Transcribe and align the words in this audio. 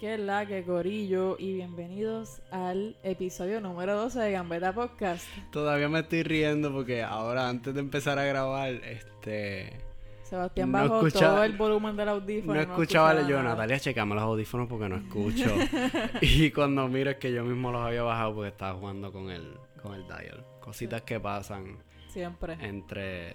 ¿Qué 0.00 0.14
es 0.14 0.20
la 0.20 0.46
que 0.46 0.62
gorillo? 0.62 1.36
Y 1.38 1.52
bienvenidos 1.52 2.40
al 2.50 2.96
episodio 3.02 3.60
número 3.60 3.94
12 3.96 4.18
de 4.18 4.32
Gambeta 4.32 4.72
Podcast. 4.72 5.26
Todavía 5.52 5.90
me 5.90 5.98
estoy 5.98 6.22
riendo 6.22 6.72
porque 6.72 7.02
ahora 7.02 7.50
antes 7.50 7.74
de 7.74 7.80
empezar 7.80 8.18
a 8.18 8.24
grabar, 8.24 8.70
este... 8.70 9.78
Sebastián 10.22 10.72
No 10.72 10.88
bajó 10.88 11.10
todo 11.10 11.44
el 11.44 11.54
volumen 11.54 11.96
del 11.96 12.08
audífono. 12.08 12.54
No 12.54 12.60
y 12.60 12.62
escuchaba 12.62 13.28
yo. 13.28 13.42
Natalia, 13.42 13.78
checame 13.78 14.14
los 14.14 14.24
audífonos 14.24 14.68
porque 14.68 14.88
no 14.88 14.96
escucho. 14.96 15.54
y 16.22 16.50
cuando 16.50 16.88
miro 16.88 17.10
es 17.10 17.18
que 17.18 17.30
yo 17.30 17.44
mismo 17.44 17.70
los 17.70 17.82
había 17.82 18.02
bajado 18.02 18.36
porque 18.36 18.48
estaba 18.48 18.78
jugando 18.78 19.12
con 19.12 19.28
el, 19.28 19.52
con 19.82 19.92
el 19.92 20.06
dial. 20.06 20.46
Cositas 20.60 21.02
que 21.02 21.20
pasan 21.20 21.76
Siempre. 22.08 22.56
entre 22.62 23.34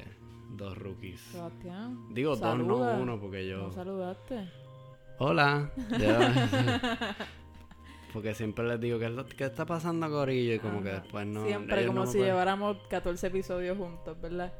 dos 0.50 0.76
rookies. 0.76 1.22
Sebastián. 1.32 2.12
Digo 2.12 2.32
dos, 2.32 2.40
saluda. 2.40 2.96
no 2.96 3.04
uno, 3.04 3.20
porque 3.22 3.48
yo... 3.48 3.68
¿No 3.68 3.72
saludaste? 3.72 4.65
Hola. 5.18 5.70
Porque 8.14 8.34
siempre 8.34 8.66
les 8.66 8.80
digo, 8.80 8.98
¿qué, 8.98 9.06
es 9.06 9.12
lo- 9.12 9.26
qué 9.26 9.46
está 9.46 9.66
pasando, 9.66 10.10
Corillo? 10.10 10.54
Y 10.56 10.60
como 10.60 10.82
que 10.82 10.90
después 10.90 11.28
no... 11.28 11.46
Siempre 11.46 11.86
como 11.86 12.00
no 12.02 12.06
si 12.08 12.18
pueden- 12.18 12.32
lleváramos 12.34 12.78
14 12.90 13.28
episodios 13.28 13.78
juntos, 13.78 14.20
¿verdad? 14.22 14.54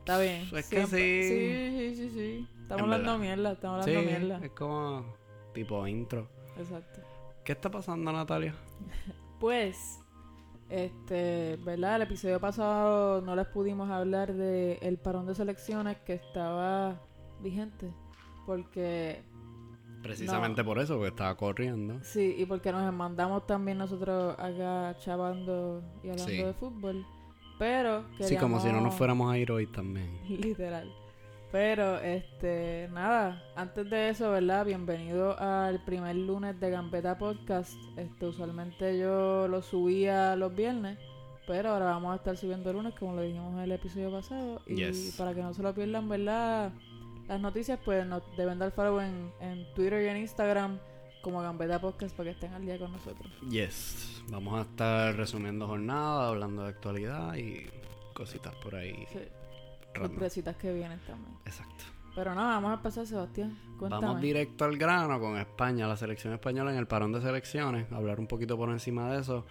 Está 0.00 0.18
bien. 0.18 0.42
Es 0.54 0.68
que 0.68 0.86
Siempre- 0.86 1.22
sí. 1.22 1.28
Sí, 1.28 1.96
sí, 1.96 1.96
sí, 1.96 2.10
sí. 2.14 2.48
Estamos 2.62 2.78
En 2.86 2.92
hablando 2.92 3.12
verdad. 3.18 3.18
mierda, 3.36 3.52
estamos 3.52 3.84
Sí, 3.84 3.90
hablando 3.94 4.10
mierda. 4.18 4.44
es 4.46 4.50
como 4.52 5.16
tipo 5.54 5.86
intro. 5.86 6.28
Exacto. 6.58 7.00
¿Qué 7.44 7.52
está 7.52 7.70
pasando, 7.70 8.12
Natalia? 8.12 8.54
Pues, 9.40 10.00
este, 10.68 11.56
¿verdad? 11.64 11.94
El 11.96 12.02
episodio 12.02 12.40
pasado 12.40 13.20
no 13.22 13.36
les 13.36 13.46
pudimos 13.46 13.88
hablar 13.88 14.34
de 14.34 14.78
el 14.82 14.98
parón 14.98 15.26
de 15.26 15.36
selecciones 15.36 15.96
que 15.98 16.14
estaba 16.14 17.00
vigente. 17.40 17.88
Porque, 18.46 19.22
Precisamente 20.02 20.62
por 20.64 20.78
eso, 20.78 20.94
porque 20.94 21.08
estaba 21.08 21.34
corriendo. 21.36 21.98
sí, 22.02 22.34
y 22.38 22.44
porque 22.46 22.72
nos 22.72 22.92
mandamos 22.94 23.46
también 23.46 23.78
nosotros 23.78 24.34
acá 24.38 24.96
chavando 25.00 25.82
y 26.02 26.08
hablando 26.10 26.30
Sí. 26.32 26.42
de 26.42 26.52
fútbol. 26.54 27.06
Pero, 27.58 28.04
Sí, 28.20 28.36
como 28.36 28.60
si 28.60 28.68
no 28.68 28.80
nos 28.80 28.94
fuéramos 28.94 29.32
a 29.32 29.36
ir 29.38 29.50
hoy 29.50 29.66
también. 29.66 30.08
Literal. 30.28 30.88
Pero, 31.50 31.98
este, 31.98 32.88
nada, 32.92 33.42
antes 33.56 33.88
de 33.88 34.10
eso, 34.10 34.30
¿verdad? 34.30 34.66
Bienvenido 34.66 35.36
al 35.40 35.82
primer 35.84 36.14
lunes 36.14 36.60
de 36.60 36.70
Gambeta 36.70 37.16
Podcast. 37.18 37.72
Este, 37.96 38.26
usualmente 38.26 38.98
yo 38.98 39.48
lo 39.48 39.62
subía 39.62 40.36
los 40.36 40.54
viernes, 40.54 40.98
pero 41.46 41.70
ahora 41.70 41.86
vamos 41.86 42.12
a 42.12 42.16
estar 42.16 42.36
subiendo 42.36 42.68
el 42.70 42.76
lunes, 42.76 42.94
como 42.98 43.14
lo 43.14 43.22
dijimos 43.22 43.54
en 43.54 43.60
el 43.60 43.72
episodio 43.72 44.12
pasado. 44.12 44.60
Y 44.66 44.76
Yes. 44.76 45.14
para 45.16 45.34
que 45.34 45.42
no 45.42 45.54
se 45.54 45.62
lo 45.62 45.74
pierdan, 45.74 46.06
¿verdad? 46.08 46.70
Las 47.28 47.40
noticias, 47.40 47.78
pues 47.84 48.06
nos 48.06 48.22
deben 48.36 48.58
dar 48.58 48.72
follow 48.72 49.00
en, 49.00 49.30
en 49.40 49.72
Twitter 49.74 50.02
y 50.02 50.08
en 50.08 50.16
Instagram 50.16 50.78
como 51.22 51.42
Gambeta 51.42 51.78
Podcast 51.80 52.16
para 52.16 52.30
que 52.30 52.34
estén 52.34 52.54
al 52.54 52.64
día 52.64 52.78
con 52.78 52.90
nosotros. 52.90 53.30
Yes. 53.50 54.22
Vamos 54.30 54.58
a 54.58 54.62
estar 54.62 55.14
resumiendo 55.14 55.66
jornada, 55.66 56.28
hablando 56.28 56.62
de 56.62 56.70
actualidad 56.70 57.34
y 57.36 57.66
cositas 58.14 58.54
por 58.56 58.74
ahí. 58.74 59.06
Sí, 59.12 59.20
sorpresitas 59.94 60.56
que 60.56 60.72
vienen 60.72 60.98
también. 61.00 61.36
Exacto. 61.44 61.84
Pero 62.14 62.34
nada, 62.34 62.54
vamos 62.54 62.70
a 62.70 62.74
empezar, 62.74 63.06
Sebastián. 63.06 63.58
Cuéntame. 63.78 64.06
Vamos 64.06 64.22
directo 64.22 64.64
al 64.64 64.76
grano 64.76 65.20
con 65.20 65.36
España, 65.36 65.86
la 65.86 65.96
selección 65.96 66.32
española 66.32 66.72
en 66.72 66.78
el 66.78 66.86
parón 66.86 67.12
de 67.12 67.20
selecciones. 67.20 67.92
Hablar 67.92 68.18
un 68.18 68.26
poquito 68.26 68.56
por 68.56 68.70
encima 68.70 69.12
de 69.12 69.20
eso. 69.20 69.46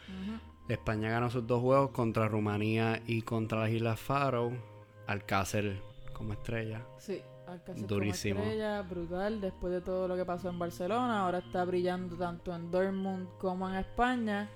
España 0.67 1.09
ganó 1.09 1.29
sus 1.29 1.47
dos 1.47 1.61
juegos 1.61 1.91
contra 1.91 2.27
Rumanía 2.27 3.01
y 3.05 3.21
contra 3.21 3.59
las 3.59 3.69
Islas 3.69 3.99
Faroe. 3.99 4.59
Alcácer 5.05 5.81
como 6.11 6.33
estrella. 6.33 6.85
Sí, 6.97 7.21
Alcácer 7.47 7.87
Durísimo. 7.87 8.35
como 8.39 8.45
estrella, 8.51 8.81
brutal, 8.83 9.41
después 9.41 9.73
de 9.73 9.81
todo 9.81 10.07
lo 10.07 10.15
que 10.15 10.25
pasó 10.25 10.49
en 10.49 10.59
Barcelona, 10.59 11.21
ahora 11.23 11.39
está 11.39 11.63
brillando 11.65 12.15
tanto 12.17 12.53
en 12.53 12.69
Dortmund 12.71 13.27
como 13.39 13.67
en 13.69 13.75
España. 13.75 14.49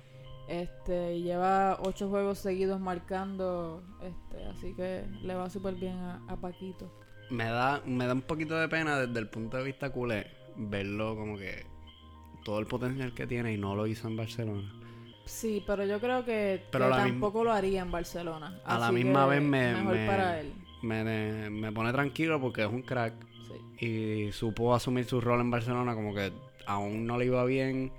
Este, 0.48 1.16
y 1.16 1.24
lleva 1.24 1.78
ocho 1.82 2.10
juegos 2.10 2.40
seguidos 2.40 2.80
marcando, 2.82 3.84
este, 4.02 4.44
así 4.48 4.74
que 4.76 5.06
le 5.22 5.34
va 5.36 5.50
súper 5.50 5.76
bien 5.76 5.98
a, 5.98 6.22
a 6.28 6.36
Paquito. 6.36 6.92
Me 7.30 7.46
da, 7.46 7.82
me 7.86 8.06
da 8.06 8.14
un 8.14 8.22
poquito 8.24 8.56
de 8.58 8.68
pena 8.68 9.00
desde 9.00 9.18
el 9.20 9.30
punto 9.30 9.56
de 9.58 9.64
vista 9.64 9.92
culé 9.92 10.28
verlo 10.58 11.16
como 11.16 11.38
que 11.38 11.66
todo 12.44 12.60
el 12.60 12.66
potencial 12.66 13.14
que 13.14 13.26
tiene 13.28 13.54
y 13.54 13.58
no 13.58 13.76
lo 13.76 13.88
hizo 13.88 14.10
en 14.10 14.18
Barcelona. 14.18 14.70
Sí, 15.24 15.64
pero 15.66 15.86
yo 15.86 16.00
creo 16.02 16.26
que, 16.26 16.62
Pero 16.72 16.90
que 16.90 16.96
tampoco 16.98 17.44
lo 17.46 17.54
haría 17.54 17.82
en 17.84 17.92
Barcelona. 17.92 18.60
A 18.66 18.78
la 18.80 18.92
misma 18.92 19.24
que 19.26 19.30
vez 19.30 19.42
me- 19.44 19.74
mejor 19.74 19.96
me- 19.96 20.08
para 20.08 20.40
él. 20.42 20.52
Me, 20.84 21.50
me 21.50 21.72
pone 21.72 21.92
tranquilo 21.92 22.40
porque 22.42 22.64
es 22.64 22.70
un 22.70 22.82
crack 22.82 23.14
Sí. 23.80 23.86
y 23.86 24.32
supo 24.32 24.74
asumir 24.74 25.06
su 25.06 25.20
rol 25.20 25.42
en 25.42 25.52
Barcelona 25.52 25.94
como 25.94 26.14
que 26.14 26.32
aún 26.66 27.06
no 27.06 27.18
le 27.18 27.26
iba 27.26 27.44
bien, 27.46 27.92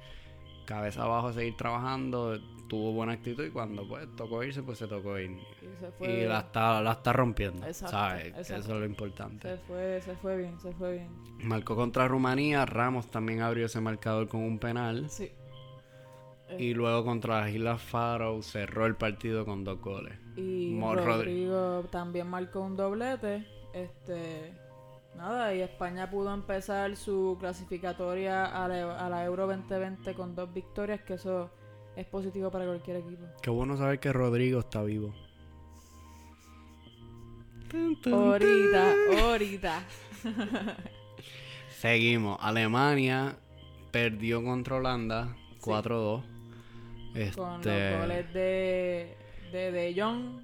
cabeza 0.64 1.02
abajo 1.02 1.32
seguir 1.32 1.56
trabajando, 1.56 2.38
tuvo 2.68 2.92
buena 2.92 3.12
actitud 3.12 3.44
y 3.44 3.50
cuando 3.50 3.86
pues 3.86 4.06
tocó 4.16 4.42
irse 4.42 4.62
pues 4.62 4.78
se 4.78 4.86
tocó 4.86 5.18
ir. 5.18 5.30
Y 5.32 5.80
se 5.80 5.90
fue, 5.98 6.20
Y 6.22 6.26
la 6.26 6.38
está, 6.40 6.80
la 6.80 6.92
está 6.92 7.12
rompiendo, 7.12 7.66
Exacto, 7.66 7.90
¿sabes? 7.96 8.26
exacto. 8.28 8.40
Eso 8.54 8.74
es 8.74 8.80
lo 8.80 8.86
importante. 8.86 9.48
se 9.48 9.56
fue, 9.58 10.00
se 10.00 10.14
fue 10.16 10.36
bien, 10.38 10.58
se 10.60 10.72
fue 10.72 10.92
bien. 10.92 11.08
Marcó 11.40 11.76
contra 11.76 12.08
Rumanía, 12.08 12.64
Ramos 12.64 13.10
también 13.10 13.40
abrió 13.42 13.66
ese 13.66 13.80
marcador 13.80 14.28
con 14.28 14.40
un 14.42 14.58
penal. 14.58 15.10
Sí. 15.10 15.30
Y 16.58 16.74
luego 16.74 17.04
contra 17.04 17.40
las 17.40 17.50
Islas 17.50 17.82
Faroe 17.82 18.42
cerró 18.42 18.86
el 18.86 18.94
partido 18.94 19.44
con 19.44 19.64
dos 19.64 19.80
goles. 19.80 20.14
Y 20.36 20.74
Mo- 20.74 20.94
Rodrigo 20.94 21.84
también 21.90 22.26
marcó 22.28 22.60
un 22.60 22.76
doblete. 22.76 23.46
Este, 23.74 24.52
nada, 25.16 25.54
y 25.54 25.60
España 25.60 26.10
pudo 26.10 26.32
empezar 26.32 26.96
su 26.96 27.36
clasificatoria 27.40 28.44
a 28.46 28.68
la, 28.68 28.98
a 29.06 29.08
la 29.10 29.24
Euro 29.24 29.46
2020 29.46 30.14
con 30.14 30.34
dos 30.34 30.52
victorias, 30.52 31.00
que 31.02 31.14
eso 31.14 31.50
es 31.96 32.06
positivo 32.06 32.50
para 32.50 32.64
cualquier 32.66 32.98
equipo. 32.98 33.24
Qué 33.42 33.50
bueno 33.50 33.76
saber 33.76 33.98
que 34.00 34.12
Rodrigo 34.12 34.60
está 34.60 34.82
vivo. 34.82 35.14
Ahorita, 38.06 38.94
ahorita. 39.22 39.82
Seguimos. 41.70 42.38
Alemania 42.40 43.36
perdió 43.90 44.44
contra 44.44 44.76
Holanda 44.76 45.34
4-2. 45.60 46.22
Con 46.22 46.30
Este, 47.14 47.90
los 47.90 48.00
goles 48.00 48.32
de, 48.34 49.16
de 49.52 49.70
De 49.72 49.94
Jong. 50.00 50.40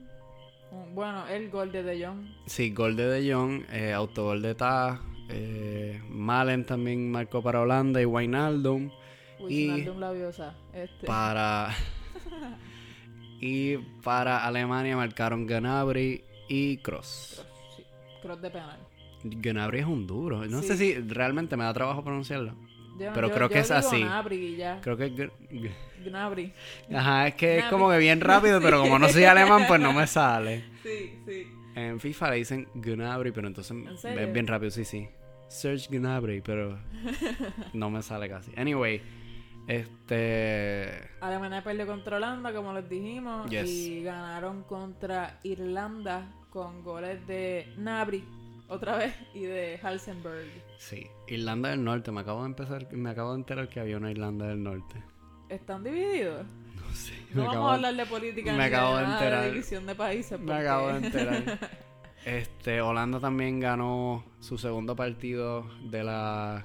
Bueno, 0.95 1.27
el 1.29 1.51
gol 1.51 1.73
de 1.73 1.83
De 1.83 2.05
Jong. 2.07 2.27
Sí, 2.47 2.71
gol 2.73 2.97
de 2.97 3.07
De 3.07 3.33
Jong, 3.33 3.63
eh, 3.73 3.93
autogol 3.93 4.43
de 4.43 4.55
Tah. 4.55 5.01
Eh, 5.31 6.01
Malen 6.09 6.65
también 6.65 7.11
marcó 7.11 7.43
para 7.43 7.61
Holanda 7.61 8.01
y 8.01 8.05
Wijnaldum. 8.05 8.91
Y- 9.49 9.69
Wijnaldum 9.71 9.99
Labiosa. 10.01 10.55
Este, 10.73 11.07
Para. 11.07 11.75
y 13.41 13.77
para 14.03 14.45
Alemania 14.45 14.97
marcaron 14.97 15.47
Gnabry 15.47 16.25
y 16.49 16.79
Cross. 16.79 17.45
sí, 17.77 17.83
cross 18.23 18.41
de 18.43 18.51
penal. 18.51 18.79
Gnabry 19.25 19.81
es 19.81 19.87
un 19.87 20.07
duro. 20.07 20.45
No 20.47 20.61
Sí. 20.63 20.69
sé 20.69 20.77
si 20.77 20.95
realmente 21.01 21.57
me 21.57 21.65
da 21.65 21.73
trabajo 21.75 22.03
pronunciarlo. 22.05 22.55
Yo- 22.99 23.11
Pero 23.15 23.29
yo- 23.29 23.35
creo 23.35 23.49
que 23.49 23.59
es 23.61 23.71
así. 23.71 24.01
Gnabry 24.03 24.57
ya. 24.57 24.81
Creo 24.81 24.97
que. 24.97 25.07
es 25.07 26.05
Gnabry. 26.05 26.53
Ajá, 26.95 27.29
es 27.29 27.35
que 27.35 27.53
es 27.59 27.63
Gnabry. 27.63 27.71
como 27.71 27.91
que 27.91 27.99
bien 27.99 28.21
rápido, 28.21 28.61
pero 28.61 28.81
como 28.81 28.99
no 28.99 29.09
soy 29.09 29.25
alemán, 29.25 29.65
pues 29.69 29.81
no 29.81 29.93
me 29.93 30.07
sale. 30.07 30.65
Sí, 30.83 31.19
sí. 31.27 31.47
En 31.75 32.01
FIFA 32.01 32.31
le 32.31 32.37
dicen 32.37 32.69
Gnabry, 32.75 33.31
pero 33.33 33.47
entonces 33.47 33.77
es 34.05 34.33
bien 34.33 34.47
rápido, 34.47 34.71
sí, 34.71 34.85
sí. 34.85 35.09
Search 35.49 35.89
Gnabry, 35.91 36.41
pero 36.43 36.79
no 37.73 37.89
me 37.91 38.03
sale 38.03 38.29
casi. 38.29 38.53
Anyway, 38.57 39.01
este. 39.67 41.09
Alemania 41.21 41.63
perdió 41.63 41.87
contra 41.87 42.17
Holanda, 42.17 42.53
como 42.53 42.73
les 42.73 42.89
dijimos, 42.89 43.49
Yes. 43.51 43.69
y 43.69 44.03
ganaron 44.03 44.63
contra 44.65 45.39
Irlanda 45.43 46.27
con 46.51 46.83
goles 46.83 47.27
de 47.27 47.73
Nabri, 47.77 48.25
otra 48.69 48.97
vez, 48.99 49.15
y 49.35 49.41
de 49.43 49.79
Halsenberg. 49.83 50.47
Sí, 50.79 51.07
Irlanda 51.27 51.71
del 51.71 51.83
Norte. 51.85 52.13
Me 52.13 52.21
acabo 52.21 52.43
de 52.43 52.49
empezar, 52.49 52.93
me 52.93 53.11
acabo 53.11 53.33
de 53.33 53.39
enterar 53.39 53.69
que 53.69 53.81
había 53.81 53.97
una 53.97 54.11
Irlanda 54.11 54.47
del 54.47 54.63
Norte. 54.63 55.03
¿Están 55.49 55.83
divididos? 55.83 56.47
No 56.77 56.95
sé. 56.95 57.15
No 57.33 57.43
vamos 57.43 57.51
acabo 57.55 57.69
a 57.69 57.75
hablar 57.75 57.95
de 57.97 58.07
política 58.07 58.53
me 58.53 58.59
ni 58.59 58.65
acabo 58.65 58.97
de 58.97 59.03
nada 59.03 59.15
enterar. 59.19 59.45
de 59.45 59.51
división 59.51 59.87
de 59.87 59.95
países. 59.95 60.39
Me 60.41 60.53
acabo 60.55 60.89
de 60.89 61.07
enterar. 61.07 61.59
Este, 62.25 62.83
Holanda 62.83 63.21
también 63.21 63.59
ganó 63.61 64.23
su 64.41 64.59
segundo 64.59 64.95
partido 64.97 65.65
de 65.85 66.05
las 66.05 66.63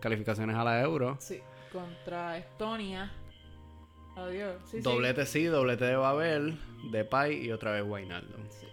calificaciones 0.00 0.56
a 0.56 0.64
la 0.64 0.82
Euro. 0.82 1.16
sí, 1.20 1.40
contra 1.72 2.36
Estonia. 2.36 3.10
Adiós. 4.16 4.56
Sí, 4.66 4.80
doblete 4.80 5.24
sí, 5.24 5.44
doblete 5.44 5.84
de 5.86 5.96
Babel, 5.96 6.58
de 6.90 7.04
Pai 7.04 7.36
y 7.46 7.52
otra 7.52 7.70
vez 7.72 7.84
Wijnaldum. 7.86 8.42
Sí. 8.50 8.66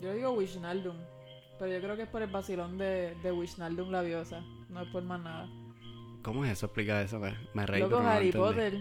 Yo 0.00 0.14
digo 0.14 0.30
Wijnaldum, 0.30 0.96
pero 1.60 1.72
yo 1.72 1.80
creo 1.80 1.96
que 1.96 2.02
es 2.02 2.08
por 2.08 2.22
el 2.22 2.30
vacilón 2.30 2.76
de, 2.78 3.14
de 3.22 3.30
Wijnaldum 3.30 3.90
Labiosa, 3.92 4.40
no 4.68 4.80
es 4.82 4.88
por 4.88 5.04
más 5.04 5.20
nada. 5.20 5.48
¿Cómo 6.22 6.44
es 6.44 6.50
eso? 6.52 6.66
Explica 6.66 7.00
eso, 7.02 7.20
me, 7.20 7.34
me 7.54 7.64
reí, 7.66 7.82
Loco 7.82 8.00
no 8.02 8.08
Harry. 8.08 8.32
Potter, 8.32 8.80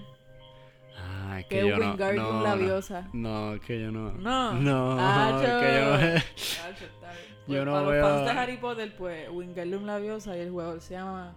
Ah, 1.01 1.39
es 1.39 1.45
que 1.45 1.59
que 1.61 1.67
yo 1.69 1.77
no, 1.77 1.95
no. 2.13 2.41
Labiosa. 2.43 3.07
No, 3.13 3.53
es 3.53 3.61
que 3.61 3.79
yo 3.81 3.89
no. 3.91 4.11
No. 4.13 4.53
No, 4.53 4.97
Ah, 4.99 5.39
es 5.41 5.49
que 5.49 5.79
yo 5.79 6.13
no. 6.13 6.19
Yo 7.49 7.55
Pues 7.55 7.65
no 7.65 7.71
para 7.73 7.87
veo- 7.87 8.01
los 8.01 8.11
fans 8.11 8.25
de 8.25 8.31
Harry 8.41 8.57
Potter, 8.57 8.95
pues 8.97 9.29
Wingardium 9.31 9.85
Laviosa 9.85 10.37
y 10.37 10.41
el 10.41 10.51
jugador 10.51 10.81
se 10.81 10.93
llama 10.95 11.35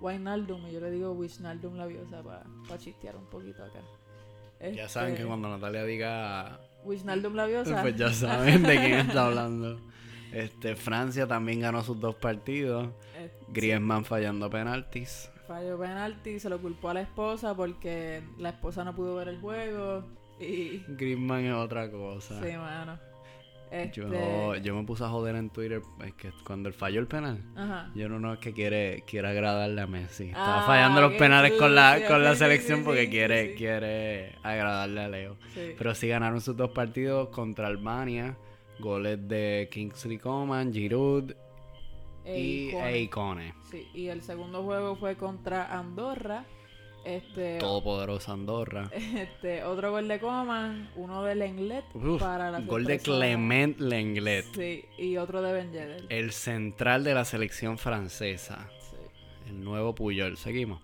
Wijnaldum 0.00 0.66
y 0.66 0.72
yo 0.72 0.80
le 0.80 0.90
digo 0.90 1.12
Wijnaldum 1.12 1.76
Laviosa 1.76 2.20
para 2.22 2.78
chistear 2.80 3.14
un 3.16 3.26
poquito 3.26 3.62
acá. 3.64 3.78
Ya 4.74 4.88
saben 4.88 5.10
que 5.10 5.16
Este, 5.20 5.26
cuando 5.28 5.48
Natalia 5.50 5.84
diga, 5.84 6.58
Wijnaldum 6.84 7.34
Laviosa. 7.34 7.80
pues 7.82 7.94
ya 7.96 8.10
saben 8.12 8.62
de 8.64 8.74
quién 8.76 8.92
está 8.94 9.26
hablando. 9.26 9.78
Este, 10.32 10.76
Francia 10.76 11.26
también 11.26 11.60
ganó 11.60 11.82
sus 11.82 12.00
dos 12.00 12.14
partidos. 12.14 12.88
Eh, 13.16 13.30
Griezmann 13.48 14.04
fallando 14.04 14.48
penaltis. 14.50 15.30
Falló 15.46 15.78
penalti, 15.78 16.40
se 16.40 16.48
lo 16.48 16.58
culpó 16.60 16.90
a 16.90 16.94
la 16.94 17.02
esposa 17.02 17.54
porque 17.54 18.22
la 18.38 18.50
esposa 18.50 18.84
no 18.84 18.94
pudo 18.94 19.16
ver 19.16 19.28
el 19.28 19.40
juego. 19.40 20.04
Y. 20.40 20.82
Griezmann 20.88 21.44
es 21.44 21.54
otra 21.54 21.90
cosa. 21.90 22.40
Sí, 22.42 22.56
mano. 22.56 22.98
Este, 23.70 24.02
Yo, 24.02 24.54
yo 24.56 24.74
me 24.74 24.84
puse 24.84 25.02
a 25.02 25.08
joder 25.08 25.34
en 25.34 25.48
Twitter, 25.48 25.80
es 26.04 26.12
que 26.12 26.30
cuando 26.44 26.68
él 26.68 26.74
falló 26.74 27.00
el 27.00 27.06
penal, 27.06 27.42
Ajá. 27.56 27.90
yo 27.94 28.06
no, 28.06 28.20
no 28.20 28.34
es 28.34 28.38
que 28.38 28.52
quiere, 28.52 29.02
quiere 29.06 29.28
agradarle 29.28 29.80
a 29.80 29.86
Messi. 29.86 30.24
Estaba 30.24 30.62
Ah, 30.62 30.66
fallando 30.66 31.00
los 31.00 31.14
penales 31.14 31.52
con 31.52 31.74
la, 31.74 31.98
con 32.06 32.22
la 32.22 32.32
sí, 32.34 32.40
selección 32.40 32.84
porque 32.84 33.08
quiere, 33.08 33.54
quiere 33.54 34.34
agradarle 34.42 35.00
a 35.00 35.08
Leo. 35.08 35.36
Sí. 35.54 35.72
Pero 35.78 35.94
sí 35.94 36.06
ganaron 36.06 36.42
sus 36.42 36.54
dos 36.54 36.70
partidos 36.72 37.30
contra 37.30 37.66
Albania. 37.68 38.36
Goles 38.82 39.26
de 39.26 39.68
Kingsley 39.72 40.18
Coman, 40.18 40.72
Giroud 40.72 41.32
E 42.24 42.38
y 42.38 42.68
Icone. 42.68 42.92
Eikone. 42.92 43.54
Sí, 43.70 43.88
y 43.94 44.08
el 44.08 44.22
segundo 44.22 44.62
juego 44.62 44.96
fue 44.96 45.16
contra 45.16 45.78
Andorra. 45.78 46.44
Este, 47.04 47.58
Todopoderosa 47.58 48.32
Andorra. 48.32 48.90
este 48.92 49.64
otro 49.64 49.90
gol 49.90 50.06
de 50.06 50.20
Coman, 50.20 50.90
uno 50.94 51.24
de 51.24 51.34
Lenglet 51.34 51.84
Uf, 51.94 52.20
para 52.20 52.50
la 52.50 52.60
gol 52.60 52.84
de 52.84 52.98
Clement 53.00 53.80
Lenglet. 53.80 54.44
Sí, 54.54 54.84
y 54.98 55.16
otro 55.16 55.42
de 55.42 55.52
Ben 55.52 55.72
Yedder. 55.72 56.04
El 56.10 56.30
central 56.32 57.02
de 57.02 57.14
la 57.14 57.24
selección 57.24 57.78
francesa. 57.78 58.68
Sí. 58.90 58.96
El 59.48 59.64
nuevo 59.64 59.94
Puyol. 59.94 60.36
Seguimos. 60.36 60.80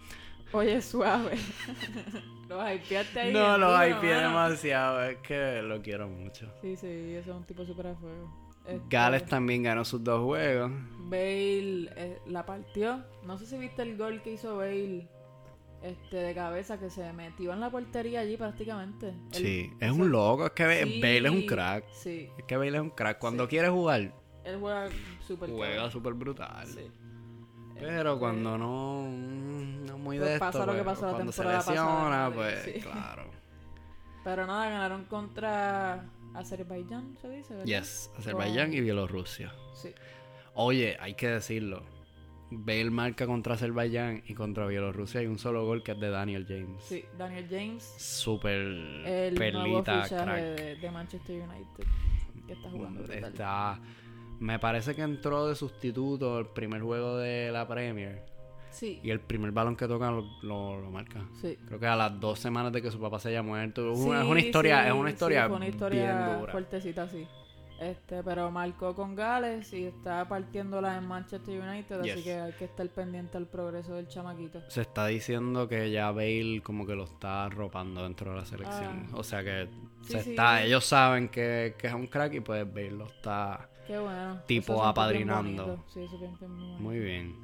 Oye, 0.52 0.80
suave. 0.80 1.32
los 2.48 2.70
hypeaste 2.72 3.20
ahí. 3.20 3.32
No, 3.32 3.54
en 3.54 3.60
lo 3.60 3.70
duro, 3.72 3.86
hypeé 3.88 4.14
demasiado. 4.14 5.04
Es 5.04 5.18
que 5.18 5.62
lo 5.62 5.82
quiero 5.82 6.08
mucho. 6.08 6.50
Sí, 6.62 6.76
sí, 6.76 6.86
eso 7.14 7.30
es 7.30 7.36
un 7.36 7.44
tipo 7.44 7.64
súper 7.64 7.88
a 7.88 7.94
fuego. 7.94 8.48
Este, 8.66 8.82
Gales 8.90 9.24
también 9.26 9.62
ganó 9.62 9.84
sus 9.84 10.02
dos 10.04 10.24
juegos. 10.24 10.70
Bale 11.00 11.90
eh, 11.96 12.18
la 12.26 12.44
partió. 12.44 13.04
No 13.24 13.38
sé 13.38 13.46
si 13.46 13.56
viste 13.58 13.82
el 13.82 13.96
gol 13.96 14.20
que 14.22 14.32
hizo 14.32 14.56
Bale 14.56 15.08
este, 15.82 16.16
de 16.16 16.34
cabeza 16.34 16.78
que 16.78 16.90
se 16.90 17.10
metió 17.12 17.52
en 17.52 17.60
la 17.60 17.70
portería 17.70 18.20
allí 18.20 18.36
prácticamente. 18.36 19.14
Sí, 19.32 19.70
es 19.80 19.90
un 19.90 20.10
loco. 20.10 20.46
Es 20.46 20.52
que 20.52 20.84
Sí, 20.84 21.00
Bale 21.00 21.28
es 21.28 21.30
un 21.30 21.46
crack. 21.46 21.84
Sí, 21.92 22.28
Es 22.38 22.44
que 22.44 22.56
Bale 22.56 22.76
es 22.76 22.82
un 22.82 22.90
crack. 22.90 23.18
Cuando 23.18 23.44
Sí. 23.44 23.50
quiere 23.50 23.68
jugar, 23.68 24.12
él 24.44 24.56
juega 24.60 24.88
súper 25.26 25.50
juega 25.50 25.90
súper 25.90 26.14
brutal. 26.14 26.66
Sí. 26.66 26.90
Pero 27.80 28.18
cuando 28.18 28.58
no, 28.58 29.06
mm, 29.08 29.86
no 29.86 29.98
muy 29.98 30.18
Pues 30.18 30.30
de 30.30 30.38
pasa 30.38 30.58
esto, 30.58 30.66
lo 30.66 30.78
que 30.78 30.84
pues, 30.84 30.94
pasó 30.96 31.06
la 31.06 31.12
cuando 31.12 31.32
se 31.32 31.42
temporada 31.42 31.70
lesiona, 31.70 31.92
pasada, 31.92 32.30
pues 32.34 32.62
sí. 32.62 32.80
claro. 32.80 33.30
Pero 34.24 34.46
nada, 34.46 34.68
ganaron 34.68 35.04
contra 35.04 36.04
Azerbaiyán, 36.34 37.16
se 37.20 37.28
dice, 37.30 37.54
¿verdad? 37.54 37.66
Yes, 37.66 38.10
Azerbaiyán 38.18 38.72
y 38.74 38.80
Bielorrusia. 38.80 39.52
Sí. 39.74 39.94
Oye, 40.54 40.96
hay 41.00 41.14
que 41.14 41.28
decirlo. 41.28 41.82
Bale 42.50 42.90
marca 42.90 43.26
contra 43.26 43.54
Azerbaiyán 43.54 44.22
y 44.26 44.34
contra 44.34 44.66
Bielorrusia 44.66 45.20
hay 45.20 45.26
un 45.26 45.38
solo 45.38 45.64
gol 45.66 45.82
que 45.82 45.92
es 45.92 46.00
de 46.00 46.10
Daniel 46.10 46.46
James. 46.48 46.82
Sí, 46.82 47.04
Daniel 47.16 47.46
James, 47.48 48.24
nuevo 48.26 48.40
perlita, 49.38 50.02
fichaje 50.02 50.24
crack. 50.24 50.42
de, 50.42 50.76
de 50.76 50.90
Manchester 50.90 51.42
United, 51.42 51.84
que 52.46 52.52
está 52.54 52.70
jugando 52.70 53.02
brutal. 53.02 53.80
Me 54.40 54.58
parece 54.58 54.94
que 54.94 55.02
entró 55.02 55.46
de 55.48 55.54
sustituto 55.54 56.38
el 56.38 56.46
primer 56.46 56.80
juego 56.82 57.16
de 57.16 57.50
la 57.52 57.66
Premier 57.66 58.22
Sí, 58.70 59.00
y 59.02 59.10
el 59.10 59.18
primer 59.20 59.50
balón 59.50 59.74
que 59.74 59.88
toca 59.88 60.10
lo, 60.10 60.24
lo- 60.42 60.80
lo 60.80 60.90
marca. 60.90 61.24
sí. 61.40 61.56
Creo 61.66 61.80
que 61.80 61.86
a 61.86 61.96
las 61.96 62.20
dos 62.20 62.38
semanas 62.38 62.72
de 62.72 62.80
que 62.82 62.90
su 62.90 63.00
papá 63.00 63.18
se 63.18 63.30
haya 63.30 63.42
muerto. 63.42 63.94
Sí, 63.96 64.02
es 64.02 64.24
una 64.24 64.40
historia, 64.40 64.86
es 64.86 64.92
una 64.92 65.10
historia, 65.10 65.48
fue 65.48 65.56
una 65.56 65.66
historia 65.68 66.26
bien 66.26 66.38
dura. 66.40 66.52
fuertecita, 66.52 67.08
sí. 67.08 67.26
Este, 67.80 68.24
pero 68.24 68.50
marcó 68.50 68.92
con 68.94 69.14
Gales 69.14 69.72
y 69.72 69.84
está 69.84 70.28
partiéndola 70.28 70.96
en 70.96 71.06
Manchester 71.06 71.60
United, 71.60 72.00
así 72.00 72.24
que 72.24 72.34
hay 72.34 72.52
que 72.54 72.64
estar 72.64 72.88
pendiente 72.88 73.36
al 73.36 73.46
progreso 73.46 73.94
del 73.94 74.08
chamaquito. 74.08 74.60
Se 74.68 74.80
está 74.80 75.06
diciendo 75.06 75.68
que 75.68 75.90
ya 75.92 76.10
Bale 76.10 76.60
como 76.64 76.84
que 76.84 76.96
lo 76.96 77.04
está 77.04 77.44
arropando 77.44 78.02
dentro 78.02 78.32
de 78.32 78.38
la 78.38 78.44
selección. 78.44 79.06
Ah. 79.12 79.16
O 79.16 79.22
sea 79.22 79.44
que 79.44 79.68
Sí, 80.02 80.12
se 80.12 80.22
sí. 80.22 80.30
está, 80.30 80.62
ellos 80.64 80.84
saben 80.84 81.28
que, 81.28 81.74
que 81.78 81.86
es 81.86 81.92
un 81.94 82.06
crack 82.08 82.34
y 82.34 82.40
pues 82.40 82.66
Bale 82.66 82.90
lo 82.92 83.06
está 83.06 83.68
Qué 83.86 83.98
bueno. 83.98 84.40
Tipo 84.46 84.74
Eso 84.74 84.84
apadrinando. 84.84 85.64
bien 85.64 85.76
bonito. 85.76 85.84
Sí, 85.88 86.00
eso 86.02 86.14
es 86.16 86.20
bien, 86.20 86.36
bien 86.38 86.56
bonito. 86.56 86.80
muy 86.80 86.98
bien. 86.98 87.36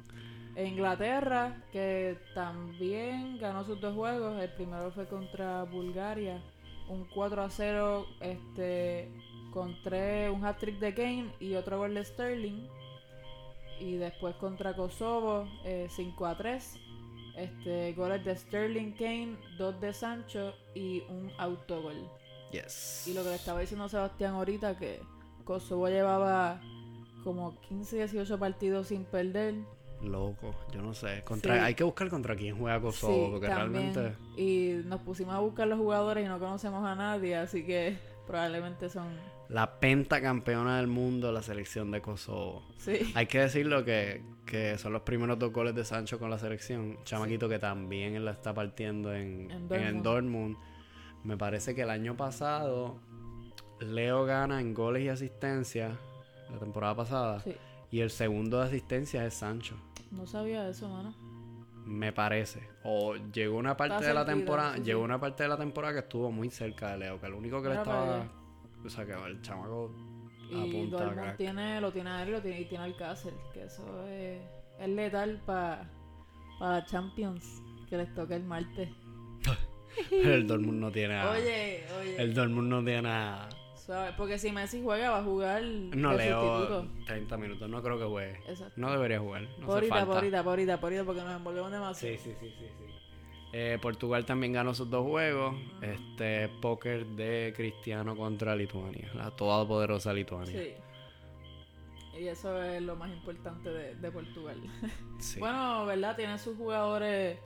E 0.55 0.65
Inglaterra, 0.67 1.63
que 1.71 2.17
también 2.33 3.37
ganó 3.39 3.63
sus 3.65 3.79
dos 3.81 3.93
juegos. 3.95 4.41
El 4.41 4.49
primero 4.51 4.91
fue 4.91 5.05
contra 5.07 5.63
Bulgaria. 5.63 6.41
Un 6.87 7.05
4 7.05 7.41
a 7.41 7.49
0 7.49 8.05
este, 8.21 9.09
con 9.55 9.81
tres, 9.83 10.29
un 10.29 10.43
hat-trick 10.43 10.79
de 10.79 10.93
Kane 10.93 11.31
y 11.39 11.55
otro 11.55 11.77
gol 11.77 11.93
de 11.95 12.03
Sterling. 12.03 12.67
Y 13.79 13.95
después 13.95 14.35
contra 14.35 14.75
Kosovo, 14.75 15.47
eh, 15.63 15.87
5 15.89 16.25
a 16.25 16.35
3. 16.35 16.77
Este, 17.37 17.93
goles 17.93 18.23
de 18.25 18.35
Sterling, 18.35 18.91
Kane, 18.91 19.37
dos 19.57 19.79
de 19.79 19.93
Sancho 19.93 20.53
y 20.73 21.03
un 21.09 21.31
autogol. 21.37 21.95
Yes. 22.51 23.07
Y 23.07 23.13
lo 23.13 23.23
que 23.23 23.29
le 23.29 23.35
estaba 23.35 23.61
diciendo 23.61 23.87
Sebastián 23.87 24.33
ahorita, 24.33 24.77
que 24.77 24.99
Kosovo 25.45 25.87
llevaba 25.87 26.61
como 27.23 27.59
15, 27.61 27.95
18 27.95 28.37
partidos 28.37 28.87
sin 28.87 29.05
perder. 29.05 29.55
Loco, 30.01 30.53
yo 30.73 30.81
no 30.81 30.93
sé. 30.93 31.21
Contra, 31.23 31.55
Sí. 31.55 31.61
Hay 31.61 31.75
que 31.75 31.85
buscar 31.85 32.09
contra 32.09 32.35
quién 32.35 32.57
juega 32.57 32.81
Kosovo, 32.81 33.25
Sí, 33.25 33.31
porque 33.31 33.47
también. 33.47 33.93
realmente... 33.93 34.17
Y 34.37 34.81
nos 34.85 34.99
pusimos 34.99 35.33
a 35.33 35.39
buscar 35.39 35.65
los 35.67 35.79
jugadores 35.79 36.25
y 36.25 36.27
no 36.27 36.39
conocemos 36.39 36.85
a 36.85 36.93
nadie, 36.95 37.37
así 37.37 37.65
que 37.65 37.97
probablemente 38.27 38.89
son... 38.89 39.07
La 39.49 39.79
pentacampeona 39.79 40.77
del 40.77 40.87
mundo, 40.87 41.31
la 41.31 41.41
selección 41.43 41.91
de 41.91 42.01
Kosovo. 42.01 42.63
Sí, 42.77 43.11
Hay 43.15 43.27
que 43.27 43.39
decirlo 43.41 43.85
que, 43.85 44.23
que 44.45 44.77
son 44.77 44.91
los 44.93 45.03
primeros 45.03 45.37
dos 45.37 45.51
goles 45.53 45.75
de 45.75 45.85
Sancho 45.85 46.17
con 46.19 46.29
la 46.29 46.39
selección. 46.39 46.97
Chamaquito 47.03 47.47
que 47.47 47.59
también 47.59 48.23
la 48.25 48.31
está 48.31 48.53
partiendo 48.53 49.13
en, 49.13 49.51
En 49.51 49.71
en 49.71 49.81
el 49.83 50.01
Dortmund. 50.01 50.03
Dortmund. 50.03 50.57
Me 51.23 51.37
parece 51.37 51.75
que 51.75 51.81
el 51.83 51.89
año 51.89 52.15
pasado 52.17 52.99
Leo 53.79 54.25
gana 54.25 54.61
en 54.61 54.73
goles 54.73 55.03
y 55.03 55.09
asistencias 55.09 55.93
la 56.51 56.59
temporada 56.59 56.95
pasada. 56.95 57.39
sí. 57.41 57.55
Y 57.91 58.01
el 58.01 58.09
segundo 58.09 58.59
de 58.59 58.65
asistencia 58.65 59.25
es 59.25 59.35
Sancho. 59.35 59.75
No 60.11 60.25
sabía 60.25 60.67
eso, 60.67 60.89
mano. 60.89 61.15
Me 61.85 62.11
parece. 62.11 62.67
O 62.83 63.15
llegó 63.15 63.57
una 63.57 63.77
parte 63.77 63.95
Está 63.95 64.07
de 64.07 64.13
la 64.13 64.25
temporada. 64.25 64.77
llegó 64.77 65.01
una 65.03 65.19
parte 65.19 65.43
de 65.43 65.49
la 65.49 65.57
temporada 65.57 65.93
que 65.93 65.99
estuvo 65.99 66.31
muy 66.31 66.49
cerca 66.49 66.91
de 66.91 66.97
Leo. 66.97 67.19
Que 67.21 67.27
el 67.27 67.33
único 67.33 67.61
que 67.61 67.69
le 67.69 67.75
estaba. 67.75 68.27
O 68.85 68.89
sea 68.89 69.05
que 69.05 69.13
el 69.13 69.41
chamaco 69.41 69.91
Y 70.49 70.87
Dortmund 70.87 71.35
tiene, 71.37 71.81
lo 71.81 71.91
tiene 71.91 72.09
a 72.11 72.21
él 72.23 72.29
y, 72.29 72.31
lo 72.33 72.41
tiene, 72.41 72.61
y 72.61 72.65
tiene 72.65 72.83
al 72.83 72.95
Castle, 72.95 73.33
que 73.53 73.63
eso 73.63 74.05
es, 74.07 74.41
es 74.79 74.89
letal 74.89 75.41
para 75.45 75.89
la 76.59 76.85
Champions, 76.85 77.63
que 77.89 77.97
les 77.97 78.13
toca 78.13 78.35
el 78.35 78.43
martes. 78.43 78.89
Pero 80.09 80.33
el 80.35 80.47
Dortmund 80.47 80.79
no 80.79 80.91
tiene 80.91 81.15
a. 81.15 81.31
Oye, 81.31 81.85
oye, 81.99 82.21
El 82.21 82.33
Dortmund 82.33 82.69
no 82.69 82.83
tiene 82.83 83.09
a. 83.09 83.49
suave, 83.75 84.11
porque 84.17 84.37
si 84.37 84.51
Messi 84.51 84.81
juega 84.83 85.09
va 85.11 85.19
a 85.19 85.23
jugar 85.23 85.63
No 85.63 86.13
leo 86.13 86.41
sustituto. 86.41 87.05
30 87.05 87.37
minutos. 87.37 87.69
No 87.69 87.81
creo 87.81 87.97
que 87.97 88.05
juegue. 88.05 88.39
Exacto. 88.47 88.73
No 88.75 88.91
debería 88.91 89.19
jugar. 89.19 89.43
No 89.43 89.49
hace 89.49 89.65
Porita, 89.65 89.95
falta. 89.95 90.13
porita, 90.13 90.43
porita, 90.43 90.79
porita, 90.79 91.03
porque 91.05 91.21
nos 91.21 91.35
envolvemos 91.35 91.71
demasiado. 91.71 92.15
Sí, 92.17 92.21
sí, 92.21 92.35
sí, 92.39 92.53
sí, 92.59 92.65
sí. 92.77 92.84
Eh, 93.57 93.79
Portugal 93.81 94.25
también 94.25 94.51
ganó 94.51 94.73
sus 94.73 94.89
dos 94.89 95.05
juegos. 95.07 95.55
Este 95.81 96.49
póker 96.61 97.05
de 97.05 97.53
Cristiano 97.55 98.13
contra 98.13 98.53
Lituania. 98.53 99.09
La 99.13 99.31
todopoderosa 99.31 100.11
Lituania. 100.11 100.51
Sí. 100.51 100.73
Y 102.19 102.27
eso 102.27 102.61
es 102.61 102.81
lo 102.81 102.97
más 102.97 103.09
importante 103.13 103.69
de, 103.69 103.95
de 103.95 104.11
Portugal. 104.11 104.61
Sí. 105.19 105.39
Bueno, 105.39 105.85
¿verdad? 105.85 106.17
Tiene 106.17 106.37
sus 106.37 106.57
jugadores 106.57 107.39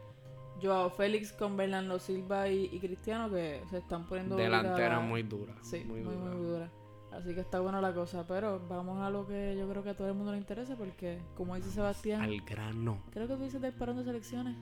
Joao 0.59 0.89
Félix 0.89 1.31
con 1.31 1.55
Bernardo 1.55 1.99
Silva 1.99 2.49
y, 2.49 2.65
y 2.73 2.79
Cristiano 2.79 3.29
que 3.29 3.61
se 3.69 3.77
están 3.77 4.07
poniendo 4.07 4.35
Delantera 4.35 4.99
muy 4.99 5.21
dura. 5.21 5.53
Sí, 5.61 5.83
muy, 5.85 6.01
muy, 6.01 6.15
dura. 6.15 6.31
muy 6.31 6.47
dura. 6.47 6.71
Así 7.11 7.35
que 7.35 7.41
está 7.41 7.59
buena 7.59 7.81
la 7.81 7.93
cosa. 7.93 8.25
Pero 8.25 8.59
vamos 8.67 8.99
a 9.03 9.11
lo 9.11 9.27
que 9.27 9.55
yo 9.55 9.69
creo 9.69 9.83
que 9.83 9.91
a 9.91 9.95
todo 9.95 10.07
el 10.07 10.15
mundo 10.15 10.31
le 10.31 10.39
interesa 10.39 10.75
porque, 10.75 11.19
como 11.37 11.55
dice 11.55 11.69
Sebastián, 11.69 12.23
Al 12.23 12.41
grano. 12.41 13.03
creo 13.11 13.27
que 13.27 13.35
tú 13.35 13.43
dices 13.43 13.61
de 13.61 13.71
selecciones. 14.03 14.55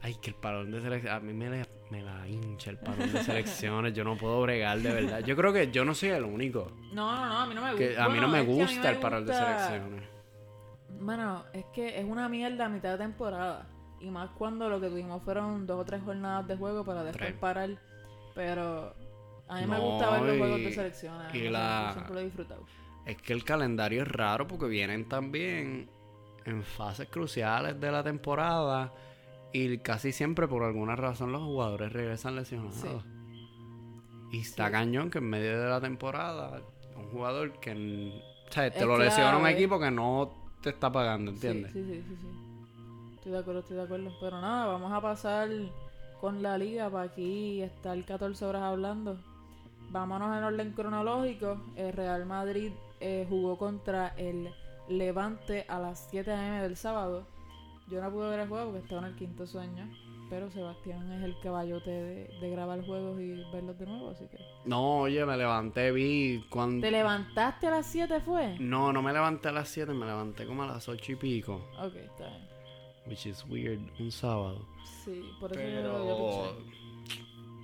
Ay, 0.00 0.14
que 0.22 0.30
el 0.30 0.36
parón 0.36 0.70
de 0.70 0.80
selecciones. 0.80 1.16
A 1.16 1.20
mí 1.24 1.32
me, 1.32 1.50
la- 1.50 1.66
me 1.90 2.02
la 2.02 2.26
hincha 2.28 2.70
el 2.70 2.78
parón 2.78 3.12
de 3.12 3.22
selecciones. 3.22 3.92
Yo 3.94 4.04
no 4.04 4.16
puedo 4.16 4.40
bregar, 4.42 4.78
de 4.78 4.92
verdad. 4.92 5.20
Yo 5.20 5.34
creo 5.36 5.52
que 5.52 5.70
yo 5.72 5.84
no 5.84 5.94
soy 5.94 6.10
el 6.10 6.24
único. 6.24 6.70
No, 6.92 7.16
no, 7.16 7.26
no, 7.26 7.38
a 7.40 7.46
mí 7.46 7.54
no 7.54 7.62
me 7.62 7.72
gusta. 7.72 7.86
Que 7.88 7.98
a 7.98 8.08
mí 8.08 8.20
no 8.20 8.28
me 8.28 8.38
a 8.38 8.42
mí 8.42 8.46
gusta 8.54 8.82
me 8.82 8.88
el 8.90 8.98
parón 8.98 9.26
de 9.26 9.34
selecciones. 9.34 10.02
Bueno, 11.00 11.44
es 11.52 11.64
que 11.72 11.98
es 11.98 12.04
una 12.04 12.28
mierda 12.28 12.66
a 12.66 12.68
mitad 12.68 12.92
de 12.92 12.98
temporada. 12.98 13.66
Y 14.00 14.08
más 14.10 14.30
cuando 14.38 14.68
lo 14.68 14.80
que 14.80 14.88
tuvimos 14.88 15.22
fueron 15.22 15.66
dos 15.66 15.80
o 15.80 15.84
tres 15.84 16.00
jornadas 16.04 16.46
de 16.46 16.56
juego 16.56 16.84
para 16.84 17.02
después 17.04 17.32
parar. 17.34 17.70
Pero 18.34 18.94
a 19.48 19.60
mí 19.60 19.66
me 19.66 19.78
gusta 19.78 20.10
ver 20.10 20.22
los 20.22 20.34
y- 20.34 20.38
juegos 20.38 20.58
de 20.60 20.72
selecciones. 20.72 21.34
y 21.34 21.48
la- 21.48 21.90
siempre 21.92 22.14
lo 22.14 22.20
he 22.20 22.24
disfrutado. 22.24 22.64
Es 23.04 23.16
que 23.20 23.32
el 23.32 23.42
calendario 23.44 24.02
es 24.02 24.08
raro 24.08 24.46
porque 24.46 24.66
vienen 24.66 25.08
también 25.08 25.90
en 26.44 26.62
fases 26.62 27.08
cruciales 27.08 27.80
de 27.80 27.90
la 27.90 28.02
temporada 28.04 28.92
y 29.52 29.78
casi 29.78 30.12
siempre 30.12 30.46
por 30.48 30.62
alguna 30.62 30.96
razón 30.96 31.32
los 31.32 31.42
jugadores 31.42 31.92
regresan 31.92 32.36
lesionados. 32.36 32.76
Sí. 32.76 32.88
Y 34.32 34.40
está 34.40 34.66
Sí. 34.66 34.72
cañón 34.72 35.10
que 35.10 35.18
en 35.18 35.30
medio 35.30 35.60
de 35.60 35.68
la 35.68 35.80
temporada 35.80 36.60
un 36.96 37.10
jugador 37.10 37.58
que 37.60 37.72
o 38.48 38.52
sea, 38.52 38.70
te 38.70 38.78
Es 38.78 38.86
lo 38.86 38.98
lesiona 38.98 39.36
un 39.36 39.46
equipo 39.46 39.78
que 39.78 39.90
no 39.90 40.30
te 40.62 40.70
está 40.70 40.90
pagando, 40.90 41.30
¿entiendes? 41.30 41.72
Sí, 41.72 41.82
sí, 41.84 41.92
sí, 41.92 42.02
sí, 42.08 42.16
sí. 42.20 43.14
Estoy 43.14 43.32
de 43.32 43.38
acuerdo, 43.38 43.60
estoy 43.60 43.76
de 43.76 43.82
acuerdo. 43.82 44.10
Pero 44.20 44.40
nada, 44.40 44.66
vamos 44.66 44.92
a 44.92 45.00
pasar 45.00 45.48
con 46.20 46.42
la 46.42 46.56
liga 46.58 46.90
para 46.90 47.04
aquí 47.04 47.62
estar 47.62 48.02
14 48.04 48.44
horas 48.44 48.62
hablando. 48.62 49.18
Vámonos 49.90 50.36
en 50.36 50.44
orden 50.44 50.72
cronológico. 50.72 51.60
El 51.76 51.92
Real 51.92 52.26
Madrid 52.26 52.72
eh, 53.00 53.26
jugó 53.28 53.56
contra 53.58 54.08
el 54.16 54.48
Levante 54.88 55.66
a 55.68 55.78
las 55.78 56.08
7 56.10 56.32
am 56.32 56.62
del 56.62 56.76
sábado. 56.76 57.26
Yo 57.90 58.02
no 58.02 58.10
pude 58.10 58.30
ver 58.30 58.40
el 58.40 58.48
juego 58.48 58.66
porque 58.66 58.84
estaba 58.84 59.02
en 59.02 59.12
el 59.12 59.16
quinto 59.16 59.46
sueño. 59.46 59.88
Pero 60.30 60.50
Sebastián 60.50 61.10
es 61.12 61.22
el 61.24 61.38
caballote 61.40 61.90
de, 61.90 62.38
de 62.38 62.50
grabar 62.50 62.84
juegos 62.84 63.18
y 63.18 63.42
verlos 63.50 63.78
de 63.78 63.86
nuevo, 63.86 64.10
así 64.10 64.26
que... 64.26 64.36
No, 64.66 65.00
oye, 65.00 65.24
me 65.24 65.38
levanté, 65.38 65.90
vi 65.90 66.44
cuando... 66.50 66.82
¿Te 66.82 66.90
levantaste 66.90 67.66
a 67.66 67.70
las 67.70 67.86
7 67.86 68.20
fue? 68.20 68.58
No, 68.58 68.92
no 68.92 69.00
me 69.00 69.14
levanté 69.14 69.48
a 69.48 69.52
las 69.52 69.70
7, 69.70 69.94
me 69.94 70.04
levanté 70.04 70.44
como 70.44 70.64
a 70.64 70.66
las 70.66 70.86
8 70.86 71.12
y 71.12 71.16
pico. 71.16 71.66
Ok, 71.82 71.94
está 71.94 72.28
bien. 72.28 72.46
Which 73.06 73.24
is 73.24 73.42
weird, 73.48 73.80
un 73.98 74.12
sábado. 74.12 74.66
Sí, 75.02 75.22
por 75.40 75.50
eso 75.50 75.62
yo 75.62 75.80
lo 75.80 76.04
Pero 76.04 76.78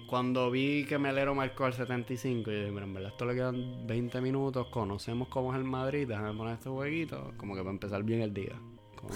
cuando 0.07 0.51
vi 0.51 0.85
que 0.87 0.97
Melero 0.97 1.35
marcó 1.35 1.65
al 1.65 1.75
75, 1.75 2.51
yo 2.51 2.59
dije, 2.59 2.71
mira, 2.71 2.85
en 2.85 2.95
verdad 2.95 3.11
esto 3.11 3.27
le 3.27 3.35
quedan 3.35 3.87
20 3.87 4.21
minutos, 4.21 4.69
conocemos 4.69 5.29
cómo 5.29 5.53
es 5.53 5.59
el 5.59 5.65
Madrid, 5.65 6.07
déjame 6.07 6.33
poner 6.35 6.55
este 6.55 6.71
jueguito, 6.71 7.33
como 7.37 7.55
que 7.55 7.61
para 7.61 7.73
empezar 7.73 8.03
bien 8.03 8.23
el 8.23 8.33
día. 8.33 8.55
Con, 8.95 9.09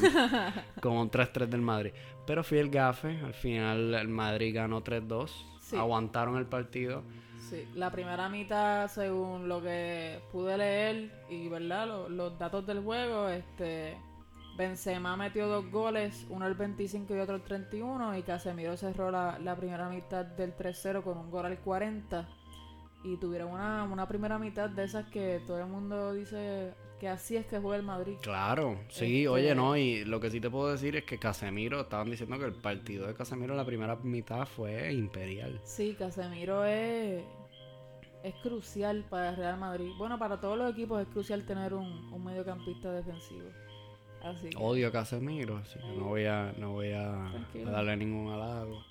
con 0.80 0.92
un 0.96 1.10
3-3 1.10 1.46
del 1.46 1.60
Madrid. 1.60 1.92
Pero 2.26 2.42
fui 2.44 2.58
el 2.58 2.70
gafe, 2.70 3.18
al 3.24 3.34
final 3.34 3.94
el 3.94 4.08
Madrid 4.08 4.54
ganó 4.54 4.82
3-2, 4.82 5.30
Sí. 5.60 5.76
aguantaron 5.76 6.36
el 6.36 6.46
partido. 6.46 7.02
Sí, 7.50 7.66
la 7.74 7.90
primera 7.90 8.28
mitad, 8.28 8.88
según 8.88 9.48
lo 9.48 9.62
que 9.62 10.20
pude 10.32 10.56
leer 10.58 11.10
y 11.30 11.48
verdad 11.48 11.86
Lo- 11.86 12.08
los 12.08 12.38
datos 12.38 12.66
del 12.66 12.80
juego, 12.82 13.28
este 13.28 13.96
Benzema 14.56 15.16
metió 15.16 15.46
dos 15.46 15.70
goles, 15.70 16.26
uno 16.30 16.46
el 16.46 16.54
25 16.54 17.14
y 17.14 17.20
otro 17.20 17.36
el 17.36 17.42
31 17.42 18.16
y 18.18 18.22
Casemiro 18.22 18.76
cerró 18.76 19.10
la, 19.10 19.38
la 19.38 19.54
primera 19.56 19.88
mitad 19.88 20.24
del 20.26 20.54
3-0 20.56 21.02
con 21.02 21.16
un 21.16 21.30
gol 21.30 21.46
al 21.46 21.58
40 21.58 22.26
y 23.04 23.16
tuvieron 23.18 23.52
una, 23.52 23.84
una 23.84 24.08
primera 24.08 24.38
mitad 24.38 24.68
de 24.68 24.84
esas 24.84 25.06
que 25.06 25.40
todo 25.46 25.60
el 25.60 25.66
mundo 25.68 26.12
dice 26.12 26.74
que 26.98 27.08
así 27.08 27.36
es 27.36 27.46
que 27.46 27.58
juega 27.58 27.76
el 27.76 27.82
Madrid. 27.82 28.16
Claro, 28.20 28.78
sí, 28.88 29.18
Este- 29.18 29.28
oye, 29.28 29.54
no, 29.54 29.76
y 29.76 30.04
lo 30.04 30.20
que 30.20 30.30
sí 30.30 30.40
te 30.40 30.50
puedo 30.50 30.70
decir 30.70 30.96
es 30.96 31.04
que 31.04 31.18
Casemiro, 31.18 31.82
estaban 31.82 32.10
diciendo 32.10 32.38
que 32.38 32.46
el 32.46 32.54
partido 32.54 33.06
de 33.06 33.14
Casemiro 33.14 33.52
en 33.52 33.58
la 33.58 33.64
primera 33.64 33.96
mitad 33.96 34.46
fue 34.46 34.92
imperial. 34.92 35.60
Sí, 35.64 35.94
Casemiro 35.98 36.64
es, 36.64 37.22
es 38.22 38.34
crucial 38.42 39.04
para 39.08 39.30
el 39.30 39.36
Real 39.36 39.58
Madrid. 39.58 39.90
Bueno, 39.96 40.18
para 40.18 40.40
todos 40.40 40.58
los 40.58 40.72
equipos 40.72 41.00
es 41.00 41.08
crucial 41.08 41.44
tener 41.46 41.74
un, 41.74 42.12
un 42.12 42.24
mediocampista 42.24 42.92
defensivo. 42.92 43.48
Así 44.22 44.50
que, 44.50 44.56
Odio 44.56 44.88
a 44.88 44.92
Casemiro, 44.92 45.58
así 45.58 45.78
que 45.78 45.86
no 45.96 46.06
voy 46.06 46.24
a, 46.24 46.52
no 46.58 46.72
voy 46.72 46.90
a, 46.90 47.30
darle 47.64 47.96
ningún 47.96 48.32
halago. 48.32 48.82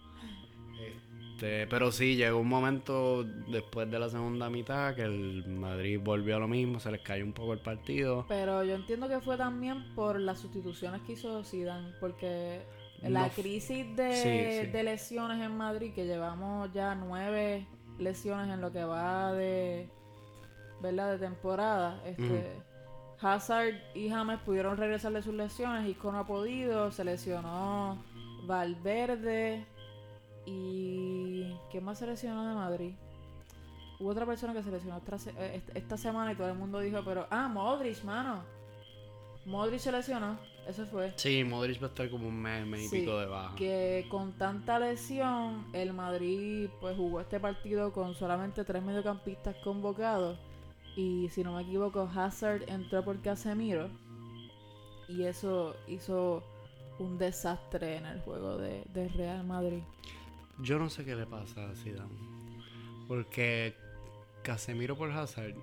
Este, 0.80 1.07
pero 1.40 1.92
sí, 1.92 2.16
llegó 2.16 2.40
un 2.40 2.48
momento 2.48 3.24
después 3.24 3.90
de 3.90 4.00
la 4.00 4.10
segunda 4.10 4.50
mitad 4.50 4.96
que 4.96 5.04
el 5.04 5.46
Madrid 5.48 6.00
volvió 6.04 6.38
a 6.38 6.40
lo 6.40 6.48
mismo, 6.48 6.80
se 6.80 6.92
les 6.92 7.02
cayó 7.02 7.24
un 7.24 7.34
poco 7.34 7.54
el 7.54 7.60
partido. 7.60 8.26
Pero 8.28 8.64
yo 8.64 8.76
entiendo 8.76 9.08
que 9.08 9.20
fue 9.20 9.38
también 9.38 9.94
por 9.96 10.20
las 10.20 10.40
sustituciones 10.40 11.02
que 11.04 11.14
hizo 11.14 11.44
Zidane, 11.44 11.94
porque 12.00 12.62
la 13.04 13.28
No 13.28 13.30
crisis 13.30 13.86
de, 13.96 14.14
Sí, 14.14 14.66
sí. 14.66 14.72
de 14.72 14.84
lesiones 14.84 15.42
en 15.46 15.56
Madrid, 15.56 15.94
que 15.94 16.06
llevamos 16.06 16.74
ya 16.74 16.96
nueve 16.96 17.68
lesiones 18.00 18.52
en 18.54 18.62
lo 18.62 18.72
que 18.72 18.84
va 18.84 19.34
de, 19.34 19.90
¿verdad? 20.82 21.14
de 21.14 21.20
temporada, 21.20 22.02
este, 22.06 22.52
Hazard 23.20 23.74
y 23.96 24.10
James 24.10 24.40
pudieron 24.46 24.78
regresar 24.78 25.12
de 25.14 25.22
sus 25.24 25.34
lesiones, 25.34 25.88
Isco 25.88 26.12
no 26.12 26.20
ha 26.20 26.28
podido, 26.28 26.92
se 26.92 27.04
lesionó 27.04 28.04
Valverde 28.46 29.66
y 30.48 31.54
¿qué 31.72 31.82
más 31.82 32.00
se 32.00 32.08
lesionó 32.08 32.48
de 32.48 32.56
Madrid? 32.56 32.94
Hubo 34.00 34.10
otra 34.10 34.26
persona 34.26 34.54
que 34.54 34.64
se 34.64 34.72
lesionó 34.72 34.98
eh, 35.00 35.52
esta- 35.56 35.74
esta 35.78 35.98
semana 35.98 36.32
y 36.32 36.36
todo 36.36 36.48
el 36.50 36.58
mundo 36.58 36.80
dijo, 36.80 37.02
pero 37.04 37.28
ah, 37.30 37.48
Modric, 37.48 38.04
mano. 38.04 38.44
Modric 39.46 39.80
se 39.80 39.92
lesionó, 39.92 40.38
eso 40.68 40.86
fue. 40.86 41.14
Sí, 41.16 41.44
Modric 41.44 41.82
va 41.82 41.88
a 41.88 41.90
estar 41.90 42.10
como 42.10 42.28
un 42.28 42.36
mes, 42.42 42.66
mes 42.66 42.82
y 42.84 42.88
Sí, 42.90 43.00
pico 43.00 43.18
de 43.18 43.26
baja. 43.28 43.56
Que 43.56 44.06
con 44.10 44.34
tanta 44.34 44.78
lesión, 44.80 45.66
el 45.74 45.94
Madrid 45.94 46.70
pues 46.80 46.96
jugó 46.98 47.22
este 47.22 47.40
partido 47.40 47.92
con 47.92 48.14
solamente 48.16 48.64
tres 48.66 48.84
mediocampistas 48.84 49.56
convocados. 49.64 50.38
Y 50.96 51.30
si 51.30 51.44
no 51.44 51.54
me 51.56 51.62
equivoco, 51.62 52.10
Hazard 52.14 52.64
entró 52.70 53.04
por 53.06 53.22
Casemiro. 53.22 53.90
Y 55.08 55.24
eso 55.24 55.76
hizo 55.88 56.44
un 57.00 57.18
desastre 57.18 57.98
en 57.98 58.06
el 58.06 58.20
juego 58.22 58.58
de, 58.58 58.84
de 58.94 59.08
Real 59.10 59.46
Madrid. 59.46 59.82
Yo 60.60 60.80
no 60.80 60.90
sé 60.90 61.06
qué 61.06 61.16
le 61.16 61.26
pasa 61.26 61.70
a 61.70 61.76
Zidane. 61.76 62.18
Porque 63.08 63.76
Casemiro 64.44 64.98
por 64.98 65.12
Hazard 65.12 65.54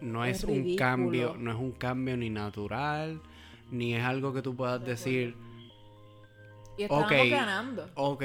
no 0.00 0.24
Es 0.24 0.38
es, 0.38 0.44
un 0.44 0.76
cambio, 0.76 1.36
no 1.38 1.50
es 1.50 1.56
un 1.58 1.72
cambio 1.72 2.16
ni 2.16 2.30
natural, 2.30 3.20
ni 3.70 3.94
es 3.94 4.04
algo 4.04 4.32
que 4.32 4.42
tú 4.42 4.54
puedas 4.56 4.80
De 4.80 4.86
decir, 4.92 5.36
Y 6.76 6.84
estábamos 6.84 7.10
Ok. 7.12 7.30
ganando. 7.30 7.88
ok, 7.94 8.22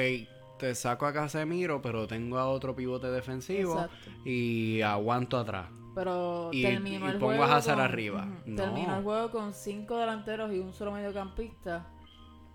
te 0.59 0.75
saco 0.75 1.05
a 1.07 1.13
Casemiro, 1.13 1.81
pero 1.81 2.07
tengo 2.07 2.37
a 2.37 2.47
otro 2.47 2.75
pivote 2.75 3.07
defensivo 3.09 3.73
Exacto. 3.73 4.11
y 4.25 4.81
aguanto 4.81 5.37
atrás. 5.37 5.67
Pero 5.95 6.49
Y- 6.51 6.61
terminó 6.63 7.07
y 7.07 7.11
el 7.11 7.17
pongo 7.19 7.33
a 7.33 7.37
juego. 7.37 7.53
Hazard 7.53 7.75
con- 7.77 7.83
arriba. 7.85 8.23
Ujú. 8.25 8.41
No. 8.51 8.55
Terminó 8.55 8.97
el 8.97 9.03
juego 9.03 9.31
con 9.31 9.53
cinco 9.53 9.97
delanteros 9.97 10.51
y 10.53 10.59
un 10.59 10.73
solo 10.73 10.91
mediocampista. 10.91 11.87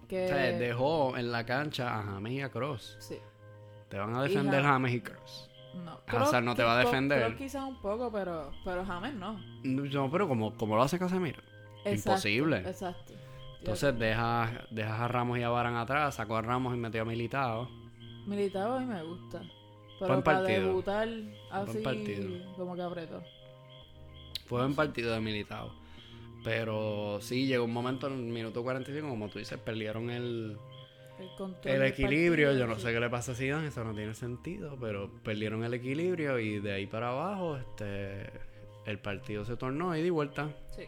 Que. 0.09 0.25
O 0.25 0.29
sea, 0.29 0.59
dejó 0.59 1.17
en 1.17 1.31
la 1.31 1.45
cancha 1.45 1.99
a 1.99 2.03
James 2.03 2.33
y 2.33 2.41
a 2.41 2.49
Cross. 2.51 2.97
Sí. 3.01 3.17
Te 3.89 3.99
van 3.99 4.15
a 4.15 4.23
defender 4.23 4.63
Ja- 4.63 4.73
James 4.73 4.93
y 4.95 5.01
Cross. 5.01 5.51
No. 5.75 6.01
Hazard 6.07 6.43
no 6.45 6.55
te 6.55 6.63
va 6.63 6.75
a 6.79 6.79
defender. 6.85 7.37
Quizás 7.37 7.63
un 7.65 7.81
poco, 7.81 8.11
pero, 8.11 8.51
pero 8.65 8.85
James 8.85 9.15
no. 9.15 9.39
No, 9.63 10.11
pero 10.11 10.27
como, 10.29 10.55
como 10.57 10.77
lo 10.77 10.83
hace 10.83 10.99
Casemiro. 10.99 11.41
Exacto, 11.85 12.11
Imposible. 12.11 12.57
Exacto. 12.59 13.15
Entonces 13.61 13.99
dejas 13.99 14.51
dejas 14.71 15.01
a 15.01 15.09
Ramos 15.09 15.39
y 15.39 15.43
a 15.43 15.49
Varan 15.49 15.77
atrás, 15.77 16.15
sacó 16.17 16.37
a 16.37 16.43
Ramos 16.43 16.75
y 16.75 16.79
metió 16.79 17.03
a 17.03 17.05
Militao. 17.05 17.69
Militao 18.27 18.75
a 18.75 18.81
mí 18.81 18.87
me 18.87 19.03
gusta. 19.03 19.41
Pero 19.99 20.09
Buen 20.13 20.23
para 20.23 20.39
partido. 20.41 20.67
debutar 20.67 21.09
así, 21.51 21.79
partido. 21.79 22.55
como 22.57 22.75
que 22.77 22.83
apretó. 22.83 23.23
Fue 24.47 24.65
un 24.65 24.75
partido 24.75 25.13
de 25.13 25.21
Militao. 25.21 25.73
Pero 26.45 27.19
sí, 27.21 27.47
llegó 27.47 27.65
un 27.65 27.73
momento 27.73 28.07
en 28.07 28.15
el 28.15 28.33
minuto 28.33 28.63
45, 28.63 29.09
como 29.09 29.29
tú 29.29 29.39
dices, 29.41 29.59
perdieron 29.59 30.09
el, 30.11 30.57
El, 31.19 31.29
control 31.37 31.75
el 31.75 31.83
equilibrio. 31.83 32.57
Yo 32.57 32.67
no 32.67 32.79
sé 32.79 32.93
qué 32.93 33.01
le 33.01 33.11
pasa 33.11 33.33
a 33.33 33.35
Zidane, 33.35 33.69
eso 33.69 33.85
no 33.85 33.95
tiene 33.95 34.15
sentido, 34.15 34.77
pero 34.81 35.11
perdieron 35.23 35.65
el 35.65 35.75
equilibrio 35.75 36.39
y 36.39 36.61
de 36.61 36.73
ahí 36.73 36.87
para 36.87 37.11
abajo 37.11 37.57
este 37.57 38.31
el 38.87 38.99
partido 39.01 39.45
se 39.45 39.57
tornó 39.57 39.95
y 39.97 40.03
di 40.03 40.11
vuelta. 40.11 40.49
Sí. 40.75 40.85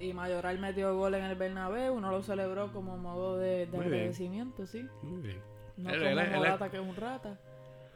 Y 0.00 0.14
Mayoral 0.14 0.58
metió 0.58 0.96
gol 0.96 1.14
en 1.14 1.24
el 1.24 1.36
Bernabéu, 1.36 1.94
uno 1.94 2.10
lo 2.10 2.22
celebró 2.22 2.72
como 2.72 2.96
modo 2.96 3.36
de, 3.38 3.66
de 3.66 3.78
agradecimiento, 3.78 4.66
sí. 4.66 4.84
Muy 5.02 5.20
bien. 5.20 5.40
No 5.76 5.90
Él- 5.90 6.16
como 6.18 6.36
Morata, 6.38 6.70
que 6.70 6.76
es 6.78 6.82
un 6.82 6.96
rata. 6.96 7.38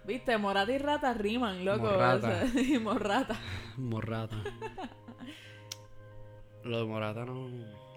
Viste, 0.05 0.37
Morata 0.39 0.73
y 0.73 0.79
rata 0.79 1.13
riman, 1.15 1.65
loco. 1.65 1.85
Morrata. 1.85 2.43
o 2.45 2.49
sea, 2.49 2.63
y 2.63 2.79
Morrata. 2.79 3.37
Morata. 3.77 4.37
Lo 6.65 6.79
de 6.79 6.85
Morata 6.85 7.25
no, 7.25 7.49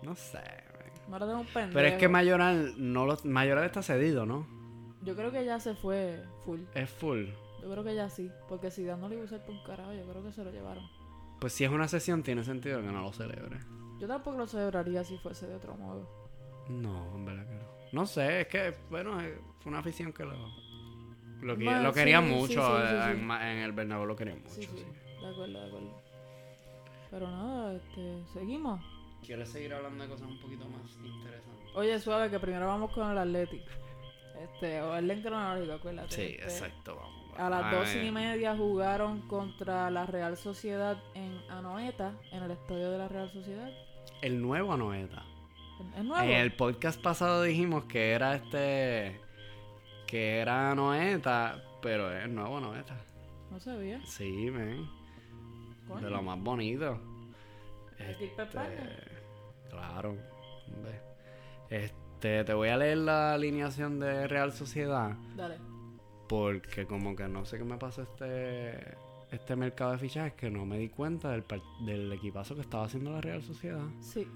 no 0.01 0.15
sé. 0.15 0.39
Un 1.10 1.46
pendejo. 1.46 1.74
Pero 1.74 1.88
es 1.88 1.94
que 1.96 2.08
Mayoral 2.08 2.74
no 2.78 3.06
lo, 3.06 3.18
Mayoral 3.24 3.66
está 3.66 3.82
cedido, 3.82 4.25
¿no? 4.25 4.48
Yo 5.04 5.16
creo 5.16 5.32
que 5.32 5.46
ya 5.46 5.60
se 5.60 5.75
fue 5.75 6.24
full. 6.46 6.62
Es 6.74 6.89
full. 6.89 7.25
Yo 7.62 7.72
creo 7.72 7.84
que 7.84 7.96
ya 7.96 8.10
sí. 8.10 8.32
Porque 8.48 8.72
si 8.72 8.84
Dan 8.84 9.01
no 9.01 9.10
le 9.10 9.16
iba 9.16 9.24
a 9.24 9.25
usar 9.25 9.46
por 9.46 9.56
un 9.56 9.63
carajo, 9.63 9.94
yo 9.94 10.06
creo 10.06 10.24
que 10.24 10.32
se 10.32 10.44
lo 10.44 10.51
llevaron. 10.51 10.84
Pues 11.39 11.54
si 11.54 11.63
es 11.63 11.72
una 11.72 11.88
sesión, 11.88 12.24
tiene 12.24 12.44
sentido 12.44 12.82
que 12.82 12.88
no 12.88 13.01
lo 13.01 13.13
celebre. 13.13 13.60
Yo 14.00 14.08
tampoco 14.08 14.38
lo 14.38 14.48
celebraría 14.48 15.04
si 15.04 15.18
fuese 15.18 15.48
de 15.48 15.56
otro 15.56 15.75
modo. 15.75 16.10
No, 16.70 17.16
en 17.16 17.25
verdad 17.25 17.48
que 17.48 17.56
no. 17.56 17.80
No 17.92 18.06
sé, 18.06 18.42
es 18.42 18.48
que, 18.48 18.75
bueno, 18.89 19.18
fue 19.60 19.72
una 19.72 19.80
afición 19.80 20.13
que 20.13 20.24
lo, 20.24 20.34
lo, 21.42 21.58
que- 21.58 21.63
Bueno, 21.66 21.84
lo 21.84 21.94
quería 21.94 22.22
sí, 22.22 22.28
mucho. 22.28 22.48
sí, 22.48 22.88
sí, 22.88 22.96
eh. 23.10 23.12
En, 23.12 23.58
el 23.58 23.72
Bernabéu 23.72 24.06
lo 24.06 24.16
querían 24.16 24.39
mucho. 24.42 24.54
Sí. 24.54 24.68
De 25.22 25.28
acuerdo, 25.28 25.60
de 25.60 25.68
acuerdo. 25.68 26.01
Pero 27.10 27.32
nada, 27.32 27.74
este, 27.74 28.24
seguimos. 28.34 28.80
¿Quieres 29.26 29.50
seguir 29.50 29.74
hablando 29.74 30.04
de 30.04 30.10
cosas 30.10 30.28
un 30.28 30.40
poquito 30.40 30.66
más 30.68 30.82
interesantes? 31.04 31.70
Oye, 31.76 32.00
suave, 32.00 32.30
que 32.30 32.40
primero 32.40 32.68
vamos 32.68 32.92
con 32.92 33.10
el 33.12 33.18
Athletic. 33.18 33.62
Este, 34.42 34.82
orden 34.82 35.22
cronológico, 35.22 35.74
acuérdate. 35.74 36.16
Sí, 36.16 36.22
Este, 36.40 36.44
exacto, 36.44 36.96
vamos. 36.96 37.20
A 37.38 37.50
las 37.50 37.64
Ah, 37.66 37.76
dos 37.76 37.90
eh, 37.96 38.06
y 38.06 38.12
media 38.12 38.56
jugaron 38.56 39.22
contra 39.28 39.90
la 39.92 40.06
Real 40.06 40.36
Sociedad 40.36 41.02
en 41.14 41.40
Anoeta, 41.50 42.14
en 42.32 42.44
el 42.44 42.52
estadio 42.52 42.92
de 42.92 42.98
la 42.98 43.08
Real 43.08 43.30
Sociedad. 43.32 43.70
El 44.22 44.42
nuevo 44.42 44.74
Anoeta. 44.74 45.24
¿Es 45.98 46.04
nuevo? 46.04 46.24
En 46.24 46.32
el 46.32 46.54
podcast 46.54 47.02
pasado 47.02 47.44
dijimos 47.44 47.86
que 47.86 48.12
era 48.12 48.36
este. 48.36 49.22
Que 50.08 50.40
era 50.40 50.74
Noeta, 50.76 51.64
pero 51.82 52.12
es 52.12 52.28
nuevo 52.28 52.60
Noeta. 52.60 52.98
No 53.52 53.60
sabía. 53.60 54.02
Sí, 54.06 54.50
men. 54.52 54.90
De 56.02 56.10
lo 56.10 56.22
más 56.22 56.40
bonito. 56.40 57.00
¿El 58.00 58.15
Quilpes 58.18 58.48
Este, 58.48 58.60
claro. 59.70 60.10
hombre. 60.68 61.01
Este, 61.70 62.44
te 62.44 62.53
voy 62.53 62.70
a 62.70 62.77
leer 62.77 62.98
la 63.00 63.34
alineación 63.34 64.00
de 64.00 64.27
Real 64.27 64.51
Sociedad. 64.51 65.12
Dale. 65.36 65.58
Porque 66.27 66.86
como 66.86 67.15
que 67.15 67.27
no 67.27 67.46
sé 67.46 67.58
qué 67.58 67.63
me 67.63 67.77
pasa 67.77 68.03
este 68.03 68.98
este 69.32 69.56
mercado 69.56 69.91
de 69.91 70.00
fichajes 70.00 70.34
que 70.34 70.50
no 70.50 70.65
me 70.65 70.77
di 70.79 70.89
cuenta 70.89 71.29
del, 71.29 71.44
del 71.82 72.12
equipazo 72.13 72.56
que 72.56 72.62
estaba 72.62 72.86
haciendo 72.86 73.12
la 73.12 73.22
Real 73.22 73.44
Sociedad. 73.44 73.86
Sí. 74.00 74.27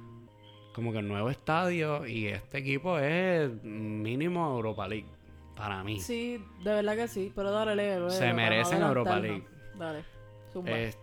Como 0.74 0.92
que 0.92 1.00
el 1.00 1.08
nuevo 1.08 1.30
estadio 1.30 2.06
y 2.06 2.28
este 2.28 2.60
equipo 2.60 2.98
es 3.00 3.52
mínimo 3.64 4.48
Europa 4.56 4.88
League 4.88 5.08
para 5.56 5.84
mí. 5.84 6.00
Sí, 6.00 6.44
de 6.64 6.74
verdad 6.74 6.96
que 6.96 7.08
sí. 7.08 7.32
Pero 7.36 7.52
dale, 7.52 7.76
léelo. 7.76 8.10
Se 8.10 8.34
merecen 8.34 8.82
Europa 8.82 9.16
adelantarnos. 9.16 9.80
Dale. 9.80 10.04
Zumba. 10.52 10.72
Este, 10.80 11.03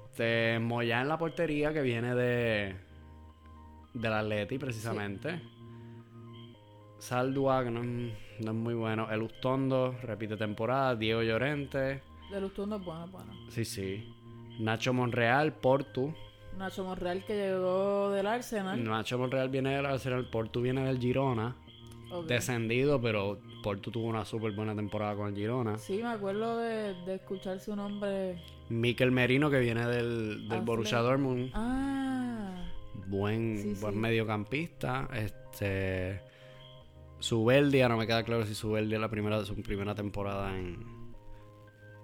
Moya 0.60 1.00
en 1.00 1.08
la 1.08 1.18
portería 1.18 1.72
que 1.72 1.82
viene 1.82 2.14
de 2.14 2.76
del 3.94 4.12
Atleti 4.12 4.58
precisamente. 4.58 5.40
Saldua 6.98 7.64
que 7.64 7.70
no, 7.70 7.80
es- 7.82 8.44
no 8.44 8.50
es 8.50 8.56
muy 8.56 8.74
bueno. 8.74 9.08
El 9.10 9.22
Ustondo 9.22 9.94
repite 10.02 10.36
temporada. 10.36 10.94
Diego 10.96 11.22
Llorente. 11.22 12.02
De 12.30 12.40
los 12.40 12.52
turnos, 12.54 12.84
bueno, 12.84 13.06
bueno. 13.08 13.32
Sí, 13.48 13.64
sí. 13.64 14.14
Nacho 14.60 14.92
Monreal, 14.92 15.54
Portu. 15.54 16.12
Nacho 16.58 16.84
Monreal 16.84 17.24
que 17.24 17.34
llegó 17.34 18.10
del 18.10 18.26
Arsenal. 18.26 18.84
Nacho 18.84 19.18
Monreal 19.18 19.48
viene 19.48 19.74
del 19.76 19.86
Arsenal, 19.86 20.28
Portu 20.30 20.60
viene 20.60 20.84
del 20.84 20.98
Girona. 20.98 21.56
Descendido, 22.26 23.00
pero 23.00 23.38
Portu 23.62 23.90
tuvo 23.90 24.06
una 24.08 24.24
súper 24.24 24.52
buena 24.52 24.74
temporada 24.74 25.14
con 25.14 25.28
el 25.28 25.34
Girona. 25.34 25.78
Sí, 25.78 26.00
me 26.02 26.08
acuerdo 26.08 26.58
de, 26.58 26.94
de 27.06 27.14
escuchar 27.14 27.60
su 27.60 27.74
nombre. 27.74 28.42
Mikel 28.70 29.10
Merino 29.12 29.50
que 29.50 29.58
viene 29.60 29.86
del, 29.86 30.48
del 30.48 30.58
Ah, 30.58 30.62
Borussia. 30.64 30.98
Dortmund. 30.98 31.50
Ah, 31.54 32.64
Buen, 33.06 33.58
Sí, 33.58 33.74
buen 33.80 33.94
sí. 33.94 33.98
mediocampista. 34.00 35.08
Este. 35.14 36.20
Subeldia, 37.18 37.88
no 37.88 37.96
me 37.98 38.06
queda 38.06 38.22
claro 38.22 38.46
si 38.46 38.54
Subeldia 38.54 38.94
es 38.96 39.00
la 39.00 39.10
primera, 39.10 39.44
su 39.44 39.54
primera 39.60 39.94
temporada 39.94 40.56
en, 40.58 40.78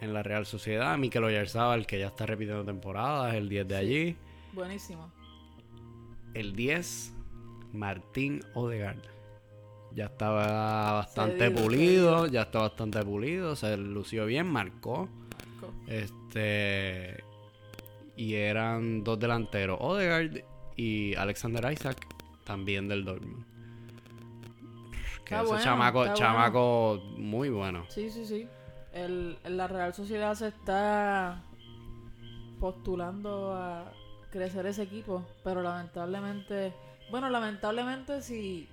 en 0.02 0.12
la 0.12 0.23
Real 0.23 0.44
Sociedad. 0.44 0.99
Mikel 0.99 1.25
Oyarzabal, 1.25 1.87
que 1.87 1.99
ya 1.99 2.08
está 2.08 2.26
repitiendo 2.26 2.64
temporadas, 2.64 3.35
el 3.35 3.49
10 3.49 3.68
de 3.68 3.76
allí. 3.76 4.16
buenísimo. 4.52 5.11
El 6.35 6.54
10, 6.54 7.14
Martín 7.73 8.40
Odegaard. 8.54 8.99
Ya 9.94 10.06
estaba 10.06 10.92
bastante 10.92 11.50
pulido, 11.50 12.26
ya 12.26 12.42
está 12.42 12.58
bastante 12.58 13.02
pulido, 13.02 13.56
se 13.56 13.75
lució 13.78 14.26
bien, 14.26 14.46
marcó. 14.46 15.08
Este. 15.87 17.23
Y 18.17 18.34
eran 18.34 19.04
dos 19.04 19.19
delanteros, 19.19 19.78
Odegaard 19.80 20.43
y 20.76 21.14
Alexander 21.17 21.71
Isaac, 21.73 21.99
también 22.45 22.88
del 22.88 23.04
Dortmund. 23.04 23.45
Que 25.25 25.34
Está 25.34 25.40
ese 25.40 25.49
bueno, 25.49 25.64
chamaco, 25.64 26.14
chamaco 26.14 27.02
muy 27.17 27.49
bueno. 27.50 27.84
Sí, 27.88 28.10
sí, 28.10 28.25
sí. 28.25 28.49
El, 28.93 29.36
la 29.45 29.67
Real 29.67 29.93
Sociedad 29.93 30.34
se 30.34 30.49
está 30.49 31.43
postulando 32.60 33.54
a 33.54 33.93
crecer 34.30 34.67
ese 34.67 34.82
equipo, 34.84 35.26
pero 35.45 35.62
lamentablemente, 35.62 36.73
bueno, 37.10 37.28
lamentablemente 37.28 38.23
sí, 38.23 38.69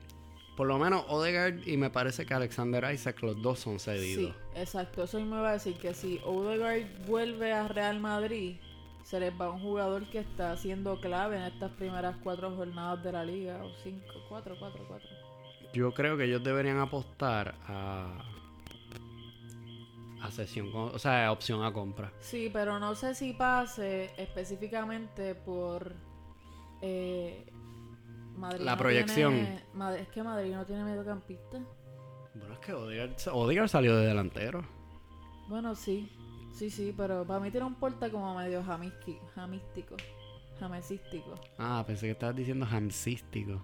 Por 0.55 0.67
lo 0.67 0.77
menos 0.77 1.03
Odegaard 1.09 1.67
y 1.67 1.75
me 1.77 1.89
parece 1.89 2.25
que 2.25 2.33
Alexander 2.33 2.91
Isaac, 2.93 3.21
los 3.21 3.41
dos 3.41 3.59
son 3.59 3.79
cedidos. 3.79 4.33
sí, 4.33 4.39
exacto, 4.55 5.03
eso 5.03 5.19
me 5.19 5.39
va 5.41 5.49
a 5.49 5.53
decir 5.53 5.75
que 5.77 5.93
si 5.93 6.19
Odegaard 6.25 7.05
vuelve 7.07 7.53
a 7.53 7.67
Real 7.67 7.99
Madrid, 7.99 8.57
se 9.03 9.19
les 9.19 9.33
va 9.39 9.49
un 9.51 9.61
jugador 9.61 10.09
que 10.09 10.19
está 10.19 10.55
siendo 10.57 10.99
clave 10.99 11.37
en 11.37 11.43
estas 11.43 11.71
primeras 11.71 12.15
cuatro 12.23 12.55
jornadas 12.55 13.03
de 13.03 13.11
la 13.11 13.23
liga, 13.25 13.63
o 13.63 13.71
cinco, 13.83 14.13
cuatro, 14.29 14.55
cuatro, 14.59 14.85
cuatro. 14.87 15.09
Yo 15.73 15.91
creo 15.93 16.15
que 16.17 16.25
ellos 16.25 16.43
deberían 16.43 16.79
apostar 16.79 17.55
a. 17.67 18.21
a 20.21 20.31
sesión, 20.31 20.69
o 20.73 20.97
sea, 20.99 21.27
a 21.27 21.31
opción 21.31 21.63
a 21.63 21.73
compra. 21.73 22.11
Sí, 22.19 22.49
pero 22.53 22.79
no 22.79 22.95
sé 22.95 23.13
si 23.15 23.33
pase 23.33 24.11
específicamente 24.17 25.35
por 25.35 25.93
eh, 26.81 27.45
Madrid. 28.37 28.63
La 28.63 28.73
no 28.73 28.77
proyección. 28.77 29.33
tiene- 29.33 29.99
es 30.01 30.07
que 30.09 30.23
Madrid 30.23 30.53
no 30.53 30.65
tiene 30.65 30.83
mediocampista. 30.83 31.59
Bueno, 32.35 32.53
es 32.53 32.59
que 32.59 32.73
Odegaard, 32.73 33.11
Odegaard 33.31 33.67
salió 33.69 33.95
de 33.97 34.07
delantero. 34.07 34.63
Bueno, 35.47 35.75
sí, 35.75 36.11
sí, 36.53 36.69
sí, 36.69 36.93
pero 36.95 37.25
para 37.25 37.39
mí 37.39 37.51
tiene 37.51 37.65
un 37.65 37.75
porta 37.75 38.09
como 38.09 38.35
medio 38.35 38.63
jamisqui- 38.63 39.19
jamístico, 39.35 39.95
jamesístico. 40.59 41.35
Ah, 41.59 41.83
pensé 41.85 42.07
que 42.07 42.11
estabas 42.13 42.35
diciendo 42.35 42.67
hamsístico. 42.69 43.63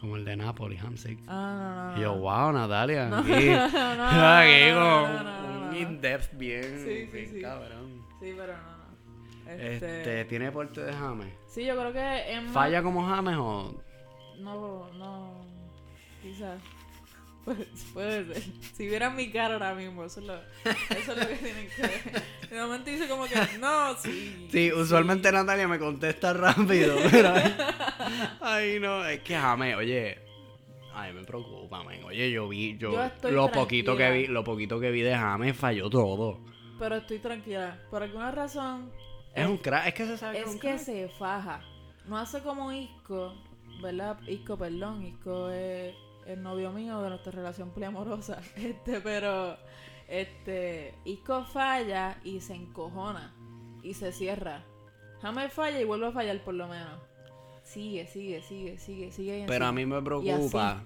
Como 0.00 0.16
el 0.16 0.24
de 0.24 0.34
Napoli, 0.36 0.76
Hamsik. 0.78 1.20
Ah, 1.28 1.44
no, 1.54 1.90
no, 1.90 1.92
no. 1.92 1.98
Y 1.98 2.02
yo, 2.02 2.16
wow, 2.16 2.52
Natalia. 2.52 3.06
No, 3.08 3.18
Aquí, 3.18 3.48
aquí 3.50 4.72
un 4.72 5.76
in-depth 5.76 6.36
bien, 6.36 6.64
Sí, 6.84 7.06
sí, 7.06 7.12
bien 7.12 7.30
sí. 7.30 7.40
cabrón. 7.40 8.02
Sí, 8.18 8.34
pero 8.36 8.52
no, 8.56 8.76
no. 9.44 9.50
Este, 9.52 9.98
Este, 9.98 10.24
¿tiene 10.24 10.50
porte 10.50 10.80
de 10.82 10.92
James? 10.92 11.32
Sí, 11.46 11.64
yo 11.64 11.76
creo 11.78 11.92
que 11.92 12.40
¿Falla 12.52 12.82
como 12.82 13.06
James 13.06 13.36
o...? 13.38 13.80
No, 14.40 14.88
no. 14.94 15.30
Quizás. 16.20 16.60
Puede, 17.44 17.66
puede 17.92 18.34
ser. 18.34 18.42
Si 18.72 18.86
vieran 18.86 19.16
mi 19.16 19.30
cara 19.30 19.54
ahora 19.54 19.74
mismo, 19.74 20.04
eso 20.04 20.20
es 20.20 20.26
lo, 20.26 20.34
eso 20.34 21.12
es 21.12 21.18
lo 21.18 21.28
que 21.28 21.34
tienen 21.34 21.68
que 21.68 21.82
ver. 21.82 22.22
De 22.50 22.60
momento 22.60 22.90
dice 22.90 23.08
como 23.08 23.24
que, 23.24 23.34
no, 23.58 23.96
sí. 23.96 24.48
Sí, 24.50 24.72
usualmente 24.72 25.30
Natalia 25.32 25.68
me 25.68 25.78
contesta 25.78 26.32
rápido, 26.32 26.96
pero... 27.10 27.32
Ay, 28.40 28.78
no, 28.80 29.04
es 29.04 29.20
que 29.20 29.34
James, 29.36 29.76
oye... 29.76 30.18
Ay, 30.94 31.12
me 31.14 31.24
preocupa, 31.24 31.82
men. 31.84 32.04
Oye, 32.04 32.30
yo 32.30 32.48
vi, 32.48 32.76
yo... 32.76 32.92
Yo 32.92 33.04
estoy 33.04 33.32
lo 33.32 33.50
poquito 33.50 33.96
que 33.96 34.10
vi, 34.10 34.26
lo 34.26 34.44
poquito 34.44 34.78
que 34.78 34.90
vi 34.90 35.00
de 35.00 35.14
James 35.14 35.56
falló 35.56 35.88
todo. 35.88 36.40
Pero 36.78 36.96
estoy 36.96 37.18
tranquila. 37.18 37.78
Por 37.90 38.02
alguna 38.02 38.30
razón, 38.30 38.92
Es 39.34 39.46
un 39.46 39.56
crack, 39.56 39.86
es 39.86 39.94
que 39.94 40.06
se 40.06 40.18
sabe 40.18 40.36
que 40.36 40.42
es 40.42 40.48
es 40.48 40.54
un 40.54 40.60
que 40.60 40.78
se 40.78 41.08
faja. 41.08 41.62
No 42.06 42.18
hace 42.18 42.40
como 42.40 42.72
Isco, 42.72 43.34
¿verdad? 43.82 44.20
Isco, 44.28 44.58
perdón. 44.58 45.02
Isco 45.06 45.48
es 45.50 45.94
el 46.26 46.42
novio 46.42 46.72
mío 46.72 47.00
de 47.02 47.10
nuestra 47.10 47.32
relación 47.32 47.70
poliamorosa. 47.70 48.40
Este, 48.56 49.00
pero. 49.00 49.56
Este. 50.08 50.94
Isco 51.04 51.44
falla 51.44 52.18
y 52.24 52.40
se 52.40 52.54
encojona. 52.54 53.34
Y 53.82 53.94
se 53.94 54.12
cierra. 54.12 54.64
James 55.20 55.52
falla 55.52 55.80
y 55.80 55.84
vuelve 55.84 56.06
a 56.06 56.12
fallar 56.12 56.42
por 56.42 56.54
lo 56.54 56.68
menos. 56.68 57.00
Sigue, 57.62 58.06
sigue, 58.06 58.42
sigue, 58.42 58.78
sigue, 58.78 59.12
sigue. 59.12 59.44
Pero 59.46 59.66
a 59.66 59.72
mí 59.72 59.86
me 59.86 60.02
preocupa... 60.02 60.84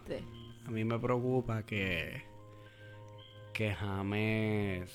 A 0.66 0.70
mí 0.70 0.85
me 0.85 0.99
preocupa 0.99 1.62
que 1.62 2.25
que 3.57 3.72
James 3.72 4.90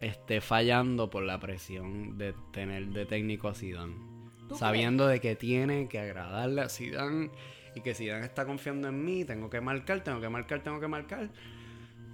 esté 0.00 0.40
fallando 0.40 1.10
por 1.10 1.24
la 1.24 1.38
presión 1.38 2.16
de 2.16 2.34
tener 2.52 2.86
de 2.86 3.04
técnico 3.04 3.48
a 3.48 3.54
Zidane. 3.54 3.96
¿Tú 4.48 4.56
Sabiendo 4.56 5.06
de 5.06 5.20
que 5.20 5.36
tiene 5.36 5.86
que 5.86 5.98
agradarle 5.98 6.62
a 6.62 6.70
Zidane 6.70 7.30
y 7.80 7.82
que 7.82 7.94
Zidane 7.94 8.24
está 8.26 8.44
confiando 8.44 8.88
en 8.88 9.04
mí, 9.04 9.24
tengo 9.24 9.48
que 9.50 9.60
marcar, 9.60 10.00
tengo 10.04 10.20
que 10.20 10.28
marcar, 10.28 10.62
tengo 10.62 10.78
que 10.78 10.88
marcar. 10.88 11.28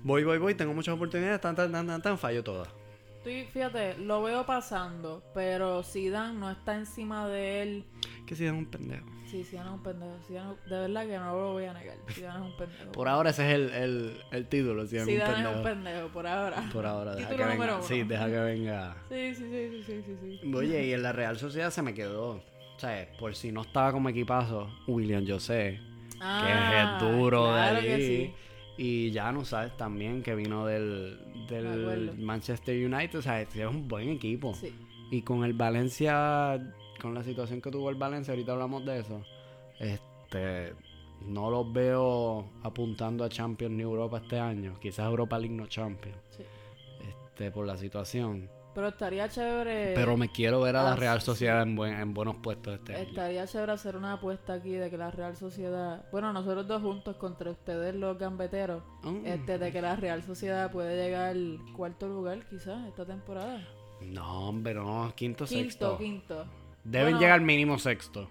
Voy, 0.02 0.24
voy, 0.24 0.38
voy, 0.38 0.54
tengo 0.54 0.72
muchas 0.72 0.94
oportunidades, 0.94 1.40
tan, 1.40 1.54
tan, 1.56 1.70
tan, 1.72 1.86
tan, 1.86 2.00
tan, 2.00 2.16
fallo 2.18 2.42
todas. 2.44 2.68
Estoy, 3.18 3.44
fíjate, 3.46 3.98
lo 3.98 4.22
veo 4.22 4.46
pasando, 4.46 5.22
pero 5.34 5.82
Zidane 5.82 6.38
no 6.38 6.48
está 6.48 6.76
encima 6.76 7.28
de 7.28 7.62
él. 7.62 7.84
Que 8.24 8.36
Zidane 8.36 8.58
es 8.58 8.64
un 8.64 8.70
pendejo. 8.70 9.06
Sí, 9.28 9.42
Zidane 9.42 9.70
es 9.70 9.74
un 9.74 9.82
pendejo. 9.82 10.16
Zidane- 10.28 10.56
de 10.68 10.78
verdad 10.78 11.06
que 11.06 11.18
no 11.18 11.34
lo 11.36 11.52
voy 11.54 11.64
a 11.64 11.72
negar. 11.72 11.96
Zidane 12.08 12.38
es 12.46 12.52
un 12.52 12.56
pendejo. 12.56 12.92
Por 12.92 13.08
ahora 13.08 13.30
ese 13.30 13.48
es 13.48 13.54
el, 13.56 13.70
el, 13.70 14.20
el 14.30 14.46
título, 14.46 14.86
Zidane, 14.86 15.10
es 15.12 15.18
un 15.18 15.24
Zidane 15.26 15.30
es 15.32 15.36
pendejo. 15.44 15.56
un 15.56 15.64
pendejo, 15.64 16.08
por 16.12 16.26
ahora. 16.28 16.70
Por 16.72 16.86
ahora, 16.86 17.16
deja 17.16 17.30
que 17.30 17.44
venga. 17.44 17.64
uno. 17.74 17.82
Sí, 17.82 18.02
deja 18.04 18.26
que 18.26 18.38
venga. 18.38 18.96
Sí, 19.08 19.34
sí, 19.34 19.44
sí, 19.50 19.82
sí, 19.84 20.02
sí, 20.04 20.16
sí, 20.20 20.38
sí. 20.40 20.54
Oye, 20.54 20.86
y 20.86 20.92
en 20.92 21.02
la 21.02 21.10
Real 21.12 21.36
Sociedad 21.36 21.70
se 21.72 21.82
me 21.82 21.94
quedó. 21.94 22.44
O 22.76 22.78
sea, 22.78 23.08
por 23.18 23.34
si 23.34 23.52
no 23.52 23.62
estaba 23.62 23.92
como 23.92 24.08
equipazo, 24.10 24.68
William 24.86 25.26
José, 25.26 25.80
Ah, 26.20 26.42
que 27.00 27.04
es 27.04 27.10
el 27.12 27.18
duro 27.18 27.44
claro 27.46 27.80
de 27.82 27.92
allí. 27.94 28.06
sí. 28.06 28.34
Y 28.78 29.10
ya 29.10 29.32
no 29.32 29.44
sabes 29.44 29.74
también 29.78 30.22
que 30.22 30.34
vino 30.34 30.66
del, 30.66 31.18
del. 31.48 32.18
Manchester 32.18 32.74
United. 32.76 33.18
O 33.18 33.22
sea, 33.22 33.40
es 33.40 33.54
un 33.56 33.88
buen 33.88 34.10
equipo. 34.10 34.52
Sí. 34.54 34.70
Y 35.10 35.22
con 35.22 35.44
el 35.44 35.54
Valencia, 35.54 36.58
con 37.00 37.14
la 37.14 37.22
situación 37.22 37.62
que 37.62 37.70
tuvo 37.70 37.88
el 37.88 37.96
Valencia, 37.96 38.32
ahorita 38.32 38.52
hablamos 38.52 38.84
de 38.84 38.98
eso. 38.98 39.22
Este, 39.78 40.74
no 41.22 41.50
los 41.50 41.72
veo 41.72 42.50
apuntando 42.62 43.24
a 43.24 43.30
Champions 43.30 43.74
ni 43.74 43.82
Europa 43.82 44.18
este 44.18 44.38
año. 44.38 44.78
Quizás 44.78 45.06
Europa 45.06 45.38
League 45.38 45.54
no 45.54 45.66
Champions. 45.66 46.18
Sí. 46.30 46.42
Este, 47.08 47.50
por 47.50 47.66
la 47.66 47.78
situación. 47.78 48.50
Pero 48.76 48.88
estaría 48.88 49.26
chévere. 49.28 49.94
Pero 49.94 50.18
me 50.18 50.28
quiero 50.28 50.60
ver 50.60 50.76
a 50.76 50.82
la 50.84 50.96
Real. 50.96 51.22
Sociedad 51.22 51.62
en, 51.62 51.74
buen- 51.74 51.98
en 51.98 52.12
buenos 52.12 52.36
puestos 52.36 52.74
este 52.74 52.94
año. 52.94 53.04
Estaría 53.08 53.46
chévere 53.46 53.72
hacer 53.72 53.96
una 53.96 54.12
apuesta 54.12 54.52
aquí 54.52 54.72
de 54.72 54.90
que 54.90 54.98
la 54.98 55.10
Real 55.10 55.34
Sociedad, 55.34 56.04
bueno, 56.12 56.30
nosotros 56.34 56.68
dos 56.68 56.82
juntos 56.82 57.16
contra 57.16 57.50
ustedes 57.50 57.94
los 57.94 58.18
gambeteros, 58.18 58.82
Mm. 59.02 59.24
este, 59.24 59.56
de 59.58 59.72
que 59.72 59.80
la 59.80 59.96
Real 59.96 60.22
Sociedad 60.22 60.70
puede 60.70 60.94
llegar 60.94 61.30
al 61.30 61.58
cuarto 61.74 62.06
lugar 62.06 62.44
quizás 62.50 62.86
esta 62.86 63.06
temporada. 63.06 63.66
No, 64.02 64.48
hombre, 64.50 64.74
no. 64.74 65.10
Quinto, 65.16 65.46
Quinto, 65.46 65.46
sexto. 65.46 65.96
quinto. 65.98 66.44
Deben 66.84 67.06
Bueno, 67.14 67.20
llegar 67.20 67.40
mínimo 67.40 67.78
sexto. 67.78 68.28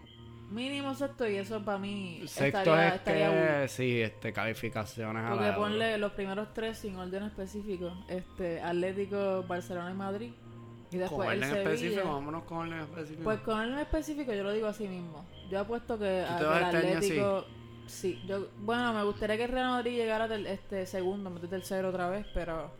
Mínimo 0.51 0.93
sexto 0.93 1.27
y 1.27 1.35
eso 1.37 1.63
para 1.65 1.79
mí 1.79 2.21
Sexto 2.27 2.59
estaría, 2.59 2.87
es 2.89 2.95
estaría 2.95 3.29
que, 3.31 3.35
bueno. 3.51 3.67
sí, 3.67 4.01
este, 4.01 4.31
calificaciones 4.31 5.23
a 5.25 5.29
Porque 5.29 5.45
la 5.47 5.55
ponle 5.55 5.97
los 5.97 6.11
primeros 6.13 6.53
tres 6.53 6.77
sin 6.77 6.95
orden 6.97 7.23
específico, 7.23 7.91
este, 8.07 8.61
Atlético, 8.61 9.43
Barcelona 9.47 9.91
y 9.91 9.93
Madrid. 9.95 10.31
Y 10.91 10.97
después 10.97 11.27
Con 11.27 11.33
el 11.33 11.39
orden 11.43 11.49
Sevilla. 11.49 11.71
específico, 11.73 12.07
vámonos 12.13 12.43
con 12.43 12.57
orden 12.59 12.79
específico. 12.79 13.23
Pues 13.23 13.39
con 13.39 13.59
orden 13.59 13.79
específico 13.79 14.33
yo 14.33 14.43
lo 14.43 14.51
digo 14.53 14.67
así 14.67 14.87
mismo. 14.87 15.25
Yo 15.49 15.59
apuesto 15.61 15.97
que, 15.97 16.23
¿Tú 16.39 16.45
a- 16.47 16.57
el 16.69 16.75
este 16.75 16.77
Atlético... 16.95 17.45
Sí, 17.87 18.21
yo, 18.27 18.47
bueno, 18.59 18.93
me 18.93 19.03
gustaría 19.03 19.37
que 19.37 19.43
el 19.45 19.51
Real 19.51 19.69
Madrid 19.69 19.95
llegara 19.97 20.27
del 20.27 20.47
este 20.47 20.85
segundo, 20.87 21.29
del 21.31 21.49
tercero 21.49 21.89
otra 21.89 22.09
vez, 22.09 22.25
pero 22.33 22.71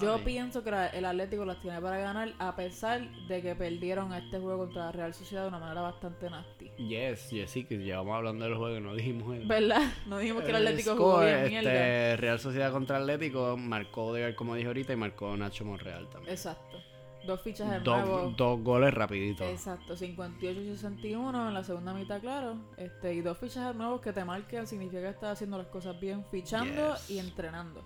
yo 0.00 0.24
pienso 0.24 0.62
que 0.64 0.70
el 0.92 1.04
Atlético 1.04 1.44
las 1.44 1.60
tiene 1.60 1.80
para 1.80 1.98
ganar, 1.98 2.32
a 2.38 2.54
pesar 2.56 3.08
de 3.28 3.42
que 3.42 3.54
perdieron 3.54 4.12
este 4.12 4.38
juego 4.38 4.58
contra 4.66 4.86
la 4.86 4.92
Real 4.92 5.14
Sociedad 5.14 5.42
de 5.42 5.48
una 5.48 5.58
manera 5.58 5.80
bastante 5.82 6.28
nasty. 6.30 6.70
Yes, 6.78 7.30
yes, 7.30 7.50
sí, 7.50 7.64
que 7.64 7.76
llevamos 7.78 8.16
hablando 8.16 8.44
del 8.44 8.54
juego 8.56 8.76
y 8.76 8.80
no 8.80 8.94
dijimos 8.94 9.36
eso. 9.36 9.48
¿Verdad? 9.48 9.82
No 10.06 10.18
dijimos 10.18 10.42
que 10.44 10.50
el 10.50 10.56
Atlético 10.56 10.96
jugó 10.96 11.20
bien 11.20 11.48
mierda. 11.48 11.70
este, 11.72 12.16
Real 12.16 12.38
Sociedad 12.40 12.72
contra 12.72 12.98
Atlético, 12.98 13.56
marcó 13.56 14.06
Odegaard 14.06 14.34
como 14.34 14.54
dije 14.54 14.66
ahorita 14.68 14.92
y 14.92 14.96
marcó 14.96 15.36
Nacho 15.36 15.64
Monreal 15.64 16.08
también. 16.10 16.32
Exacto. 16.32 16.78
Dos 17.26 17.42
fichas 17.42 17.70
de 17.70 17.80
nuevo. 17.80 18.32
dos 18.34 18.60
goles 18.62 18.94
rapiditos. 18.94 19.46
Exacto, 19.46 19.94
58 19.94 20.58
y 20.58 20.70
61 20.74 21.48
en 21.48 21.52
la 21.54 21.62
segunda 21.62 21.92
mitad, 21.92 22.18
claro. 22.18 22.56
Este, 22.78 23.12
y 23.12 23.20
dos 23.20 23.36
fichas 23.36 23.76
nuevos 23.76 24.00
que 24.00 24.14
te 24.14 24.24
marquen 24.24 24.66
significa 24.66 25.02
que 25.02 25.10
estás 25.10 25.32
haciendo 25.32 25.58
las 25.58 25.66
cosas 25.66 26.00
bien, 26.00 26.24
fichando 26.30 26.94
Yes. 26.94 27.10
y 27.10 27.18
entrenando. 27.18 27.84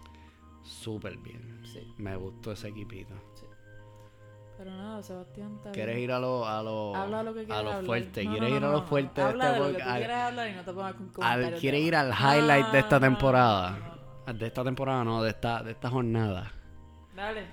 Súper 0.64 1.16
bien. 1.18 1.61
Sí, 1.64 1.94
Me 1.98 2.16
gustó 2.16 2.53
ese 2.53 2.68
equipito. 2.68 3.14
sí. 3.35 3.46
Pero 4.57 4.70
nada, 4.70 5.03
Sebastián, 5.03 5.55
está 5.57 5.72
¿Quieres 5.72 5.96
bien. 5.96 6.05
ir 6.05 6.12
a 6.12 6.20
lo, 6.20 6.46
a 6.46 6.62
lo, 6.62 6.94
Habla 6.94 7.22
lo 7.24 7.35
que 7.35 7.40
a 7.53 7.61
lo 7.62 7.83
fuerte? 7.83 8.24
No, 8.24 8.31
¿Quieres 8.31 8.50
no, 8.50 8.57
ir 8.57 8.62
no, 8.62 8.68
a 8.68 8.72
lo 8.72 8.83
fuerte 8.83 9.20
de 9.20 9.27
Habla 9.27 9.44
este 9.50 9.55
de 9.55 9.61
lo 9.72 9.77
que 9.77 9.83
tú 9.83 9.88
Al- 9.90 9.98
quieras 9.98 10.29
hablar 10.29 10.48
y 10.48 10.53
no 10.55 10.64
te 10.64 10.72
pongas 10.72 10.94
con 10.94 11.24
al-. 11.24 11.55
¿Quieres 11.55 11.81
ir 11.83 11.96
al 11.96 12.11
highlight 12.12 12.66
de 12.68 12.79
esta 12.79 13.00
temporada? 13.00 13.98
De 14.33 14.46
esta 14.46 14.64
temporada, 14.64 15.05
no, 15.05 15.22
de 15.22 15.31
esta, 15.31 15.62
de 15.62 15.72
esta 15.72 15.90
jornada. 15.90 16.53
Dale. 17.16 17.46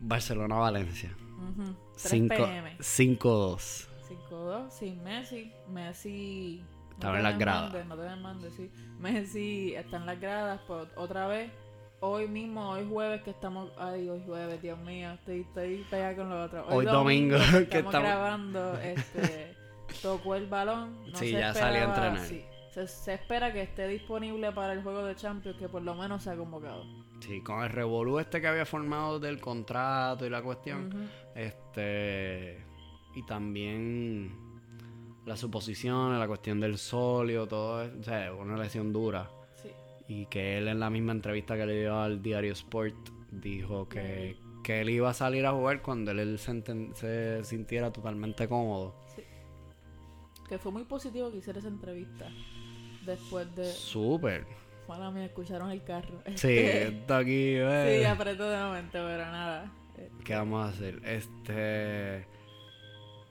Barcelona-Valencia. 0.00 1.16
Ujú. 1.38 1.74
3 1.94 2.10
5 2.10 2.34
pm. 2.36 2.76
5-2. 2.78 3.88
5-2, 4.30 4.70
sin 4.70 5.02
Messi. 5.02 5.52
Messi. 5.68 6.62
Estaba 6.90 7.18
en 7.18 7.22
las 7.22 7.38
gradas. 7.38 7.72
no 7.86 7.96
te 7.96 8.08
me 8.08 8.16
mandes, 8.16 8.54
sí. 8.54 8.70
Messi 8.98 9.74
está 9.74 9.98
en 9.98 10.06
las 10.06 10.20
gradas 10.20 10.60
por 10.62 10.88
otra 10.96 11.26
vez. 11.26 11.50
Hoy 12.00 12.28
mismo, 12.28 12.70
hoy 12.70 12.86
jueves 12.88 13.22
que 13.22 13.30
estamos. 13.30 13.70
Ay, 13.78 14.08
hoy 14.08 14.22
jueves, 14.26 14.60
Dios 14.60 14.78
mío, 14.80 15.12
estoy, 15.12 15.40
estoy 15.40 15.84
pegada 15.90 16.14
con 16.16 16.28
lo 16.28 16.42
otro. 16.44 16.66
Hoy 16.68 16.84
domingo, 16.84 17.36
que 17.38 17.42
que 17.68 17.78
estamos, 17.78 17.94
estamos- 17.94 18.02
grabando. 18.08 18.78
Este, 18.80 19.56
tocó 20.02 20.34
el 20.34 20.46
balón. 20.46 21.10
No 21.10 21.16
Sí, 21.18 21.30
se 21.32 21.38
ya 21.38 21.54
salió 21.54 21.80
a 21.82 21.84
entrenar. 21.84 22.18
sí. 22.20 22.44
Se, 22.72 22.86
se 22.86 23.14
espera 23.14 23.50
que 23.54 23.62
esté 23.62 23.88
disponible 23.88 24.52
para 24.52 24.74
el 24.74 24.82
juego 24.82 25.02
de 25.06 25.16
Champions, 25.16 25.56
que 25.58 25.66
por 25.70 25.80
lo 25.80 25.94
menos 25.94 26.22
se 26.22 26.30
ha 26.30 26.36
convocado. 26.36 26.84
Sí, 27.20 27.40
con 27.42 27.62
el 27.64 27.70
revolú 27.70 28.18
este 28.18 28.42
que 28.42 28.48
había 28.48 28.66
formado 28.66 29.18
del 29.18 29.40
contrato 29.40 30.26
y 30.26 30.30
la 30.30 30.42
cuestión. 30.42 31.08
Este. 31.34 32.62
Y 33.14 33.22
también 33.24 34.36
las 35.24 35.40
suposiciones, 35.40 36.18
la 36.18 36.26
cuestión 36.28 36.60
del 36.60 36.76
solio, 36.76 37.46
todo. 37.48 37.88
O 37.98 38.02
sea, 38.02 38.34
una 38.34 38.58
lesión 38.58 38.92
dura. 38.92 39.30
Sí. 40.06 40.12
Y 40.14 40.26
que 40.26 40.58
él 40.58 40.68
en 40.68 40.80
la 40.80 40.90
misma 40.90 41.12
entrevista 41.12 41.56
que 41.56 41.66
le 41.66 41.80
dio 41.80 41.98
al 41.98 42.22
diario 42.22 42.52
Sport 42.52 42.94
dijo 43.30 43.88
que, 43.88 44.36
que 44.62 44.80
él 44.80 44.90
iba 44.90 45.10
a 45.10 45.14
salir 45.14 45.46
a 45.46 45.52
jugar 45.52 45.82
cuando 45.82 46.10
él, 46.10 46.20
él 46.20 46.38
se, 46.38 47.44
sintiera 47.44 47.92
totalmente 47.92 48.48
cómodo. 48.48 48.94
Que 50.48 50.58
fue 50.58 50.70
muy 50.70 50.84
positivo 50.84 51.30
que 51.30 51.38
hiciera 51.38 51.58
esa 51.58 51.68
entrevista. 51.68 52.28
Después 53.04 53.54
de. 53.54 53.64
Súper. 53.64 54.46
Mala 54.88 55.10
mía, 55.10 55.24
escucharon 55.24 55.70
el 55.70 55.82
carro. 55.82 56.20
Sí, 56.26 56.32
Este, 56.32 56.88
está 56.88 57.18
aquí. 57.18 57.54
Sí, 57.54 57.58
eh. 57.60 58.06
apretó 58.06 58.48
de 58.48 58.58
momento, 58.58 58.92
pero 58.92 59.26
nada. 59.26 59.72
Eh, 59.98 60.10
¿Qué 60.24 60.34
vamos 60.34 60.66
a 60.66 60.68
hacer? 60.68 61.00
Este. 61.04 62.26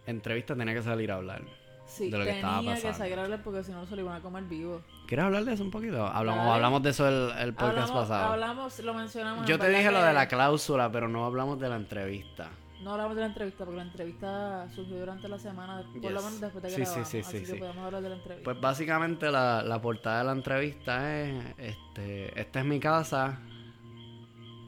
Entrevista 0.06 0.56
tenía 0.56 0.74
que 0.74 0.82
salir 0.82 1.12
a 1.12 1.16
hablar. 1.16 1.44
Sí, 1.88 2.10
de 2.10 2.18
lo 2.18 2.24
que 2.26 2.32
estaba 2.32 2.58
tenía 2.58 2.72
que 2.76 2.82
pasando. 2.82 2.98
salir 2.98 3.20
a 3.20 3.24
hablar 3.24 3.44
porque 3.44 3.64
si 3.64 3.72
no 3.72 3.86
se 3.86 3.96
lo 3.96 4.02
iban 4.02 4.16
a 4.16 4.20
comer 4.22 4.44
vivo. 4.46 4.82
¿Quieres 5.08 5.26
hablar 5.26 5.46
de 5.46 5.54
eso 5.54 5.64
un 5.64 5.72
poquito? 5.72 6.06
Hablamos, 6.06 6.42
Dale. 6.44 6.56
hablamos 6.56 6.84
de 6.84 6.90
eso 6.90 7.08
el, 7.08 7.38
el 7.38 7.54
podcast 7.54 7.78
Hablamos, 7.78 8.08
pasado. 8.10 8.34
hablamos, 8.34 8.80
lo 8.80 8.94
mencionamos. 8.94 9.46
Yo 9.48 9.60
te 9.60 9.70
dije 9.70 9.92
lo 9.92 10.00
que 10.00 10.06
de 10.06 10.14
la 10.14 10.28
cláusula, 10.28 10.92
pero 10.92 11.08
no 11.08 11.26
hablamos 11.26 11.60
de 11.60 11.70
la 11.70 11.76
entrevista. 11.76 12.50
No 12.82 12.92
hablamos 12.92 13.16
de 13.16 13.22
la 13.22 13.28
entrevista 13.28 13.64
porque 13.66 13.78
la 13.78 13.84
entrevista 13.84 14.68
surgió 14.76 14.98
durante 15.00 15.28
la 15.28 15.40
semana, 15.40 15.84
por 15.84 16.12
lo 16.12 16.20
Yes. 16.20 16.24
menos 16.26 16.42
después 16.42 16.64
de 16.64 16.70
que 16.70 16.76
Sí, 16.76 16.82
sí, 16.86 16.86
grabamos. 16.86 17.08
sí, 17.10 17.18
así 17.20 17.32
sí, 17.32 17.40
que 17.40 17.46
sí. 17.54 17.56
podemos 17.60 17.86
hablar 17.86 18.02
de 18.04 18.10
la 18.10 18.16
entrevista. 18.16 18.44
Pues 18.44 18.60
básicamente 18.62 19.32
la, 19.32 19.64
la 19.64 19.82
portada 19.82 20.20
de 20.20 20.24
la 20.26 20.32
entrevista 20.34 21.20
es, 21.22 21.46
este, 21.58 22.40
esta 22.42 22.60
es 22.60 22.66
mi 22.66 22.80
casa, 22.80 23.40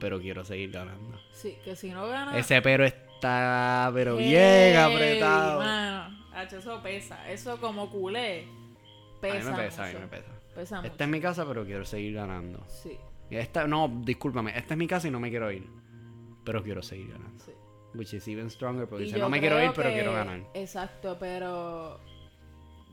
pero 0.00 0.20
quiero 0.20 0.44
seguir 0.44 0.70
ganando. 0.72 1.18
sí, 1.32 1.56
que 1.64 1.76
si 1.76 1.90
no 1.90 2.06
gana... 2.08 2.36
Ese 2.38 2.62
pero 2.62 2.84
está, 2.84 3.90
pero 3.92 4.16
¡Hey, 4.18 4.28
bien 4.28 4.76
apretado. 4.78 5.60
Mano, 5.60 6.17
Hacho, 6.40 6.58
eso 6.58 6.82
pesa. 6.82 7.28
Eso 7.30 7.60
como 7.60 7.90
culé. 7.90 8.44
A 8.44 9.20
Pesa 9.20 9.50
mí 9.50 9.56
me 9.56 9.62
pesa, 9.64 9.82
a 9.82 9.86
mí 9.86 9.92
mucho. 9.94 10.00
me 10.02 10.08
pesa. 10.08 10.32
Pesa 10.54 10.76
mucho. 10.76 10.92
Esta 10.92 11.04
es 11.04 11.10
mi 11.10 11.20
casa, 11.20 11.44
pero 11.46 11.64
quiero 11.64 11.84
seguir 11.84 12.14
ganando. 12.14 12.64
Sí, 12.68 12.96
esta, 13.30 13.66
no, 13.66 13.88
discúlpame, 14.04 14.56
esta 14.56 14.74
es 14.74 14.78
mi 14.78 14.86
casa 14.86 15.08
y 15.08 15.10
no 15.10 15.20
me 15.20 15.28
quiero 15.30 15.50
ir, 15.52 15.68
pero 16.44 16.62
quiero 16.62 16.82
seguir 16.82 17.10
ganando. 17.12 17.44
sí. 17.44 17.52
Which 17.94 18.12
is 18.14 18.28
even 18.28 18.50
stronger, 18.50 18.86
porque 18.86 19.04
dice, 19.04 19.18
no 19.18 19.28
me 19.30 19.40
quiero 19.40 19.62
ir, 19.64 19.72
pero 19.74 19.88
que- 19.88 19.94
quiero 19.94 20.12
ganar. 20.12 20.42
Exacto, 20.54 21.16
pero 21.18 21.98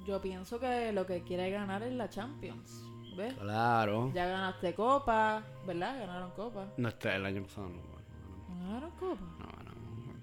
yo 0.07 0.21
pienso 0.21 0.57
que 0.59 0.91
lo 0.93 1.05
que 1.05 1.21
quiere 1.23 1.49
ganar 1.51 1.83
es 1.83 1.93
la 1.93 2.09
Champions. 2.09 2.81
¿Ves? 3.15 3.33
Claro. 3.35 4.11
Ya 4.13 4.25
ganaste 4.25 4.73
Copa, 4.73 5.43
¿verdad? 5.67 5.99
Ganaron 5.99 6.31
Copa. 6.31 6.67
No, 6.77 6.87
este, 6.89 7.13
el 7.15 7.25
año 7.25 7.43
pasado 7.43 7.69
no. 7.69 7.75
no, 7.75 8.55
¿No 8.55 8.65
ganaron 8.67 8.91
Copa? 8.91 9.21
No, 9.21 9.45
no, 9.63 9.71
no. 9.71 10.13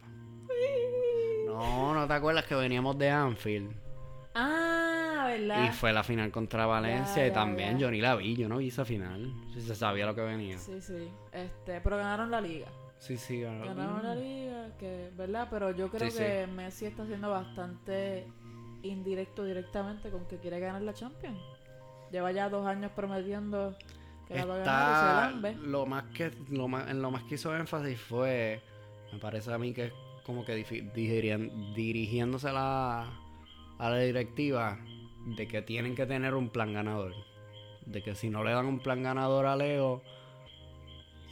No, 0.48 0.54
no 1.58 2.06
te 2.06 2.14
acuerdas 2.14 2.44
que 2.46 2.54
veníamos 2.54 2.96
de 2.98 3.10
Anfield. 3.10 3.72
Ah, 4.34 5.26
¿verdad? 5.28 5.64
Y 5.66 5.72
fue 5.72 5.92
la 5.92 6.02
final 6.02 6.30
contra 6.30 6.66
Valencia 6.66 7.22
Ya, 7.22 7.26
y 7.26 7.30
también 7.32 7.72
ya. 7.74 7.78
yo 7.78 7.90
ni 7.90 8.00
la 8.00 8.14
vi, 8.16 8.34
yo 8.36 8.48
no 8.48 8.58
vi 8.58 8.68
esa 8.68 8.84
final. 8.84 9.32
Si 9.52 9.60
se 9.60 9.74
sabía 9.74 10.06
lo 10.06 10.14
que 10.14 10.22
venía. 10.22 10.58
Sí, 10.58 10.80
sí. 10.80 11.08
Este, 11.32 11.80
pero 11.80 11.96
ganaron 11.98 12.30
la 12.30 12.40
liga. 12.40 12.66
Sí, 12.98 13.16
sí, 13.16 13.40
ganó. 13.40 13.64
Ganaron 13.66 14.02
la 14.02 14.14
liga, 14.14 14.68
que, 14.78 15.10
¿verdad? 15.16 15.48
Pero 15.50 15.72
yo 15.72 15.90
creo 15.90 16.10
Sí, 16.10 16.18
que 16.18 16.46
Messi 16.46 16.86
está 16.86 17.04
siendo 17.06 17.30
bastante 17.30 18.26
indirecto 18.82 19.44
directamente 19.44 20.10
con 20.10 20.26
que 20.26 20.38
quiere 20.38 20.60
ganar 20.60 20.82
la 20.82 20.94
Champions. 20.94 21.40
Lleva 22.10 22.30
ya 22.32 22.48
dos 22.48 22.66
años 22.66 22.90
prometiendo 22.94 23.76
que 24.28 24.34
la 24.36 24.44
va 24.44 24.54
a 24.54 24.58
ganar 24.58 25.30
y 25.30 25.40
se 25.42 25.48
Está, 25.50 25.66
lo 25.66 25.86
más 25.86 26.04
que 26.14 26.30
lo 26.50 26.68
más, 26.68 26.90
en 26.90 27.02
lo 27.02 27.10
más 27.10 27.22
que 27.24 27.34
hizo 27.34 27.54
énfasis 27.56 27.98
fue 28.00 28.60
me 29.12 29.18
parece 29.18 29.52
a 29.52 29.58
mí 29.58 29.72
que 29.74 29.86
es 29.86 29.92
como 30.24 30.44
que 30.44 30.54
dirigiéndose 30.94 32.48
a 32.48 32.52
la, 32.52 33.02
a 33.78 33.90
la 33.90 33.98
directiva 33.98 34.78
de 35.26 35.46
que 35.48 35.62
tienen 35.62 35.94
que 35.94 36.06
tener 36.06 36.34
un 36.34 36.48
plan 36.48 36.72
ganador 36.72 37.14
de 37.86 38.02
que 38.02 38.14
si 38.14 38.30
no 38.30 38.44
le 38.44 38.52
dan 38.52 38.66
un 38.66 38.78
plan 38.80 39.02
ganador 39.02 39.46
a 39.46 39.56
Leo 39.56 40.02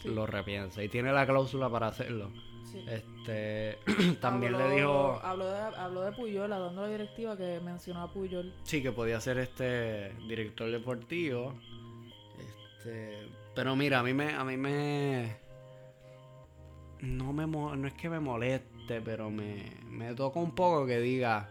Sí. 0.03 0.09
lo 0.09 0.25
repiensa 0.27 0.83
y 0.83 0.89
tiene 0.89 1.13
la 1.13 1.27
cláusula 1.27 1.69
para 1.69 1.89
hacerlo 1.89 2.31
Sí. 2.73 2.83
este 2.89 3.77
también 4.21 4.55
Habló- 4.55 4.69
le 4.69 4.75
dijo 4.77 5.21
Habló 5.23 5.45
de, 5.51 5.59
habló 5.77 6.01
de 6.03 6.13
Puyol, 6.13 6.51
hablando 6.53 6.83
de 6.83 6.89
la 6.89 6.93
directiva 6.99 7.37
que 7.37 7.61
mencionó 7.61 8.03
a 8.03 8.13
Puyol. 8.13 8.55
Sí, 8.63 8.81
que 8.83 8.93
podía 8.93 9.21
ser 9.21 9.39
este 9.39 10.13
director 10.29 10.71
deportivo. 10.71 11.53
Este, 12.79 13.27
pero 13.55 13.75
mira, 13.77 13.99
a 13.99 14.03
mí 14.05 14.15
me 14.15 14.33
a 14.33 14.45
mí 14.45 14.57
me 14.57 15.37
no 17.01 17.33
me 17.33 17.47
no 17.47 17.87
es 17.87 17.95
que 17.95 18.09
me 18.09 18.21
moleste, 18.21 18.69
pero 19.05 19.31
me 19.31 19.63
me 19.89 20.15
toca 20.15 20.41
un 20.41 20.55
poco 20.55 20.87
que 20.87 20.99
diga, 20.99 21.51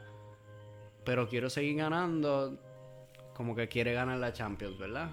pero 1.06 1.30
quiero 1.30 1.50
seguir 1.50 1.78
ganando 1.78 2.58
como 3.36 3.56
que 3.56 3.68
quiere 3.70 3.94
ganar 3.94 4.18
la 4.18 4.34
Champions, 4.34 4.78
¿verdad? 4.78 5.12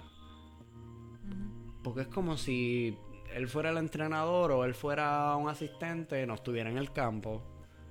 Porque 1.83 2.01
es 2.03 2.09
como 2.09 2.37
si 2.37 2.99
él 3.35 3.49
fuera 3.49 3.71
el 3.71 3.77
entrenador 3.77 4.51
o 4.53 4.65
él 4.65 4.75
fuera 4.75 5.37
un 5.37 5.49
asistente 5.49 6.23
y 6.23 6.27
no 6.27 6.35
estuviera 6.35 6.71
en 6.71 6.79
el 6.79 6.93
campo. 6.93 7.43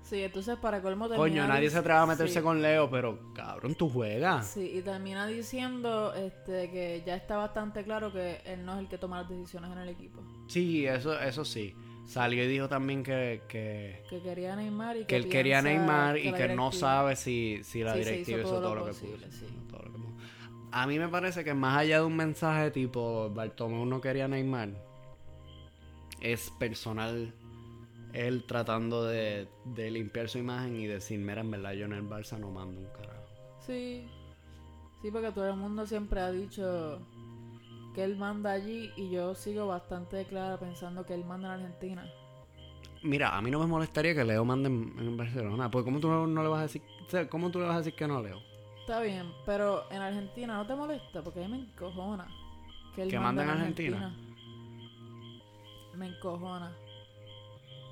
Sí, 0.02 0.21
entonces 0.21 0.58
para 0.58 0.82
colmo 0.82 1.08
Coño, 1.08 1.17
termina 1.24 1.48
nadie 1.48 1.67
dic- 1.67 1.71
se 1.71 1.78
atreve 1.80 2.00
a 2.00 2.06
meterse 2.06 2.36
sí. 2.39 2.43
con 2.43 2.62
Leo, 2.62 2.89
pero 2.91 3.34
cabrón, 3.34 3.74
tú 3.76 3.89
juegas. 3.89 4.45
Sí, 4.48 4.71
y 4.76 4.82
termina 4.82 5.26
diciendo 5.26 6.13
este, 6.13 6.69
que 6.69 7.02
ya 7.06 7.15
está 7.15 7.38
bastante 7.38 7.84
claro 7.84 8.12
que 8.12 8.41
él 8.45 8.63
no 8.65 8.74
es 8.74 8.80
el 8.80 8.88
que 8.88 8.98
toma 9.00 9.21
las 9.21 9.30
decisiones 9.30 9.71
en 9.71 9.78
el 9.80 9.89
equipo. 9.89 10.21
Sí, 10.48 10.86
eso, 10.86 11.19
eso 11.19 11.43
sí. 11.43 11.74
Salió 12.06 12.44
y 12.44 12.48
dijo 12.48 12.70
también 12.70 13.04
que, 13.04 13.41
que, 13.48 14.04
Que 14.10 14.22
quería 14.22 14.56
Neymar 14.56 14.96
y 14.98 15.00
que, 15.02 15.06
que 15.08 15.15
él 15.18 15.28
quería 15.30 15.62
Neymar 15.62 16.18
y 16.18 16.32
que 16.34 16.50
no 16.50 16.72
sabe 16.72 17.15
si, 17.15 17.62
si 17.63 17.82
la 17.84 17.94
Sí, 17.94 18.00
directiva 18.00 18.39
hizo 18.41 18.50
todo 18.52 18.62
todo, 18.62 18.76
lo 18.76 18.86
que 18.86 18.91
posible, 18.91 19.26
puso. 19.26 19.39
sí. 19.39 19.46
todo 19.70 19.80
lo 19.84 19.91
que 19.91 19.98
puso. 19.98 20.15
A 20.72 20.86
mí 20.88 21.00
me 21.00 21.08
parece 21.10 21.44
que 21.44 21.54
más 21.54 21.78
allá 21.78 22.00
de 22.00 22.06
un 22.06 22.15
mensaje 22.15 22.70
tipo 22.72 23.30
Bartomeu 23.32 23.86
no 23.86 24.02
quería 24.02 24.28
Neymar, 24.28 24.70
es 26.22 26.52
personal 26.60 27.34
él 28.13 28.46
tratando 28.48 29.04
de, 29.06 29.48
de 29.65 29.91
limpiar 29.91 30.30
su 30.30 30.38
imagen 30.38 30.76
y 30.78 30.86
decir, 30.88 31.20
mira, 31.20 31.41
en 31.41 31.52
verdad 31.52 31.74
yo 31.74 31.86
en 31.86 31.94
el 31.94 32.04
Barça 32.04 32.38
no 32.38 32.50
mando 32.52 32.80
un 32.82 32.88
carajo. 32.88 33.26
Sí. 33.65 34.08
Sí, 35.02 35.12
porque 35.12 35.32
todo 35.32 35.50
el 35.50 35.56
mundo 35.58 35.86
siempre 35.86 36.20
ha 36.22 36.32
dicho 36.32 37.00
que 37.95 38.03
él 38.03 38.17
manda 38.17 38.51
allí 38.51 38.91
y 38.97 39.10
yo 39.10 39.34
sigo 39.34 39.67
bastante 39.67 40.25
clara 40.25 40.58
pensando 40.60 41.05
que 41.05 41.13
él 41.13 41.23
manda 41.25 41.55
en 41.55 41.62
Argentina. 41.62 42.05
Mira, 43.01 43.36
a 43.38 43.41
mí 43.41 43.49
no 43.49 43.60
me 43.60 43.67
molestaría 43.67 44.13
que 44.13 44.23
Leo 44.23 44.43
mande 44.43 44.67
en, 44.67 44.93
en 44.99 45.15
Barcelona, 45.17 45.71
porque 45.71 45.86
¿cómo 45.86 45.99
tú 45.99 46.10
no, 46.10 46.27
no 46.27 46.43
le 46.43 46.49
vas 46.49 46.60
a 46.60 46.63
decir, 46.63 46.81
o 47.05 47.10
sea, 47.10 47.29
cómo 47.29 47.49
tú 47.51 47.60
le 47.60 47.65
vas 47.65 47.75
a 47.75 47.77
decir 47.79 47.95
que 47.95 48.08
no, 48.08 48.21
Leo? 48.21 48.39
Está 48.81 48.99
bien, 49.01 49.31
pero 49.45 49.89
en 49.91 50.01
Argentina 50.01 50.55
no 50.55 50.67
te 50.67 50.75
molesta 50.75 51.23
porque 51.23 51.43
a 51.43 51.47
mí 51.47 51.58
me 51.58 51.63
encojona. 51.63 52.27
Que, 52.95 53.03
él 53.03 53.10
¿Que 53.10 53.19
manda 53.19 53.43
en 53.43 53.49
Argentina? 53.49 54.15
Me 55.95 56.08
encojona. 56.08 56.71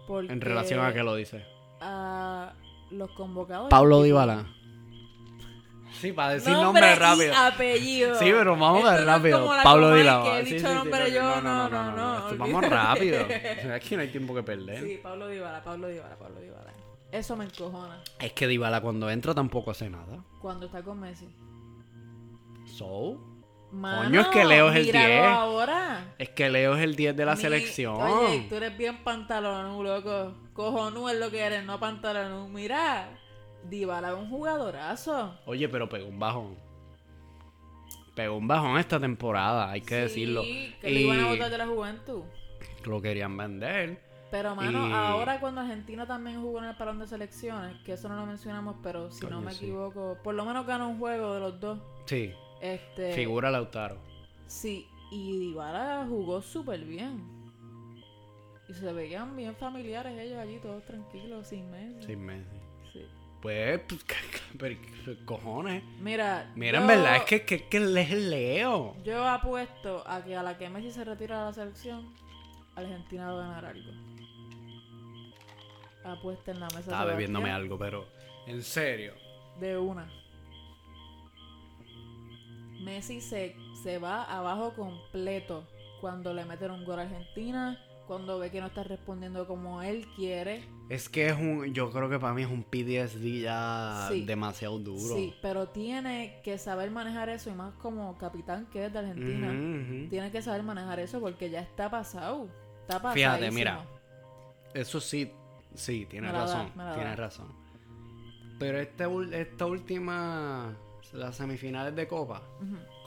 Porque 0.08 0.32
En 0.34 0.42
relación 0.42 0.84
a 0.86 0.94
qué 0.94 1.04
lo 1.04 1.16
dice. 1.16 1.46
a 1.80 2.54
los 2.92 3.10
convocados. 3.12 3.70
Pablo 3.70 4.04
Dybala. 4.04 4.46
Sí, 6.00 6.12
para 6.12 6.34
decir 6.34 6.52
Nombre 6.52 6.82
nombre 6.82 6.92
y 6.92 6.96
rápido. 6.96 7.36
apellido. 7.36 8.16
Sí, 8.20 8.26
pero 8.26 8.58
vamos 8.58 8.84
a 8.86 8.96
ver 8.96 9.06
rápido. 9.06 9.50
Pablo 9.64 9.96
he 9.96 10.02
Sí, 10.46 10.54
dicho 10.56 10.68
sí, 10.68 10.74
sí, 10.74 10.76
nombre 10.76 11.12
yo, 11.12 11.42
no, 11.42 11.70
no, 11.70 11.92
no. 11.92 12.38
Vamos 12.38 12.64
rápido. 12.70 13.26
Aquí 13.74 13.96
no 13.96 14.02
hay 14.02 14.10
tiempo 14.10 14.34
que 14.36 14.44
perder. 14.44 14.84
Sí, 14.84 15.00
Pablo 15.02 15.28
Dybala, 15.28 15.64
Pablo 15.64 15.88
Dybala, 15.88 16.16
Pablo 16.18 16.40
Dybala. 16.42 16.74
Eso 17.12 17.36
me 17.36 17.46
encojona 17.46 18.02
Es 18.20 18.34
que 18.34 18.48
Dybala 18.48 18.82
cuando 18.82 19.10
entra 19.10 19.34
tampoco 19.36 19.72
hace 19.72 19.90
nada. 19.90 20.24
cuando 20.42 20.66
está 20.66 20.82
con 20.84 21.00
Messi. 21.00 21.30
So, 22.66 23.20
Mano, 23.72 24.04
Coño, 24.04 24.22
es 24.22 24.28
que 24.28 24.46
Leo 24.46 24.70
es 24.70 24.76
el 24.76 24.86
míralo 24.86 25.08
10. 25.08 25.26
ahora. 25.26 26.16
es 26.20 26.30
que 26.30 26.48
Leo 26.50 26.76
es 26.76 26.84
el 26.84 26.96
10 26.96 27.16
de 27.18 27.26
la 27.26 27.34
Mi- 27.36 27.42
selección. 27.42 27.96
Oye, 28.00 28.46
tú 28.48 28.56
eres 28.56 28.78
bien 28.78 29.04
pantalonú, 29.04 29.82
loco. 29.84 30.34
Cojonú 30.54 31.10
es 31.10 31.20
lo 31.20 31.32
que 31.32 31.40
eres, 31.40 31.66
no 31.66 31.80
pantalonú. 31.80 32.48
Mira, 32.50 33.10
Dybala 33.70 34.10
es 34.10 34.16
un 34.16 34.30
jugadorazo. 34.30 35.38
Oye, 35.46 35.68
pero 35.70 35.88
pegó 35.90 36.08
un 36.08 36.20
bajón. 36.20 36.56
Pegó 38.16 38.38
un 38.38 38.48
bajón 38.48 38.78
esta 38.78 39.00
temporada, 39.00 39.72
hay 39.72 39.82
que 39.82 39.96
Sí, 39.96 40.02
decirlo. 40.02 40.42
Que 40.44 40.90
le 40.90 41.02
iban 41.02 41.20
a 41.20 41.28
votar 41.30 41.50
de 41.50 41.58
la 41.58 41.68
juventud. 41.68 42.24
lo 42.86 43.02
querían 43.02 43.36
vender. 43.38 44.02
Pero, 44.30 44.56
mano, 44.56 44.88
Y- 44.90 44.92
ahora 44.92 45.40
cuando 45.40 45.62
Argentina 45.62 46.06
también 46.08 46.42
jugó 46.42 46.58
en 46.60 46.66
el 46.66 46.76
parón 46.76 47.00
de 47.00 47.08
selecciones, 47.08 47.78
que 47.84 47.94
eso 47.94 48.10
no 48.10 48.16
lo 48.16 48.26
mencionamos, 48.26 48.76
pero 48.84 49.10
si 49.12 49.26
no 49.28 49.42
me 49.42 49.52
sí. 49.54 49.66
equivoco, 49.66 50.18
por 50.24 50.34
lo 50.36 50.44
menos 50.44 50.66
ganó 50.66 50.90
un 50.90 50.98
juego 51.00 51.34
de 51.36 51.40
los 51.40 51.60
dos. 51.60 51.80
Sí, 52.06 52.34
Este, 52.60 53.14
figura 53.14 53.50
Lautaro. 53.52 53.98
Sí, 54.48 54.88
y 55.12 55.38
Dybala 55.40 56.06
jugó 56.10 56.42
súper 56.42 56.80
bien. 56.84 57.24
Y 58.70 58.74
se 58.74 58.92
veían 58.92 59.36
bien 59.36 59.56
familiares 59.56 60.18
ellos 60.18 60.38
allí, 60.40 60.58
todos 60.60 60.84
tranquilos, 60.86 61.48
sin 61.48 61.70
Messi. 61.70 62.04
Sin 62.08 62.26
Messi. 62.26 62.53
Pues, 63.44 63.82
pues, 64.58 64.78
pero, 65.06 65.26
cojones. 65.26 65.84
Mira, 66.00 66.50
Mira, 66.56 66.78
yo- 66.78 66.82
en 66.82 66.88
verdad, 66.88 67.18
es 67.18 67.24
que, 67.24 67.44
que, 67.44 67.68
que 67.68 67.78
él 67.78 67.98
es 67.98 68.10
Leo. 68.10 68.96
Yo 69.04 69.28
apuesto 69.28 70.02
a 70.08 70.24
que 70.24 70.34
a 70.38 70.42
la 70.42 70.58
que 70.58 70.70
Messi 70.70 70.92
se 70.92 71.04
retira 71.04 71.40
de 71.40 71.46
la 71.48 71.54
selección, 71.54 72.16
Argentina 72.74 73.34
va 73.34 73.44
a 73.44 73.48
ganar 73.48 73.66
algo. 73.66 73.92
Apuesta 76.06 76.52
en 76.52 76.62
la 76.62 76.68
mesa. 76.68 76.80
Estaba 76.80 77.06
bebiéndome 77.06 77.52
algo, 77.52 77.78
pero 77.78 78.08
en 78.48 78.64
serio. 78.64 79.14
De 79.60 79.78
una. 79.78 80.10
Messi 82.82 83.20
se, 83.20 83.58
se 83.84 83.98
va 83.98 84.24
abajo 84.24 84.74
completo 84.74 85.68
cuando 86.00 86.34
le 86.34 86.46
meten 86.46 86.72
un 86.72 86.86
gol 86.86 87.00
a 87.00 87.04
Argentina, 87.04 87.78
cuando 88.14 88.40
ve 88.40 88.52
que 88.52 88.62
no 88.62 88.68
está 88.68 88.84
respondiendo 88.84 89.48
como 89.48 89.82
él 89.82 90.06
quiere. 90.16 90.64
Es 90.90 91.10
que 91.10 91.28
es 91.28 91.34
un, 91.38 91.74
yo 91.74 91.90
creo 91.92 92.10
que 92.10 92.20
para 92.20 92.34
mí 92.34 92.44
es 92.44 92.48
un 92.50 92.64
PTSD 92.64 93.42
ya 93.42 94.08
Sí. 94.12 94.24
demasiado 94.26 94.78
duro. 94.80 95.16
Sí, 95.16 95.34
pero 95.42 95.68
tiene 95.70 96.40
que 96.44 96.58
saber 96.58 96.92
manejar 96.92 97.30
eso 97.30 97.50
y 97.50 97.54
más 97.54 97.74
como 97.76 98.18
capitán 98.18 98.68
que 98.72 98.86
es 98.86 98.94
de 98.94 99.00
Argentina. 99.00 100.10
Tiene 100.10 100.32
que 100.32 100.42
saber 100.42 100.64
manejar 100.64 101.00
eso 101.00 101.20
porque 101.20 101.50
ya 101.50 101.62
está 101.62 101.90
pasado. 101.90 102.48
Está 102.82 102.98
pasado. 102.98 103.14
Fíjate, 103.16 103.52
mira. 103.52 103.86
Eso 104.74 105.00
sí, 105.00 105.32
sí, 105.76 106.08
da, 106.22 106.32
razón. 106.32 106.72
tienes 106.96 107.18
razón. 107.18 107.48
Pero 108.60 108.80
este, 108.80 109.06
esta 109.42 109.66
última, 109.66 110.76
las 111.14 111.36
semifinales 111.36 111.96
de 111.96 112.08
Copa 112.08 112.42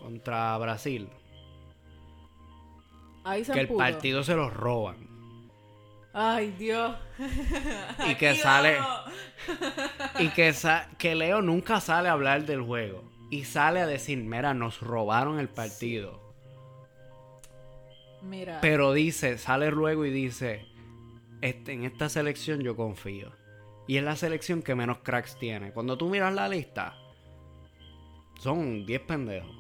contra 0.01 0.57
Brasil, 0.59 1.09
Ahí 3.29 3.45
se 3.45 3.53
que 3.53 3.61
el 3.61 3.69
partido 3.69 4.23
se 4.23 4.35
los 4.37 4.53
roban. 4.53 4.97
Ay, 6.13 6.53
Dios. 6.59 6.97
Y 8.09 8.15
que 8.15 8.29
Aquí 8.31 8.39
sale- 8.39 8.79
vamos. 8.79 9.13
Y 10.21 10.29
que, 10.29 10.53
sa- 10.55 10.89
que 10.97 11.15
Leo 11.15 11.43
nunca 11.43 11.81
sale 11.81 12.09
a 12.09 12.13
hablar 12.13 12.45
del 12.47 12.63
juego. 12.63 13.03
Y 13.31 13.45
sale 13.45 13.81
a 13.81 13.87
decir, 13.87 14.19
mira, 14.19 14.55
nos 14.55 14.81
robaron 14.81 15.41
el 15.41 15.49
partido. 15.49 16.21
Mira. 18.23 18.61
Pero 18.61 18.93
dice, 18.93 19.39
sale 19.39 19.71
luego 19.71 20.05
y 20.05 20.11
dice, 20.11 20.65
este, 21.43 21.73
en 21.73 21.85
esta 21.85 22.09
selección 22.09 22.61
yo 22.61 22.77
confío. 22.77 23.33
Y 23.89 23.97
es 23.99 24.05
la 24.05 24.17
selección 24.17 24.63
que 24.63 24.75
menos 24.75 24.99
cracks 24.99 25.37
tiene. 25.39 25.73
Cuando 25.73 25.99
tú 25.99 26.09
miras 26.09 26.33
la 26.35 26.49
lista, 26.49 26.95
son 28.41 28.85
10 28.87 29.01
pendejos. 29.03 29.56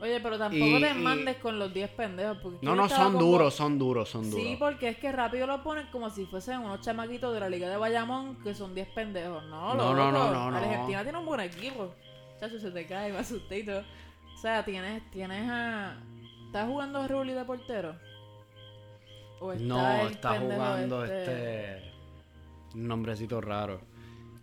Oye, 0.00 0.20
pero 0.20 0.38
tampoco 0.38 0.64
Y- 0.64 0.80
te 0.82 0.90
y- 0.90 0.94
mandes 0.94 1.36
con 1.38 1.58
los 1.58 1.72
10 1.72 1.88
pendejos. 1.90 2.38
Porque 2.42 2.58
No, 2.62 2.72
¿quién 2.72 2.76
no, 2.76 2.88
son 2.88 3.18
duros, 3.18 3.54
son 3.54 3.78
duros, 3.78 4.08
son 4.10 4.30
duros. 4.30 4.44
Sí, 4.46 4.56
porque 4.58 4.90
es 4.90 4.98
que 4.98 5.10
rápido 5.10 5.46
lo 5.46 5.62
ponen 5.62 5.86
como 5.90 6.10
si 6.10 6.26
fuesen 6.26 6.58
unos 6.60 6.80
chamaquitos 6.82 7.32
de 7.32 7.40
la 7.40 7.48
Liga 7.48 7.68
de 7.68 7.76
Bayamón 7.78 8.36
que 8.42 8.54
son 8.54 8.74
10 8.74 8.88
pendejos. 8.88 9.42
No, 9.44 9.74
No, 9.74 9.94
no, 9.94 10.12
no, 10.12 10.32
no, 10.32 10.50
no. 10.50 10.56
Argentina 10.56 11.02
tiene 11.02 11.18
un 11.18 11.24
buen 11.26 11.40
equipo. 11.40 11.94
Chacho, 12.38 12.58
se 12.60 12.70
te 12.70 12.84
cae, 12.86 13.10
me 13.12 13.18
asusté 13.18 13.60
y 13.60 13.64
todo. 13.64 13.80
O 14.34 14.38
sea, 14.38 14.62
tienes, 14.64 15.10
tienes 15.10 15.48
a. 15.50 15.96
¿Estás 16.46 16.66
jugando 16.68 17.08
Rulli 17.08 17.32
de 17.32 17.44
portero? 17.44 17.96
¿O 19.40 19.52
está 19.52 19.64
no, 19.66 20.08
está 20.08 20.38
jugando 20.40 21.04
este... 21.04 21.92
Un 22.74 22.86
nombrecito 22.88 23.40
raro. 23.40 23.80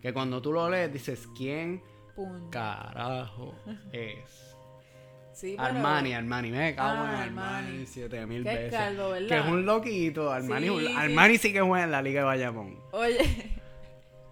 Que 0.01 0.13
cuando 0.13 0.41
tú 0.41 0.51
lo 0.51 0.69
lees 0.69 0.91
dices, 0.91 1.27
¿quién 1.35 1.81
carajo 2.51 3.53
es? 3.91 4.52
Sí, 5.33 5.55
pero- 5.57 5.69
Armani, 5.69 6.13
Armani, 6.13 6.51
me 6.51 6.75
cago 6.75 7.03
en 7.05 7.09
Ah, 7.09 7.23
Armani, 7.23 7.67
Armani. 7.67 7.85
7000 7.85 8.43
Qué 8.43 8.49
veces. 8.49 8.71
calvo, 8.71 9.09
¿verdad? 9.09 9.27
Que 9.27 9.37
es 9.39 9.45
un 9.45 9.65
loquito, 9.65 10.31
Armani, 10.31 10.67
Sí, 10.67 10.87
sí. 10.87 10.95
Armani 10.95 11.37
sí 11.37 11.51
que 11.53 11.61
juega 11.61 11.83
en 11.85 11.91
la 11.91 12.01
Liga 12.01 12.21
de 12.21 12.25
Bayamón. 12.25 12.77
Oye, 12.91 13.17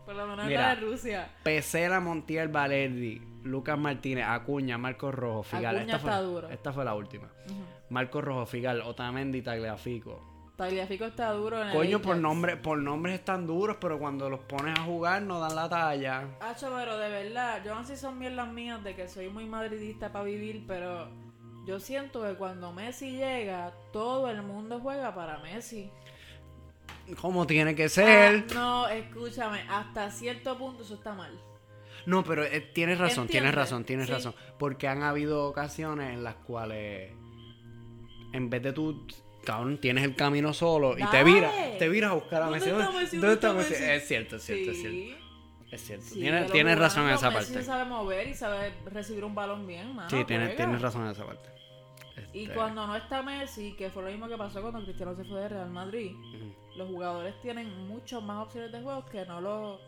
por 0.06 0.16
lo 0.16 0.28
menos 0.28 0.46
Mira. 0.46 0.62
la 0.62 0.76
de 0.76 0.82
Rusia. 0.82 1.30
Pesela, 1.44 2.00
Montiel, 2.00 2.50
Valerdi, 2.50 3.22
Lucas 3.44 3.78
Martínez, 3.78 4.26
Acuña, 4.28 4.78
Marcos 4.78 5.14
Rojo, 5.16 5.44
Figal. 5.44 5.76
Acuña 5.78 5.96
esta, 5.96 6.00
fue, 6.00 6.10
está 6.12 6.22
duro. 6.22 6.50
esta 6.50 6.74
fue 6.74 6.86
la 6.86 6.94
última. 6.94 7.28
Ujú. 7.46 7.56
Marcos 7.90 8.24
Rojo, 8.24 8.46
Figal, 8.46 8.82
Otamendi, 8.82 9.42
Tagliafico. 9.42 10.41
Tagliafico 10.56 11.06
está 11.06 11.32
duro 11.32 11.62
en 11.62 11.70
el 11.70 11.74
Coño, 11.76 12.02
por, 12.02 12.18
nombre, 12.18 12.56
por 12.58 12.78
nombres 12.78 13.16
están 13.16 13.48
duros, 13.48 13.78
pero 13.82 13.98
cuando 13.98 14.30
los 14.30 14.42
pones 14.42 14.78
a 14.78 14.84
jugar 14.84 15.22
no 15.24 15.40
dan 15.40 15.56
la 15.56 15.68
talla. 15.70 16.28
Hacho, 16.40 16.72
pero 16.76 16.98
de 16.98 17.10
verdad, 17.10 17.64
yo 17.66 17.74
no 17.74 17.84
sé 17.84 17.96
si 17.96 18.02
son 18.02 18.20
bien 18.20 18.36
las 18.36 18.48
mías 18.52 18.84
de 18.84 18.96
que 18.96 19.08
soy 19.08 19.30
muy 19.30 19.46
madridista 19.46 20.12
para 20.12 20.26
vivir, 20.26 20.66
pero 20.68 21.10
yo 21.66 21.80
siento 21.80 22.22
que 22.24 22.36
cuando 22.36 22.74
Messi 22.74 23.12
llega, 23.18 23.74
todo 23.92 24.30
el 24.30 24.44
mundo 24.44 24.80
juega 24.80 25.16
para 25.16 25.40
Messi. 25.40 25.90
¿Cómo 27.20 27.48
tiene 27.48 27.74
que 27.74 27.90
ser? 27.90 28.46
Ah, 28.50 28.54
no, 28.54 28.88
escúchame, 28.88 29.62
hasta 29.70 30.12
cierto 30.12 30.58
punto 30.58 30.84
eso 30.84 30.94
está 30.96 31.14
mal. 31.14 31.40
No, 32.06 32.24
pero 32.24 32.44
eh, 32.44 32.62
tienes 32.62 32.98
razón, 33.00 33.28
tienes 33.28 33.54
razón, 33.54 33.84
tienes 33.84 34.08
Sí. 34.08 34.12
razón. 34.14 34.36
Porque 34.58 34.88
han 34.88 35.04
habido 35.04 35.48
ocasiones 35.48 36.14
en 36.14 36.24
las 36.24 36.36
cuales, 36.36 37.12
en 38.34 38.50
vez 38.50 38.64
de 38.64 38.74
tú, 38.74 39.06
cabrón, 39.44 39.78
tienes 39.78 40.04
el 40.04 40.16
camino 40.16 40.54
solo 40.54 40.98
y 40.98 41.04
te 41.06 41.24
viras, 41.24 41.54
te 41.78 41.90
viras 41.90 42.12
a 42.12 42.14
buscar 42.16 42.42
a 42.42 42.46
¿Dónde 42.46 42.60
Messi. 42.60 43.18
¿Dónde, 43.18 43.34
está 43.34 43.54
Messi? 43.54 43.74
Es 43.74 44.08
cierto, 44.08 44.36
es 44.38 44.44
cierto, 44.44 44.72
es 44.72 44.82
cierto. 44.82 45.22
Es 45.72 45.82
cierto. 45.82 46.06
Sí, 46.06 46.20
tienes 46.20 46.52
tienes 46.52 46.78
razón 46.78 47.08
en 47.08 47.16
esa 47.16 47.30
Messi 47.32 47.54
parte. 47.54 47.66
sabe 47.66 47.86
mover 47.86 48.28
y 48.28 48.34
sabe 48.34 48.74
recibir 48.86 49.24
un 49.24 49.34
balón 49.34 49.66
bien, 49.66 49.96
mano. 49.96 50.10
Sí, 50.10 50.24
tienes, 50.26 50.56
tienes 50.56 50.82
razón 50.82 51.06
en 51.06 51.12
esa 51.12 51.26
parte. 51.26 51.50
Y 52.34 52.44
Este, 52.44 52.56
cuando 52.56 52.86
no 52.88 52.96
está 52.96 53.22
Messi, 53.24 53.74
que 53.74 53.90
fue 53.90 54.04
lo 54.04 54.10
mismo 54.10 54.28
que 54.28 54.38
pasó 54.38 54.62
cuando 54.62 54.84
Cristiano 54.84 55.16
se 55.16 55.24
fue 55.24 55.40
de 55.42 55.50
Real 55.50 55.70
Madrid, 55.70 56.12
los 56.76 56.88
jugadores 56.88 57.40
tienen 57.42 57.88
mucho 57.88 58.22
más 58.22 58.46
opciones 58.46 58.72
de 58.72 58.82
juego 58.82 59.06
que 59.06 59.26
no 59.26 59.42
los, 59.42 59.80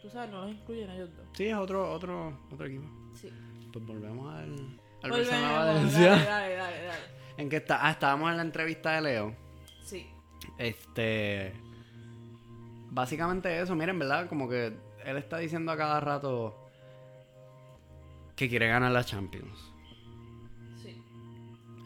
tú 0.00 0.10
sabes, 0.10 0.30
no 0.30 0.42
los 0.42 0.50
incluyen 0.50 0.90
ellos 0.90 1.10
dos. 1.16 1.26
Sí, 1.32 1.46
es 1.46 1.54
otro, 1.54 1.92
otro, 1.92 2.38
otro 2.50 2.66
equipo. 2.66 2.84
Sí. 3.14 3.30
Pues 3.72 3.86
volvemos 3.86 4.34
al, 4.34 4.78
al 5.02 5.10
Volvemos, 5.10 5.92
dale, 5.92 6.24
dale, 6.24 6.54
dale, 6.56 6.84
dale. 6.84 7.21
En 7.36 7.48
que 7.48 7.56
está, 7.56 7.86
ah, 7.86 7.90
estábamos 7.90 8.30
en 8.30 8.36
la 8.36 8.42
entrevista 8.42 8.92
de 8.92 9.00
Leo. 9.00 9.36
Sí. 9.84 10.06
Este. 10.58 11.52
Básicamente 12.90 13.60
eso, 13.60 13.74
miren, 13.74 13.98
¿verdad? 13.98 14.28
Como 14.28 14.48
que 14.48 14.72
él 15.04 15.16
está 15.16 15.38
diciendo 15.38 15.72
a 15.72 15.76
cada 15.76 16.00
rato 16.00 16.68
que 18.36 18.48
quiere 18.48 18.68
ganar 18.68 18.92
la 18.92 19.04
Champions. 19.04 19.72
Sí. 20.82 21.02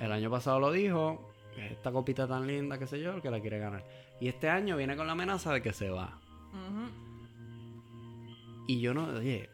El 0.00 0.12
año 0.12 0.30
pasado 0.30 0.58
lo 0.58 0.72
dijo, 0.72 1.30
esta 1.56 1.92
copita 1.92 2.26
tan 2.26 2.46
linda, 2.46 2.78
qué 2.78 2.86
sé 2.86 3.00
yo, 3.00 3.20
que 3.22 3.30
la 3.30 3.40
quiere 3.40 3.58
ganar. 3.58 3.84
Y 4.20 4.28
este 4.28 4.48
año 4.48 4.76
viene 4.76 4.96
con 4.96 5.06
la 5.06 5.12
amenaza 5.12 5.52
de 5.52 5.62
que 5.62 5.72
se 5.72 5.90
va. 5.90 6.18
Ujú. 6.52 7.06
Y 8.66 8.80
yo 8.80 8.94
no, 8.94 9.04
oye, 9.06 9.48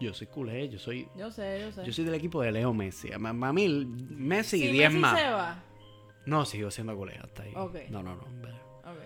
yo 0.00 0.14
soy 0.14 0.26
culé, 0.28 0.68
yo 0.68 0.78
soy, 0.78 1.06
Yo 1.16 1.30
sé, 1.30 1.60
yo 1.60 1.72
sé. 1.72 1.84
yo 1.86 1.92
soy 1.92 2.04
del 2.04 2.14
equipo 2.14 2.40
de 2.42 2.50
Leo 2.52 2.72
Messi. 2.72 3.12
A 3.12 3.18
mí, 3.18 3.68
Messi 4.10 4.56
y 4.56 4.60
si 4.60 4.72
10 4.72 4.90
Messi 4.90 5.00
más. 5.00 5.18
se 5.20 5.30
va. 5.30 5.62
No, 6.26 6.44
sigo 6.44 6.70
siendo 6.70 6.96
culé 6.96 7.16
hasta 7.22 7.42
ahí. 7.42 7.52
Ok. 7.54 7.76
No, 7.90 8.02
no, 8.02 8.14
no. 8.16 8.22
Ok, 8.22 8.98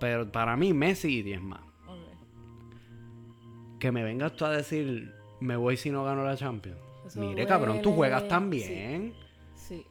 Pero 0.00 0.30
para 0.30 0.56
mí, 0.56 0.72
Messi 0.72 1.18
y 1.18 1.22
10 1.22 1.40
más. 1.42 1.60
ok. 1.86 3.78
Que 3.80 3.92
me 3.92 4.02
vengas 4.02 4.34
tú 4.34 4.44
a 4.44 4.50
decir, 4.50 5.14
me 5.40 5.56
voy 5.56 5.76
si 5.76 5.90
no 5.90 6.04
gano 6.04 6.24
la 6.24 6.36
Champions. 6.36 6.78
Eso 7.06 7.20
Mire, 7.20 7.46
cabrón, 7.46 7.80
tú 7.80 7.92
juegas 7.94 8.26
tan 8.28 8.50
bien. 8.50 9.14
Sí. 9.54 9.86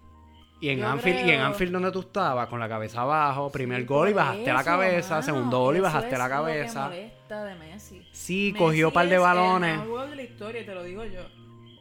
Y 0.59 0.69
en 0.69 0.79
Yo 0.79 0.87
Anfield, 0.87 1.25
y 1.27 1.31
en 1.31 1.39
Anfield 1.41 1.71
donde 1.71 1.91
tú 1.91 1.99
estabas, 2.01 2.47
con 2.49 2.59
la 2.59 2.67
cabeza 2.67 3.01
abajo, 3.01 3.51
primer 3.51 3.81
Sí, 3.81 3.85
gol 3.87 4.09
y 4.09 4.13
bajaste 4.13 4.51
la 4.53 4.63
cabeza, 4.63 5.09
mano, 5.15 5.23
segundo 5.23 5.59
gol 5.59 5.77
y 5.77 5.79
bajaste 5.79 6.17
la 6.17 6.29
cabeza. 6.29 6.91
De 7.35 7.55
Messi. 7.55 8.07
Sí, 8.11 8.51
Messi 8.53 8.63
cogió 8.65 8.87
un 8.87 8.93
par 8.93 9.07
de 9.07 9.15
es 9.15 9.21
balones. 9.21 9.69
El 9.71 9.75
mejor 9.77 9.87
jugador 9.89 10.09
de 10.11 10.15
la 10.15 10.23
historia, 10.23 10.65
te 10.65 10.73
lo 10.75 10.83
digo 10.83 11.05
yo. 11.05 11.21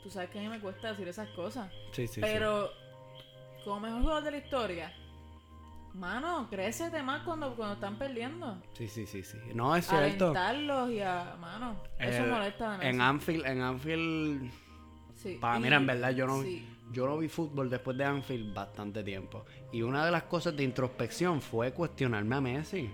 Tú 0.03 0.11
sabes 0.11 0.31
que 0.31 0.39
a 0.39 0.43
mí 0.43 0.49
me 0.49 0.61
cuesta 0.61 0.89
decir 0.91 1.09
esas 1.09 1.29
cosas. 1.31 1.71
Sí, 1.93 2.07
sí, 2.07 2.15
sí. 2.15 2.21
pero, 2.21 2.71
como 3.65 3.81
mejor 3.81 4.01
jugador 4.03 4.23
de 4.25 4.31
la 4.33 4.37
historia, 4.39 4.93
mano, 5.95 6.47
crécete 6.51 7.03
más 7.03 7.23
cuando, 7.23 7.55
cuando 7.57 7.75
están 7.75 7.97
perdiendo. 7.99 8.61
Sí, 8.75 8.87
sí, 8.89 9.07
sí, 9.07 9.23
sí. 9.23 9.39
No, 9.55 9.75
es 9.75 9.87
cierto. 9.87 10.27
Alentarlos 10.27 10.91
y 10.91 11.01
a. 11.01 11.37
Mano, 11.41 11.77
eso 11.99 12.25
Eh, 12.25 12.27
molesta 12.29 12.73
de 12.73 12.79
Messi. 12.79 12.91
En 12.91 13.01
Anfield, 13.01 13.47
en 13.47 13.61
Anfield, 13.63 14.51
Sí, 15.17 15.39
para 15.41 15.59
y- 15.59 15.63
mira, 15.63 15.77
en 15.77 15.87
verdad 15.87 16.11
yo 16.11 16.27
no, 16.27 16.43
sí. 16.43 16.69
yo 16.93 17.07
no 17.07 17.17
vi 17.19 17.29
fútbol 17.29 17.71
después 17.71 17.97
de 17.97 18.05
Anfield 18.05 18.53
bastante 18.55 19.03
tiempo. 19.03 19.45
Y 19.73 19.83
una 19.83 20.05
de 20.05 20.13
las 20.13 20.25
cosas 20.25 20.55
de 20.57 20.63
introspección 20.63 21.41
fue 21.41 21.73
cuestionarme 21.73 22.37
a 22.37 22.41
Messi. 22.41 22.91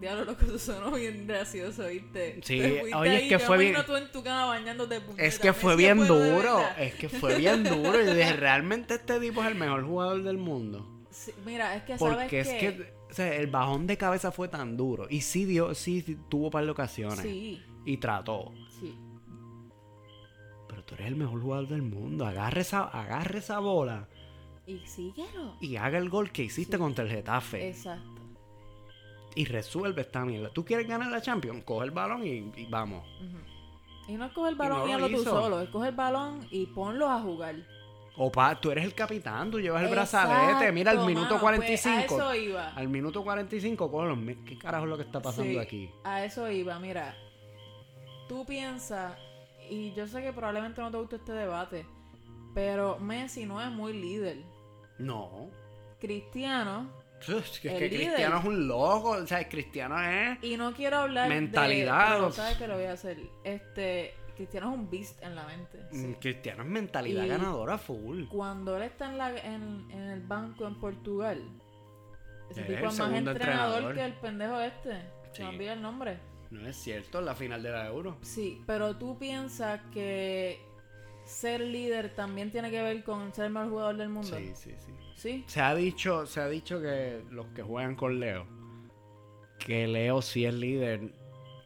Diablo, 0.00 0.24
loco, 0.26 0.44
eso 0.44 0.58
sonó 0.58 0.90
bien 0.94 1.26
gracioso, 1.26 1.86
¿viste? 1.88 2.40
Sí, 2.44 2.60
oye, 2.94 3.22
es 3.22 3.28
que 3.30 3.38
fue 3.38 3.56
bien- 3.56 3.76
tú 3.86 3.96
en 3.96 4.10
tu 4.12 4.22
cama 4.22 4.44
bañándote 4.46 5.00
Es 5.16 5.38
que 5.38 5.52
fue 5.54 5.74
bien 5.76 6.06
duro, 6.06 6.60
es 6.78 6.94
que 6.96 7.08
fue 7.08 7.36
bien 7.38 7.64
duro. 7.64 8.00
Y 8.02 8.06
dije, 8.14 8.34
realmente 8.34 8.94
este 8.94 9.18
tipo 9.20 9.40
es 9.42 9.48
el 9.48 9.54
mejor 9.54 9.84
jugador 9.86 10.22
del 10.22 10.36
mundo. 10.36 10.86
Sí, 11.10 11.32
mira, 11.46 11.74
es 11.76 11.84
que 11.84 11.96
sabes 11.96 12.14
Porque 12.16 12.40
es 12.40 12.48
que, 12.48 12.92
o 13.10 13.14
sea, 13.14 13.34
el 13.34 13.46
bajón 13.46 13.86
de 13.86 13.96
cabeza 13.96 14.30
fue 14.32 14.48
tan 14.48 14.76
duro. 14.76 15.06
Y 15.08 15.22
sí 15.22 15.46
dio, 15.46 15.74
sí, 15.74 16.02
tuvo 16.28 16.46
un 16.46 16.50
par 16.50 16.64
de 16.66 16.70
ocasiones. 16.72 17.20
Sí, 17.20 17.62
Y 17.86 17.96
trató. 17.96 18.52
sí. 18.78 18.94
Pero 20.68 20.84
tú 20.84 20.94
eres 20.94 21.06
el 21.06 21.16
mejor 21.16 21.40
jugador 21.40 21.68
del 21.68 21.82
mundo. 21.82 22.26
Agarre 22.26 22.60
esa, 22.60 22.82
agarre 22.84 23.38
esa 23.38 23.60
bola 23.60 24.08
Y 24.66 24.78
síguelo. 24.86 25.56
y 25.60 25.76
haga 25.76 25.96
el 25.96 26.10
gol 26.10 26.30
que 26.32 26.42
hiciste 26.44 26.76
Sí. 26.76 26.82
contra 26.82 27.04
el 27.04 27.10
Getafe. 27.10 27.68
Exacto. 27.68 28.15
Y 29.36 29.44
resuelve 29.44 30.00
esta 30.00 30.24
mierda. 30.24 30.48
¿Tú 30.48 30.64
quieres 30.64 30.88
ganar 30.88 31.10
la 31.10 31.20
Champions? 31.20 31.62
Coge 31.64 31.84
el 31.84 31.92
balón 31.92 32.26
y, 32.26 32.52
y 32.56 32.66
vamos. 32.68 33.06
Y 34.08 34.14
no 34.14 34.24
es 34.26 34.32
coger 34.32 34.52
el 34.52 34.58
balón 34.58 34.78
no 34.80 34.86
y, 34.86 34.90
lo 34.92 35.04
hazlo 35.06 35.18
tú 35.18 35.24
solo, 35.24 35.60
es 35.60 35.68
coger 35.68 35.90
el 35.90 35.96
balón 35.96 36.46
y 36.50 36.66
ponlos 36.66 37.08
a 37.08 37.20
jugar. 37.20 37.54
O 38.18 38.32
pa, 38.32 38.58
tú 38.58 38.70
eres 38.70 38.84
el 38.84 38.94
capitán, 38.94 39.50
tú 39.50 39.60
llevas 39.60 39.82
el 39.82 39.88
Exacto, 39.92 40.30
brazalete. 40.30 40.72
Mira, 40.72 40.92
al 40.92 41.04
minuto 41.04 41.34
mano, 41.34 41.40
45. 41.40 42.04
Pues 42.08 42.20
a 42.20 42.34
eso 42.34 42.34
iba. 42.34 42.68
Al 42.70 42.88
minuto 42.88 43.22
45, 43.22 43.90
cógelo. 43.90 44.16
¿Qué 44.46 44.56
carajo 44.56 44.84
es 44.84 44.90
lo 44.90 44.96
que 44.96 45.02
está 45.02 45.20
pasando 45.20 45.52
Sí, 45.52 45.58
aquí? 45.58 45.90
A 46.02 46.24
eso 46.24 46.50
iba, 46.50 46.78
mira. 46.78 47.14
Tú 48.26 48.46
piensas, 48.46 49.18
y 49.68 49.92
yo 49.92 50.06
sé 50.06 50.22
que 50.22 50.32
probablemente 50.32 50.80
no 50.80 50.90
te 50.90 50.96
guste 50.96 51.16
este 51.16 51.32
debate, 51.32 51.86
pero 52.54 52.98
Messi 52.98 53.44
no 53.44 53.60
es 53.60 53.70
muy 53.70 53.92
líder. 53.92 54.38
No. 54.98 55.50
Cristiano, 56.00 56.88
Es 57.28 57.60
que, 57.60 57.68
que. 57.76 57.88
Cristiano 57.88 58.38
es 58.38 58.44
un 58.44 58.68
loco. 58.68 59.10
O 59.10 59.26
sea, 59.26 59.48
Cristiano 59.48 60.00
es. 60.02 60.38
y 60.42 60.56
no 60.56 60.72
quiero 60.74 60.98
hablar 60.98 61.28
Mentalidad. 61.28 62.10
de... 62.10 62.14
pero 62.16 62.32
¿Sabes 62.32 62.56
qué 62.58 62.66
lo 62.68 62.74
voy 62.76 62.84
a 62.84 62.92
hacer? 62.92 63.18
Este, 63.44 64.14
Cristiano 64.36 64.70
es 64.72 64.78
un 64.78 64.90
beast 64.90 65.22
en 65.22 65.34
la 65.34 65.44
mente. 65.46 65.80
sí. 65.90 65.98
Mm, 66.06 66.12
Cristiano 66.14 66.62
es 66.62 66.68
mentalidad 66.68 67.24
Y- 67.24 67.28
ganadora 67.28 67.78
full. 67.78 68.24
Cuando 68.28 68.76
él 68.76 68.82
está 68.84 69.10
en, 69.10 69.18
la, 69.18 69.30
en, 69.36 69.90
en 69.90 70.00
el 70.10 70.20
banco 70.20 70.66
en 70.66 70.78
Portugal, 70.80 71.42
ese 72.50 72.60
Es 72.60 72.66
tipo 72.66 72.78
el 72.80 72.84
es 72.86 72.98
más 72.98 73.12
entrenador, 73.12 73.28
entrenador. 73.32 73.94
que 73.94 74.04
el 74.04 74.12
pendejo 74.14 74.60
este. 74.60 74.92
Sí. 75.32 75.36
Se 75.38 75.42
me 75.42 75.48
olvida 75.50 75.72
el 75.72 75.82
nombre. 75.82 76.18
No 76.50 76.66
es 76.68 76.76
cierto, 76.76 77.20
la 77.20 77.34
final 77.34 77.60
de 77.62 77.70
la 77.70 77.86
Euro. 77.88 78.16
Sí, 78.22 78.62
pero 78.66 78.96
tú 78.96 79.18
piensas 79.18 79.80
que 79.92 80.60
ser 81.24 81.60
líder 81.60 82.14
también 82.14 82.52
tiene 82.52 82.70
que 82.70 82.80
ver 82.80 83.02
con 83.02 83.34
ser 83.34 83.46
el 83.46 83.52
mejor 83.52 83.70
jugador 83.70 83.96
del 83.96 84.08
mundo. 84.10 84.36
Sí, 84.36 84.52
sí, 84.54 84.72
sí. 84.78 84.92
¿Sí? 85.16 85.44
Se 85.46 85.60
ha 85.60 85.74
dicho, 85.74 86.26
se 86.26 86.40
ha 86.40 86.48
dicho 86.48 86.80
que 86.80 87.22
los 87.30 87.46
que 87.48 87.62
juegan 87.62 87.96
con 87.96 88.20
Leo, 88.20 88.46
que 89.58 89.88
Leo 89.88 90.20
sí 90.22 90.44
es 90.44 90.54
líder 90.54 91.10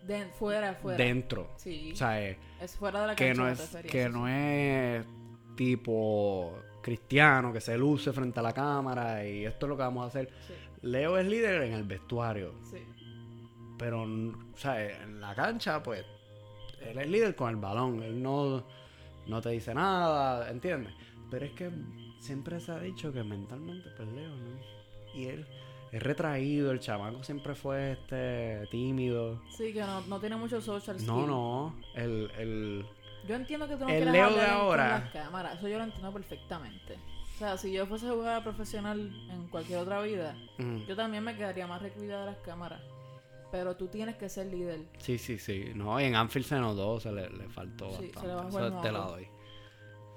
De, 0.06 0.24
fuera, 0.38 0.74
fuera. 0.74 0.96
dentro. 0.96 1.50
Sí. 1.56 1.90
O 1.92 1.96
sea, 1.96 2.22
eh, 2.22 2.38
es 2.60 2.76
fuera 2.76 3.00
de 3.02 3.06
la 3.08 3.16
que 3.16 3.26
cancha 3.34 3.42
no 3.42 3.48
es, 3.48 3.76
que 3.90 4.08
no 4.08 4.28
es 4.28 5.04
tipo 5.56 6.56
cristiano, 6.80 7.52
que 7.52 7.60
se 7.60 7.76
luce 7.76 8.12
frente 8.12 8.38
a 8.40 8.42
la 8.42 8.52
cámara 8.52 9.26
y 9.26 9.44
esto 9.44 9.66
es 9.66 9.70
lo 9.70 9.76
que 9.76 9.82
vamos 9.82 10.04
a 10.04 10.06
hacer. 10.06 10.30
Sí, 10.46 10.54
Leo 10.82 11.18
es 11.18 11.26
líder 11.26 11.62
en 11.62 11.72
el 11.74 11.82
vestuario, 11.82 12.54
sí. 12.62 12.78
pero 13.76 14.02
o 14.04 14.56
sea, 14.56 15.02
en 15.02 15.20
la 15.20 15.34
cancha, 15.34 15.82
pues, 15.82 16.04
él 16.80 16.98
es 16.98 17.06
líder 17.08 17.34
con 17.34 17.50
el 17.50 17.56
balón, 17.56 18.02
él 18.02 18.22
no, 18.22 18.64
no 19.26 19.40
te 19.42 19.50
dice 19.50 19.74
nada, 19.74 20.48
¿entiendes? 20.50 20.94
Pero 21.30 21.44
es 21.44 21.52
que 21.52 21.70
siempre 22.20 22.60
se 22.60 22.72
ha 22.72 22.78
dicho 22.78 23.12
que 23.12 23.22
mentalmente, 23.24 23.88
pues 23.96 24.08
Leo, 24.08 24.28
¿no? 24.36 24.60
Y 25.14 25.26
él 25.26 25.46
es 25.92 26.02
retraído, 26.02 26.70
el 26.70 26.78
chamaco 26.80 27.22
siempre 27.24 27.54
fue 27.54 27.92
este 27.92 28.66
tímido. 28.70 29.42
Sí, 29.56 29.72
que 29.72 29.80
no, 29.80 30.00
no 30.02 30.20
tiene 30.20 30.36
mucho 30.36 30.60
social 30.60 30.96
skill. 31.00 31.08
No, 31.12 31.26
no, 31.26 31.76
el, 31.94 32.30
el, 32.38 32.86
Yo 33.26 33.34
entiendo 33.34 33.66
que 33.66 33.74
tú 33.74 33.80
no 33.84 33.88
El 33.90 33.96
quieres 33.96 34.12
Leo 34.12 34.24
hablar 34.26 34.78
de 34.78 34.84
en- 34.84 34.88
las 35.02 35.10
cámaras. 35.10 35.58
Eso 35.58 35.68
yo 35.68 35.78
lo 35.78 35.84
entiendo 35.84 36.12
perfectamente. 36.12 36.94
O 37.34 37.38
sea, 37.38 37.56
si 37.56 37.72
yo 37.72 37.86
fuese 37.86 38.08
jugador 38.08 38.42
profesional 38.44 39.10
en 39.30 39.48
cualquier 39.48 39.78
otra 39.78 40.00
vida, 40.02 40.36
mm, 40.58 40.84
yo 40.86 40.94
también 40.94 41.24
me 41.24 41.34
quedaría 41.36 41.66
más 41.66 41.80
recluida 41.82 42.20
de 42.20 42.26
las 42.26 42.36
cámaras. 42.38 42.82
Pero 43.50 43.74
tú 43.76 43.88
tienes 43.88 44.14
que 44.16 44.28
ser 44.28 44.46
líder. 44.46 44.82
Sí, 44.98 45.18
sí, 45.18 45.38
sí. 45.38 45.72
No, 45.74 45.98
y 46.00 46.04
en 46.04 46.14
Anfield 46.14 46.46
se 46.46 46.60
notó, 46.60 47.00
se 47.00 47.10
le, 47.10 47.28
le 47.30 47.48
faltó 47.48 47.90
Sí, 47.98 48.06
bastante. 48.12 48.20
se 48.20 48.26
le 48.28 48.34
bajó 48.34 48.48
Eso 48.48 48.66
el 48.76 48.80
te 48.82 48.92
la 48.92 48.98
doy. 49.00 49.26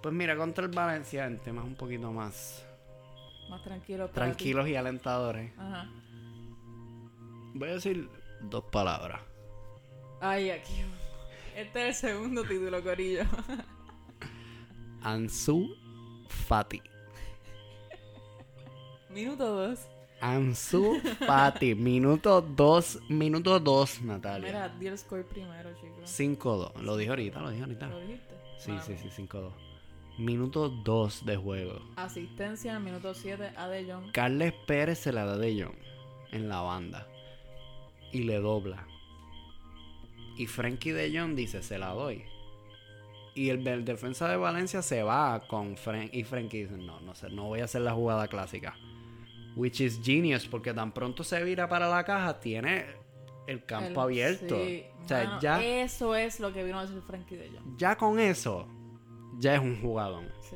Pues 0.03 0.13
mira, 0.13 0.35
contra 0.35 0.65
el 0.65 0.71
Valencia, 0.71 1.25
en 1.25 1.39
temas 1.39 1.63
un 1.65 1.75
poquito 1.75 2.11
más 2.11 2.63
Más 3.49 3.63
tranquilo. 3.63 4.07
para 4.07 4.09
ti. 4.09 4.13
tranquilos 4.33 4.67
y 4.67 4.75
alentadores, 4.75 5.51
Ajá. 5.57 5.89
voy 7.53 7.69
a 7.69 7.73
decir 7.73 8.09
dos 8.41 8.65
palabras. 8.65 9.21
Ay, 10.19 10.49
aquí. 10.51 10.73
Este 11.55 11.87
es 11.89 12.03
el 12.03 12.11
segundo 12.11 12.43
título, 12.43 12.84
Corillo. 12.84 13.23
Ansu 15.03 15.75
Fati. 16.28 16.82
Minuto 19.09 19.45
dos. 19.45 19.80
Ansu 20.21 20.99
Fati. 21.28 21.75
Minuto 21.75 22.41
2, 22.41 22.99
minuto 23.09 23.59
2, 23.59 24.01
Natalia. 24.03 24.47
Mira, 24.47 24.69
di 24.69 24.88
el 24.88 24.97
score 24.97 25.25
primero, 25.25 25.69
chicos. 25.80 26.09
5-2. 26.19 26.75
Lo 26.82 26.95
dije 26.97 27.09
ahorita, 27.09 27.41
lo 27.41 27.49
dije 27.49 27.63
ahorita. 27.63 27.88
¿Lo 27.88 27.99
dijiste? 27.99 28.34
Sí, 28.57 28.71
Mala 28.71 28.84
sí, 28.84 28.95
sí, 28.97 29.09
5-2. 29.28 29.51
Minuto 30.18 30.70
2 30.70 31.26
de 31.26 31.38
juego. 31.38 31.80
Asistencia 31.95 32.76
en 32.76 32.84
minuto 32.84 33.14
7 33.14 33.51
a 33.57 33.68
De 33.68 33.91
Jong. 33.91 34.11
Carles 34.11 34.53
Pérez 34.68 34.99
se 34.99 35.11
la 35.11 35.26
da 35.26 35.38
de 35.38 35.64
John 35.64 35.76
en 36.32 36.49
la 36.49 36.61
banda 36.61 37.07
y 38.11 38.24
le 38.24 38.39
dobla. 38.39 38.86
Y 40.38 40.47
Frankie 40.47 40.91
de 40.91 41.18
Jong 41.18 41.36
dice, 41.36 41.64
se 41.64 41.78
la 41.80 41.89
doy. 41.89 42.24
Y 43.36 43.49
el, 43.49 43.68
el 43.68 43.84
defensa 43.86 44.28
de 44.30 44.38
Valencia 44.38 44.84
se 44.84 45.01
va 45.01 45.39
con 45.47 45.76
Frank 45.78 46.09
y 46.14 46.24
Frankie 46.24 46.66
dice, 46.66 46.78
no, 46.78 46.99
no 47.01 47.16
sé, 47.16 47.30
no 47.32 47.45
voy 47.45 47.61
a 47.61 47.66
hacer 47.66 47.82
la 47.82 47.93
jugada 47.93 48.28
clásica. 48.28 48.76
Which 49.55 49.82
is 49.82 49.99
genius, 50.03 50.47
porque 50.47 50.74
tan 50.74 50.91
pronto 50.91 51.24
se 51.24 51.43
vira 51.43 51.68
para 51.68 51.88
la 51.89 52.03
caja, 52.03 52.39
tiene 52.39 52.86
el 53.47 53.66
campo 53.66 54.01
El- 54.01 54.05
abierto. 54.05 54.64
sí, 54.64 54.84
o 55.03 55.07
sea, 55.07 55.24
mano, 55.26 55.39
ya, 55.41 55.64
Eso 55.64 56.16
es 56.16 56.39
lo 56.39 56.53
que 56.53 56.64
vino 56.64 56.78
a 56.80 56.86
decir 56.86 57.01
Frankie 57.01 57.36
De 57.36 57.49
Jong. 57.49 57.78
ya 57.78 57.95
con 57.97 58.20
eso, 58.20 58.68
ya 59.43 59.55
es 59.55 59.61
un 59.61 59.79
jugador. 59.81 60.23
Sí. 60.41 60.55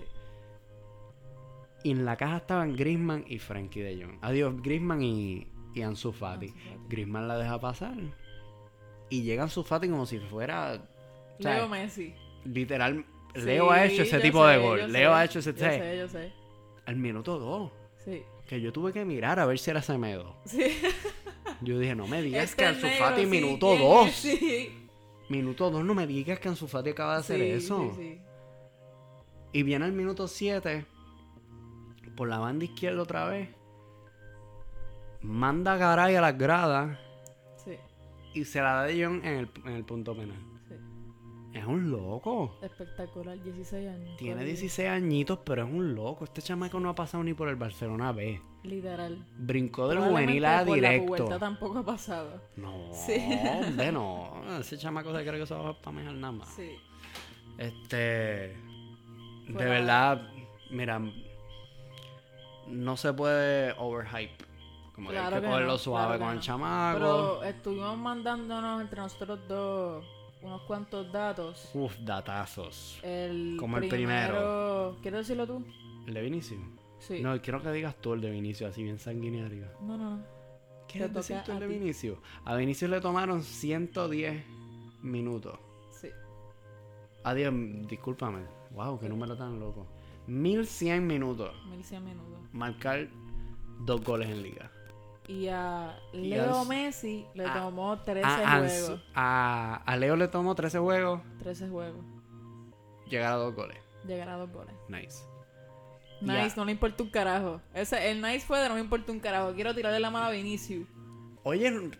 Y 1.83 1.91
en 1.91 2.05
la 2.05 2.17
caja 2.17 2.37
estaban 2.37 2.75
Griezmann 2.75 3.23
y 3.27 3.37
Frankie 3.39 3.81
de 3.81 4.03
Jong. 4.03 4.17
Adiós, 4.21 4.55
Griezmann 4.61 5.01
y, 5.03 5.47
y 5.73 5.81
Ansu 5.81 6.11
Fati. 6.11 6.47
Ansu 6.47 6.57
Fati. 6.57 6.87
Griezmann 6.89 7.27
la 7.27 7.37
deja 7.37 7.59
pasar. 7.59 7.95
Y 9.09 9.21
llega 9.23 9.43
Ansu 9.43 9.63
Fati 9.63 9.87
como 9.87 10.05
si 10.05 10.19
fuera... 10.19 10.81
Leo 11.39 11.69
Messi. 11.69 12.13
Literal, 12.45 13.05
Sí, 13.35 13.41
Leo 13.41 13.69
ha 13.69 13.85
hecho 13.85 14.01
ese 14.01 14.19
tipo 14.19 14.43
sé, 14.47 14.53
de 14.53 14.57
gol. 14.57 14.79
sé, 14.81 14.87
Leo 14.87 15.13
ha 15.13 15.23
hecho 15.25 15.39
ese... 15.39 15.53
Yo 15.53 15.59
sé, 15.59 15.97
yo 15.99 16.07
sé. 16.09 16.33
Al 16.85 16.95
minuto 16.95 17.37
2. 17.37 17.71
Sí. 18.03 18.23
Que 18.47 18.59
yo 18.59 18.73
tuve 18.73 18.91
que 18.91 19.05
mirar 19.05 19.39
a 19.39 19.45
ver 19.45 19.59
si 19.59 19.69
era 19.69 19.81
Semedo. 19.81 20.35
Sí. 20.45 20.63
Yo 21.61 21.77
dije, 21.79 21.95
no 21.95 22.07
me 22.07 22.21
digas 22.21 22.45
Este 22.51 22.63
que 22.63 22.65
Ansu 22.69 22.85
negro, 22.87 23.05
Fati 23.05 23.21
sí, 23.21 23.27
minuto 23.27 23.67
¿quién 23.69 23.81
2. 23.81 24.07
es? 24.07 24.15
Sí. 24.15 24.87
Minuto 25.29 25.69
2, 25.69 25.83
no 25.85 25.93
me 25.93 26.07
digas 26.07 26.39
que 26.39 26.47
Ansu 26.49 26.67
Fati 26.67 26.89
acaba 26.91 27.13
de 27.15 27.19
hacer 27.19 27.41
eso. 27.41 27.91
sí, 27.95 28.01
sí. 28.01 28.21
Y 29.53 29.63
viene 29.63 29.85
al 29.85 29.93
minuto 29.93 30.27
7, 30.27 30.85
por 32.15 32.27
la 32.27 32.37
banda 32.39 32.65
izquierda 32.65 33.01
otra 33.01 33.25
vez, 33.25 33.49
manda 35.21 35.73
a 35.73 35.77
Garay 35.77 36.15
a 36.15 36.21
las 36.21 36.37
gradas 36.37 36.97
Sí, 37.63 37.75
y 38.33 38.43
se 38.45 38.61
la 38.61 38.73
da 38.73 38.83
de 38.83 39.03
John 39.03 39.21
en 39.25 39.33
el, 39.39 39.49
en 39.65 39.71
el 39.73 39.83
punto 39.83 40.15
penal. 40.15 40.37
sí. 40.67 40.75
Es 41.53 41.65
un 41.65 41.89
loco. 41.89 42.55
Espectacular, 42.61 43.41
16 43.41 43.89
años. 43.89 44.17
Tiene 44.17 44.33
todavía. 44.35 44.53
16 44.53 44.89
añitos, 44.89 45.39
pero 45.43 45.63
es 45.65 45.73
un 45.73 45.95
loco. 45.95 46.25
Este 46.25 46.41
chamaco 46.41 46.79
no 46.79 46.89
ha 46.89 46.95
pasado 46.95 47.23
ni 47.23 47.33
por 47.33 47.49
el 47.49 47.55
Barcelona 47.55 48.11
B. 48.11 48.39
Literal. 48.63 49.25
Brincó 49.39 49.87
del 49.87 49.99
juvenil 49.99 50.45
a 50.45 50.59
por 50.65 50.77
La 50.77 50.89
directo. 50.91 51.05
pubertad 51.15 51.39
tampoco 51.39 51.79
ha 51.79 51.85
pasado. 51.85 52.41
No, 52.57 52.93
Sí. 52.93 53.13
hombre, 53.65 53.91
no. 53.91 54.43
Ese 54.59 54.77
chamaco 54.77 55.15
se 55.17 55.25
cree 55.25 55.39
que 55.39 55.47
se 55.47 55.55
va 55.55 55.69
a 55.69 55.81
pamear 55.81 56.13
nada 56.13 56.33
más. 56.33 56.49
Sí. 56.49 56.75
Este. 57.57 58.55
De 59.47 59.65
verdad, 59.65 60.21
mira. 60.69 61.01
No 62.67 62.97
se 62.97 63.13
puede 63.13 63.73
overhype. 63.77 64.45
Como 64.93 65.09
que 65.09 65.15
Claro 65.15 65.35
hay 65.35 65.41
que 65.41 65.45
que 65.45 65.51
cogerlo 65.51 65.71
no, 65.73 65.77
suave 65.77 66.05
claro 66.05 66.19
que 66.19 66.25
con 66.25 66.35
el 66.35 66.39
chamaco. 66.41 66.99
Pero 66.99 67.43
estuvimos 67.43 67.97
mandándonos 67.97 68.81
entre 68.81 69.01
nosotros 69.01 69.39
dos 69.47 70.05
unos 70.41 70.61
cuantos 70.63 71.11
datos. 71.11 71.69
Uf, 71.73 71.97
datazos. 71.99 72.99
El 73.03 73.57
Como 73.59 73.77
el 73.77 73.87
primero... 73.87 74.97
¿Quieres 75.01 75.21
decirlo 75.21 75.47
tú? 75.47 75.65
¿El 76.07 76.13
de 76.13 76.21
Vinicio? 76.21 76.57
Sí. 76.99 77.21
No, 77.21 77.39
quiero 77.41 77.61
que 77.61 77.71
digas 77.71 77.95
tú 78.01 78.13
el 78.13 78.21
de 78.21 78.31
Vinicio, 78.31 78.67
así 78.67 78.83
bien 78.83 78.99
sanguinario. 78.99 79.67
no, 79.81 79.97
no. 79.97 80.17
no. 80.17 80.37
¿Quieres 80.87 81.13
decir 81.13 81.37
tú 81.45 81.51
el 81.51 81.59
de. 81.59 81.67
Vinicio? 81.67 82.21
A 82.45 82.55
Vinicio 82.55 82.87
le 82.87 83.01
tomaron 83.01 83.43
110 83.43 84.45
minutos. 85.01 85.59
Sí. 85.91 86.09
Adiós, 87.23 87.53
discúlpame. 87.87 88.56
Wow, 88.71 88.99
qué 88.99 89.09
número 89.09 89.35
tan 89.37 89.59
loco. 89.59 89.85
1100 90.27 91.05
minutos. 91.07 91.51
1100 91.69 92.03
minutos. 92.03 92.39
Marcar 92.51 93.07
dos 93.79 94.03
goles 94.03 94.29
en 94.29 94.43
liga. 94.43 94.71
Y 95.27 95.47
a 95.49 95.97
Leo 96.13 96.63
Messi 96.65 97.25
le 97.33 97.45
a- 97.45 97.53
tomó 97.53 97.99
13 97.99 98.25
A, 98.27 98.59
Ansu- 98.61 98.67
juegos. 98.85 99.03
a, 99.13 99.81
a 99.85 99.97
Leo 99.97 100.15
le 100.15 100.27
tomó 100.29 100.55
13 100.55 100.79
juegos, 100.79 101.21
13 101.39 101.67
juegos. 101.69 102.03
llegar 103.09 103.33
a 103.33 103.35
dos 103.35 103.53
goles. 103.53 103.77
Llegar 104.05 104.29
a 104.29 104.37
dos 104.37 104.49
goles. 104.51 104.73
Nice. 104.87 105.23
Nice, 106.21 106.55
no 106.57 106.65
le 106.65 106.71
importa 106.71 107.03
un 107.03 107.09
carajo. 107.09 107.61
Ese, 107.73 108.09
el 108.09 108.21
nice 108.21 108.39
fue 108.39 108.59
de 108.59 108.69
no 108.69 108.75
me 108.75 108.79
importa 108.81 109.11
un 109.11 109.19
carajo. 109.19 109.53
Quiero 109.53 109.75
tirarle 109.75 109.99
la 109.99 110.09
mano 110.09 110.27
a 110.27 110.31
Vinicius. 110.31 110.87
Oye, 111.43 111.91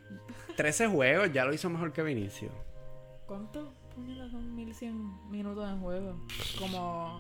13 0.56 0.88
juegos, 0.88 1.32
ya 1.32 1.46
lo 1.46 1.54
hizo 1.54 1.70
mejor 1.70 1.92
que 1.94 2.02
Vinicio. 2.04 2.50
¿Cuánto? 3.28 3.74
Puñeta, 3.98 4.30
son 4.30 4.56
1100 4.56 5.32
minutos 5.32 5.70
en 5.70 5.82
juego. 5.82 6.16
Como. 6.60 7.20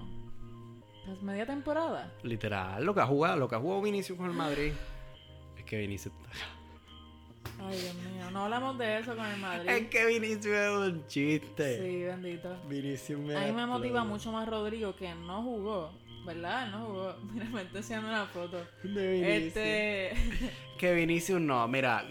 Pues 1.06 1.22
media 1.22 1.46
temporada. 1.46 2.14
Literal, 2.24 2.84
lo 2.84 2.94
que 2.94 3.00
ha 3.00 3.06
jugado, 3.06 3.38
lo 3.38 3.48
que 3.48 3.56
ha 3.56 3.60
jugado 3.60 3.82
Vinicio 3.82 4.18
con 4.18 4.28
el 4.28 4.34
Madrid. 4.34 4.74
Es 5.58 5.64
que 5.64 5.78
Vinicio 5.78 6.12
está... 6.12 7.66
Ay, 7.66 7.80
Dios 7.80 7.96
mío. 7.96 8.30
No 8.32 8.44
hablamos 8.44 8.78
de 8.78 9.00
eso 9.00 9.16
con 9.16 9.26
el 9.26 9.40
Madrid. 9.40 9.70
Es 9.70 9.88
que 9.88 10.06
Vinicio 10.06 10.54
es 10.54 10.92
un 10.92 11.08
chiste. 11.08 11.78
Sí, 11.82 12.04
bendito. 12.04 12.58
Vinicio 12.68 13.18
me 13.20 13.36
A 13.36 13.46
mí 13.46 13.52
me 13.54 13.66
motiva 13.66 14.04
mucho 14.04 14.34
más 14.34 14.48
Rodrigo 14.50 14.96
que 14.96 15.16
no 15.16 15.42
jugó. 15.44 15.92
¿Verdad? 16.28 16.70
No 16.72 16.86
jugó. 16.86 17.16
Mira, 17.34 17.46
me 17.50 17.62
está 17.64 17.78
enseñando 17.80 18.10
una 18.10 18.26
foto. 18.26 18.58
De 18.84 19.12
Vinicio. 19.14 19.28
Este. 19.34 20.12
Que 20.78 20.94
Vinicius 20.94 21.42
no, 21.42 21.68
mira, 21.68 22.06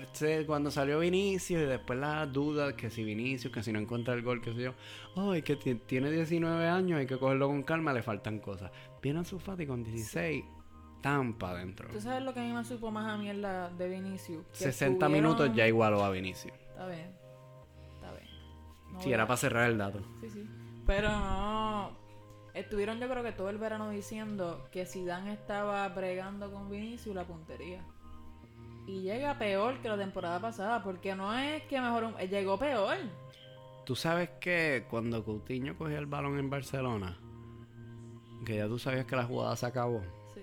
cuando 0.45 0.73
salió 0.73 0.99
Vinicius 0.99 1.63
y 1.63 1.65
después 1.67 2.01
las 2.01 2.33
dudas 2.33 2.75
que 2.75 2.91
si 2.91 3.05
Vinicius, 3.05 3.53
que 3.55 3.63
si 3.63 3.71
no 3.73 3.79
encuentra 3.79 4.13
el 4.15 4.23
gol, 4.23 4.41
que 4.41 4.53
sé 4.55 4.61
yo, 4.63 4.75
oh, 5.15 5.35
es 5.35 5.45
que 5.45 5.55
ti- 5.55 5.77
tiene 5.77 6.11
19 6.11 6.67
años, 6.67 6.99
hay 6.99 7.07
que 7.07 7.17
cogerlo 7.17 7.47
con 7.47 7.63
calma, 7.63 7.93
le 7.93 8.03
faltan 8.03 8.41
cosas. 8.41 8.73
Viene 9.01 9.21
a 9.21 9.25
su 9.25 9.39
Fati 9.39 9.69
con 9.69 9.85
16, 9.85 10.45
tampa 11.01 11.51
adentro. 11.51 11.89
¿Tú 11.93 12.01
sabes 12.01 12.25
lo 12.25 12.35
que 12.35 12.41
a 12.41 12.43
mí 12.43 12.53
me 12.53 12.65
supo 12.65 12.91
más 12.91 13.07
a 13.07 13.17
mierda 13.17 13.71
de 13.71 13.89
Vinicius? 13.89 14.45
Que 14.49 14.57
60 14.65 15.07
estuvieron- 15.07 15.13
minutos 15.13 15.55
ya 15.55 15.69
igualó 15.69 16.03
a 16.05 16.11
Vinicius. 16.11 16.53
Está 16.69 16.89
bien. 16.89 17.13
Está 17.95 18.11
bien. 18.15 18.27
No 18.95 18.99
Si 18.99 19.05
voy 19.05 19.13
era 19.15 19.23
a- 19.23 19.27
para 19.29 19.37
cerrar 19.37 19.71
el 19.71 19.79
dato. 19.79 20.01
Sí, 20.23 20.29
sí. 20.29 20.45
Pero 20.85 21.09
no. 21.13 21.97
Estuvieron 22.57 22.99
yo 22.99 23.07
creo 23.07 23.23
que 23.23 23.33
todo 23.33 23.51
el 23.51 23.59
verano 23.59 23.91
diciendo 23.91 24.67
que 24.73 24.87
Zidane 24.87 25.35
estaba 25.35 25.87
bregando 25.91 26.51
con 26.51 26.71
Vinicius 26.71 27.15
la 27.15 27.25
puntería. 27.25 27.85
Y 28.87 29.03
llega 29.03 29.37
peor 29.37 29.79
que 29.83 29.91
la 29.91 29.99
temporada 29.99 30.41
pasada, 30.41 30.83
porque 30.83 31.15
no 31.15 31.37
es 31.39 31.63
que 31.65 31.79
mejor 31.83 32.17
llegó 32.31 32.59
peor. 32.59 32.97
Tú 33.85 33.95
sabes 33.95 34.31
que 34.41 34.87
cuando 34.89 35.23
Coutinho 35.23 35.77
cogía 35.77 35.99
el 35.99 36.07
balón 36.07 36.39
en 36.39 36.49
Barcelona, 36.49 37.19
que 38.47 38.57
ya 38.57 38.67
tú 38.67 38.79
sabías 38.79 39.05
que 39.05 39.17
la 39.17 39.25
jugada 39.25 39.55
se 39.55 39.67
acabó, 39.67 40.01
Sí. 40.33 40.41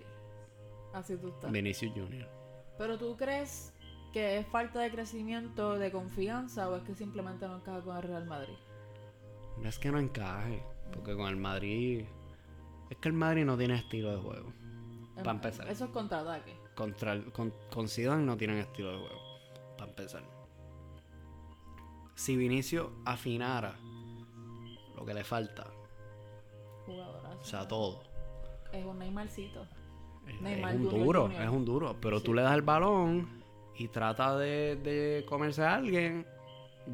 Así 0.94 1.18
tú 1.18 1.30
estás. 1.30 1.52
Vinicius 1.52 1.94
Junior. 1.94 2.30
Pero 2.78 3.00
tú 3.00 3.18
crees 3.18 3.74
que 4.12 4.38
es 4.38 4.46
falta 4.46 4.82
de 4.82 4.92
crecimiento, 4.92 5.80
de 5.80 5.92
confianza, 5.92 6.70
o 6.70 6.76
es 6.76 6.84
que 6.84 6.94
simplemente 6.94 7.48
no 7.48 7.56
encaja 7.56 7.82
con 7.82 7.98
el 7.98 8.04
Real 8.04 8.26
Madrid? 8.28 8.54
No 9.58 9.68
es 9.68 9.80
que 9.80 9.92
no 9.92 9.98
encaje, 9.98 10.62
porque 10.92 11.16
con 11.16 11.28
el 11.28 11.38
Madrid, 11.38 12.06
es 12.90 12.98
que 12.98 13.08
el 13.10 13.14
Madrid 13.14 13.46
no 13.46 13.58
tiene 13.58 13.76
estilo 13.76 14.12
de 14.12 14.18
juego. 14.18 14.52
Em, 15.16 15.24
Pa' 15.24 15.32
empezar. 15.32 15.68
Eso 15.70 15.86
es 15.86 15.92
contraataque. 15.92 16.56
contra 16.76 17.22
con, 17.32 17.54
con 17.72 17.88
Zidane 17.88 18.24
no 18.24 18.36
tienen 18.38 18.58
estilo 18.58 18.92
de 18.92 18.98
juego. 18.98 19.22
Para 19.78 19.90
empezar. 19.92 20.24
Si 22.16 22.36
Vinicio 22.36 22.92
afinara 23.06 23.76
lo 24.96 25.06
que 25.06 25.14
le 25.14 25.24
falta, 25.24 25.66
Jugadorazo. 26.86 27.40
o 27.42 27.44
sea, 27.46 27.68
todo. 27.68 28.04
Es 28.72 28.86
un 28.86 29.00
Neymarcito. 29.00 29.66
Es, 30.28 30.40
Neymar 30.42 30.72
es 30.76 30.80
un 30.80 30.86
Junior 30.86 31.06
duro, 31.06 31.22
Junior. 31.24 31.42
es 31.44 31.50
un 31.50 31.66
duro. 31.66 31.96
Pero 32.00 32.20
Sí. 32.20 32.26
tú 32.26 32.34
le 32.34 32.42
das 32.44 32.54
el 32.54 32.62
balón 32.62 33.44
y 33.78 33.88
trata 33.88 34.38
de, 34.38 34.76
de 34.78 35.26
comerse 35.28 35.64
a 35.64 35.76
alguien. 35.76 36.26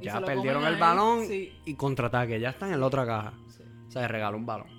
Ya 0.01 0.21
perdieron 0.21 0.63
el 0.65 0.77
balón 0.77 1.25
sí. 1.25 1.51
y 1.65 1.73
contraataque. 1.75 2.39
Ya 2.39 2.49
están 2.49 2.71
en 2.73 2.79
la 2.79 2.85
otra 2.87 3.05
caja. 3.05 3.33
O 3.89 3.91
sea, 3.91 4.07
regaló 4.07 4.37
un 4.37 4.45
balón. 4.45 4.69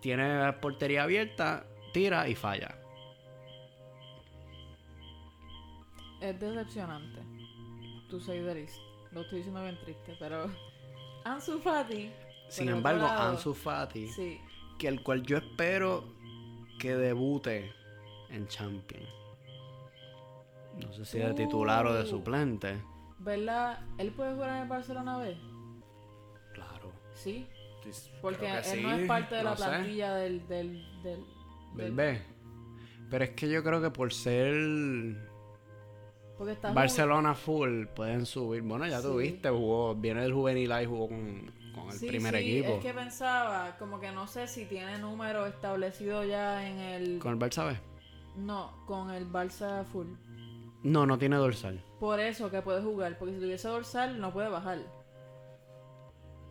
Tiene 0.00 0.52
portería 0.54 1.02
abierta, 1.04 1.66
tira 1.92 2.28
y 2.28 2.34
falla. 2.34 2.78
Es 6.20 6.40
decepcionante. 6.40 7.20
Tu 8.08 8.18
Seideris. 8.20 8.80
Lo 9.12 9.20
estoy 9.20 9.38
diciendo 9.38 9.62
bien 9.62 9.78
triste, 9.80 10.16
pero. 10.18 10.50
Ansu 11.24 11.58
Fati. 11.58 12.10
Sin 12.48 12.68
embargo, 12.68 13.02
lado, 13.02 13.30
Ansu 13.30 13.54
Fati 13.54 14.08
Sí. 14.08 14.40
que 14.78 14.88
el 14.88 15.02
cual 15.02 15.22
yo 15.22 15.38
espero 15.38 16.04
que 16.78 16.94
debute 16.96 17.72
en 18.30 18.46
Champions. 18.48 19.08
No 20.82 20.92
sé 20.92 21.04
si 21.04 21.18
de 21.18 21.32
titular 21.34 21.86
o 21.86 21.94
de 21.94 22.04
suplente. 22.04 22.82
¿Verdad? 23.18 23.78
¿Él 23.96 24.10
puede 24.10 24.34
jugar 24.34 24.50
en 24.50 24.62
el 24.62 24.68
Barcelona 24.68 25.18
B? 25.18 25.36
Claro. 26.52 26.92
Sí. 27.14 27.46
Estoy- 27.90 28.12
Porque 28.20 28.50
él 28.50 28.64
sí, 28.64 28.82
no 28.82 28.92
es 28.94 29.06
parte 29.06 29.34
de 29.36 29.42
la 29.44 29.56
sé. 29.56 29.64
plantilla 29.64 30.14
del. 30.14 30.46
del, 30.48 31.02
del, 31.02 31.24
Del 31.76 31.92
B. 31.92 32.22
Pero 33.10 33.24
es 33.24 33.30
que 33.30 33.48
yo 33.48 33.62
creo 33.62 33.80
que 33.82 33.90
por 33.90 34.12
ser 34.12 34.54
Barcelona 36.74 37.34
full 37.34 37.86
pueden 37.94 38.26
subir. 38.26 38.62
Bueno, 38.62 38.86
ya 38.86 39.00
Sí. 39.00 39.06
tú 39.06 39.16
viste, 39.18 39.48
jugó, 39.50 39.94
viene 39.94 40.22
del 40.22 40.32
juvenil 40.32 40.72
y 40.82 40.86
jugó 40.86 41.08
con, 41.08 41.52
con 41.74 41.86
el 41.90 41.92
Sí, 41.98 42.06
primer 42.08 42.34
sí, 42.36 42.58
equipo. 42.58 42.74
Es 42.76 42.82
que 42.84 42.92
pensaba, 42.94 43.76
como 43.78 44.00
que 44.00 44.10
no 44.12 44.26
sé 44.26 44.46
si 44.48 44.64
tiene 44.64 44.98
número 44.98 45.46
establecido 45.46 46.24
ya 46.24 46.66
en 46.68 46.78
el. 46.78 47.18
Con 47.18 47.32
el 47.34 47.38
Barça 47.38 47.66
B. 47.66 47.78
No, 48.36 48.72
con 48.86 49.10
el 49.10 49.30
Barça 49.30 49.84
Full. 49.84 50.06
No, 50.82 51.06
no 51.06 51.16
tiene 51.18 51.36
dorsal. 51.36 51.82
Por 52.00 52.20
eso 52.20 52.50
que 52.50 52.60
puede 52.62 52.82
jugar, 52.82 53.16
porque 53.18 53.34
si 53.34 53.40
tuviese 53.40 53.68
dorsal 53.68 54.20
no 54.20 54.32
puede 54.32 54.48
bajar. 54.48 54.78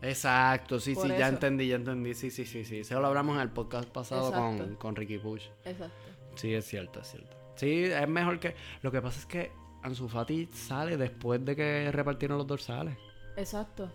Exacto, 0.03 0.79
sí, 0.79 0.93
Por 0.95 1.07
sí, 1.07 1.13
ya 1.17 1.27
entendí, 1.29 1.67
ya 1.67 1.75
entendí. 1.75 2.13
Sí, 2.13 2.29
sí, 2.29 2.45
sí, 2.45 2.65
sí. 2.65 2.79
Eso 2.79 2.99
lo 2.99 3.07
hablamos 3.07 3.35
en 3.35 3.41
el 3.41 3.49
podcast 3.49 3.89
pasado 3.89 4.31
con, 4.31 4.53
Exacto. 4.55 4.79
con 4.79 4.95
Ricky 4.95 5.17
Push. 5.17 5.45
Exacto. 5.65 5.95
Sí, 6.35 6.53
es 6.53 6.65
cierto, 6.65 6.99
es 7.01 7.07
cierto. 7.11 7.35
Sí, 7.55 7.83
es 7.85 8.07
mejor 8.09 8.39
que. 8.39 8.55
Lo 8.81 8.91
que 8.91 9.01
pasa 9.01 9.19
es 9.19 9.25
que 9.25 9.51
Ansu 9.81 10.07
Fati 10.09 10.47
sale 10.53 10.97
después 10.97 11.43
de 11.45 11.55
que 11.55 11.91
repartieron 11.91 12.37
los 12.37 12.47
dorsales. 12.47 12.97
Exacto. 13.37 13.89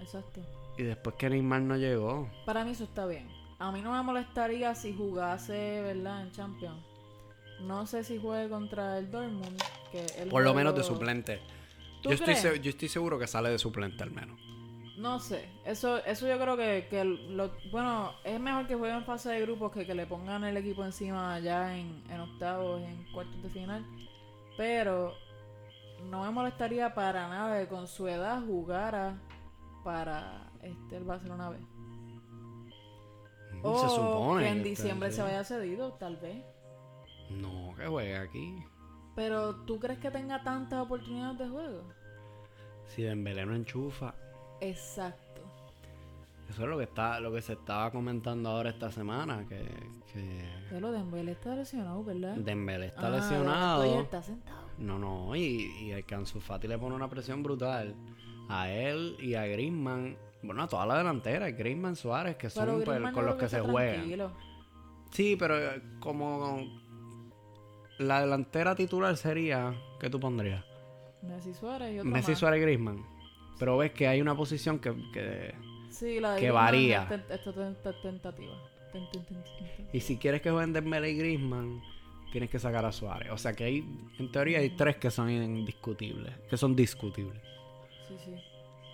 Exacto. 0.00 0.40
Y 0.78 0.82
después 0.84 1.16
que 1.16 1.28
Neymar 1.28 1.60
no 1.62 1.76
llegó. 1.76 2.30
Para 2.46 2.64
mí 2.64 2.70
eso 2.70 2.84
está 2.84 3.06
bien. 3.06 3.28
A 3.58 3.70
mí 3.70 3.82
no 3.82 3.92
me 3.92 4.02
molestaría 4.02 4.74
si 4.74 4.94
jugase, 4.94 5.82
¿verdad? 5.82 6.22
En 6.22 6.32
Champions. 6.32 6.82
No 7.60 7.86
sé 7.86 8.04
si 8.04 8.16
juegue 8.18 8.48
contra 8.48 8.96
el 8.96 9.10
Dortmund. 9.10 9.60
Que 9.92 10.00
el 10.22 10.28
Por 10.30 10.42
lo 10.42 10.50
juego- 10.50 10.54
menos 10.54 10.74
de 10.74 10.82
suplente. 10.82 11.40
¿Tú 12.02 12.08
Yo 12.08 12.14
estoy, 12.14 12.34
crees? 12.34 12.62
yo 12.62 12.70
estoy 12.70 12.88
seguro 12.88 13.18
que 13.18 13.26
sale 13.26 13.50
de 13.50 13.58
suplente 13.58 14.02
al 14.02 14.10
menos. 14.10 14.40
No 15.00 15.18
sé, 15.18 15.48
eso 15.64 15.96
eso 16.04 16.28
yo 16.28 16.38
creo 16.38 16.58
que, 16.58 16.86
que 16.90 17.04
lo, 17.04 17.50
bueno, 17.72 18.12
es 18.22 18.38
mejor 18.38 18.66
que 18.66 18.74
jueguen 18.74 18.98
en 18.98 19.04
fase 19.06 19.30
de 19.30 19.40
grupos 19.40 19.72
que 19.72 19.86
que 19.86 19.94
le 19.94 20.06
pongan 20.06 20.44
el 20.44 20.58
equipo 20.58 20.84
encima 20.84 21.38
ya 21.38 21.74
en, 21.74 22.04
en 22.10 22.20
octavos, 22.20 22.82
en 22.82 23.10
cuartos 23.14 23.42
de 23.42 23.48
final. 23.48 23.82
Pero 24.58 25.14
no 26.10 26.24
me 26.24 26.30
molestaría 26.30 26.92
para 26.94 27.28
nada 27.28 27.58
que 27.58 27.68
con 27.68 27.88
su 27.88 28.08
edad 28.08 28.44
jugara 28.44 29.18
para 29.82 30.50
este 30.62 30.98
el 30.98 31.04
Barcelona 31.04 31.48
B. 31.48 31.56
O 33.62 33.78
se 33.78 33.88
supone. 33.88 34.44
que 34.44 34.50
en 34.50 34.62
diciembre 34.62 35.10
se 35.12 35.22
vaya 35.22 35.44
cedido, 35.44 35.94
tal 35.94 36.18
vez. 36.18 36.44
No, 37.30 37.74
que 37.74 37.86
juegue 37.86 38.18
aquí. 38.18 38.62
Pero 39.16 39.64
¿tú 39.64 39.80
crees 39.80 39.98
que 39.98 40.10
tenga 40.10 40.42
tantas 40.42 40.80
oportunidades 40.80 41.38
de 41.38 41.48
juego? 41.48 41.84
Si 42.88 43.02
Dembélé 43.02 43.46
no 43.46 43.54
enchufa. 43.54 44.14
Exacto. 44.60 45.40
Eso 46.48 46.62
es 46.64 46.68
lo 46.68 46.78
que 46.78 46.84
está, 46.84 47.20
lo 47.20 47.32
que 47.32 47.42
se 47.42 47.52
estaba 47.52 47.90
comentando 47.92 48.50
ahora 48.50 48.70
esta 48.70 48.90
semana, 48.90 49.46
que, 49.48 49.62
que 50.12 50.74
de 50.74 50.80
Dembélé 50.92 51.32
está 51.32 51.54
lesionado, 51.54 52.02
¿verdad? 52.02 52.34
Dembélé 52.36 52.86
está 52.86 53.06
Ah, 53.06 53.10
lesionado. 53.10 54.00
Está 54.00 54.22
sentado. 54.22 54.60
No, 54.78 54.98
no, 54.98 55.36
y, 55.36 55.70
y 55.80 55.90
el 55.92 56.04
que 56.04 56.14
Ansu 56.16 56.40
Fati 56.40 56.66
le 56.66 56.76
pone 56.78 56.96
una 56.96 57.08
presión 57.08 57.42
brutal 57.42 57.94
a 58.48 58.68
él 58.70 59.16
y 59.20 59.34
a 59.34 59.46
Griezmann. 59.46 60.16
Bueno, 60.42 60.62
a 60.62 60.66
toda 60.68 60.86
la 60.86 60.98
delantera, 60.98 61.50
Griezmann, 61.50 61.94
Suárez, 61.94 62.36
que 62.36 62.50
son 62.50 62.64
Pero 62.64 62.84
pues, 62.84 63.12
con 63.12 63.26
los 63.26 63.36
que 63.36 63.48
se 63.48 63.60
juegan. 63.60 64.32
Sí, 65.12 65.36
pero 65.38 65.56
eh, 65.56 65.82
como 66.00 66.62
la 67.98 68.22
delantera 68.22 68.74
titular 68.74 69.16
sería, 69.16 69.72
¿qué 70.00 70.08
tú 70.10 70.18
pondrías? 70.18 70.64
Messi 71.22 71.52
Suárez 71.52 71.94
y 71.94 71.98
otro 71.98 72.10
Messi, 72.10 72.30
más. 72.32 72.38
Suárez 72.40 72.58
y 72.58 72.62
Griezmann. 72.62 73.04
Pero 73.60 73.76
ves 73.76 73.92
que 73.92 74.08
hay 74.08 74.20
una 74.20 74.34
posición 74.34 74.80
que, 74.80 74.92
que- 75.12 75.54
Sí, 75.90 76.18
la 76.18 76.32
de 76.34 76.40
que 76.40 76.50
varía. 76.50 77.02
es 77.02 77.08
tentativa. 78.02 78.56
Ten- 78.92 79.08
ten- 79.12 79.24
ten- 79.24 79.42
ten- 79.44 79.44
ten. 79.76 79.88
Y 79.92 80.00
si 80.00 80.16
quieres 80.16 80.40
que 80.42 80.50
jueguen 80.50 80.72
Dembélé 80.72 81.10
y 81.10 81.16
Griezmann, 81.18 81.80
tienes 82.32 82.50
que 82.50 82.58
sacar 82.58 82.84
a 82.84 82.90
Suárez. 82.90 83.30
O 83.30 83.38
sea 83.38 83.52
que 83.52 83.64
hay, 83.64 83.84
en 84.18 84.32
teoría 84.32 84.58
hay 84.58 84.70
tres 84.70 84.96
que 84.96 85.10
son 85.10 85.30
indiscutibles, 85.30 86.32
que 86.48 86.56
son 86.56 86.74
discutibles. 86.74 87.40
Sí, 88.08 88.16
sí. 88.24 88.34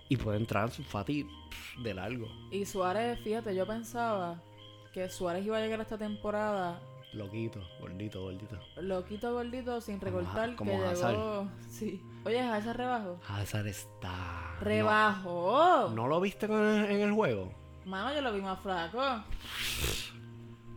Y 0.09 0.17
puede 0.17 0.37
entrar 0.39 0.71
Fati 0.71 1.25
pff, 1.25 1.79
de 1.83 1.95
largo. 1.95 2.29
Y 2.51 2.64
Suárez, 2.67 3.19
fíjate, 3.21 3.55
yo 3.55 3.67
pensaba 3.67 4.43
que 4.93 5.09
Suárez 5.09 5.45
iba 5.47 5.57
a 5.57 5.61
llegar 5.61 5.81
a 5.81 5.83
esta 5.85 5.97
temporada 5.99 6.81
Loquito, 7.12 7.61
gordito, 7.81 8.21
gordito. 8.23 8.59
loquito 8.81 9.33
gordito 9.33 9.81
sin 9.81 9.99
Como 9.99 10.19
recortar 10.19 10.51
Ha- 10.51 10.57
como 10.57 10.71
que 10.73 10.85
Hazard. 10.85 11.12
llegó. 11.17 11.49
Sí. 11.69 12.01
Oye, 12.27 12.41
Hazard 12.41 12.77
rebajó. 12.77 13.20
Hazard 13.29 13.66
está... 13.68 14.57
¡Rebajó! 14.61 15.89
¿No, 15.91 15.95
¿no 15.95 16.09
lo 16.09 16.20
viste 16.20 16.49
con 16.49 16.59
el- 16.62 16.91
en 16.91 17.01
el 17.03 17.12
juego? 17.12 17.53
Mano, 17.85 18.12
yo 18.14 18.20
lo 18.20 18.33
vi 18.33 18.41
más 18.41 18.59
flaco. 18.61 19.01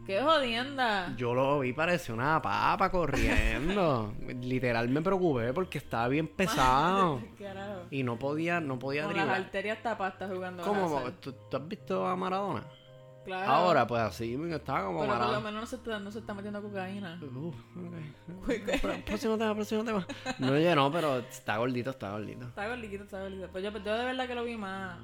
¡Qué 0.05 0.21
jodienda! 0.21 1.13
Yo 1.17 1.33
lo 1.35 1.59
vi, 1.59 1.71
parecía 1.73 2.15
una 2.15 2.41
papa 2.41 2.89
corriendo. 2.89 4.13
Literal 4.41 4.89
me 4.89 5.01
preocupé 5.01 5.53
porque 5.53 5.77
estaba 5.77 6.07
bien 6.07 6.27
pesado. 6.35 7.21
Carajo. 7.37 7.81
y 7.91 8.03
no 8.03 8.17
podía, 8.17 8.59
no 8.59 8.79
podía 8.79 9.03
Con 9.03 9.15
las 9.15 9.23
driblar. 9.25 9.41
arterias 9.45 9.83
tapadas 9.83 10.31
jugando 10.31 10.63
¿Cómo? 10.63 10.97
Hazard. 10.97 11.13
¿Tú, 11.19 11.33
tú 11.49 11.57
has 11.57 11.67
visto 11.67 12.07
a 12.07 12.15
Maradona? 12.15 12.63
Claro. 13.29 13.51
Ahora, 13.51 13.85
pues 13.85 14.01
así, 14.01 14.33
estaba 14.49 14.85
como 14.87 15.01
Pero 15.01 15.19
por 15.19 15.31
lo 15.33 15.41
menos 15.41 15.61
no 15.61 15.65
se 15.67 15.75
está, 15.75 15.99
no 15.99 16.11
se 16.11 16.17
está 16.17 16.33
metiendo 16.33 16.63
cocaína. 16.63 17.21
Próximo 19.05 19.37
tema, 19.37 19.53
próximo 19.53 19.83
tema. 19.83 20.07
No, 20.39 20.51
oye, 20.53 20.73
no, 20.75 20.91
pero 20.91 21.19
está 21.19 21.57
gordito, 21.57 21.91
está 21.91 22.09
gordito. 22.11 22.47
Está 22.47 22.67
gordito, 22.67 23.03
está 23.03 23.21
gordito. 23.21 23.47
Pues 23.51 23.63
yo, 23.63 23.71
yo 23.71 23.97
de 23.97 24.05
verdad 24.05 24.27
que 24.27 24.33
lo 24.33 24.43
vi 24.43 24.57
más, 24.57 24.99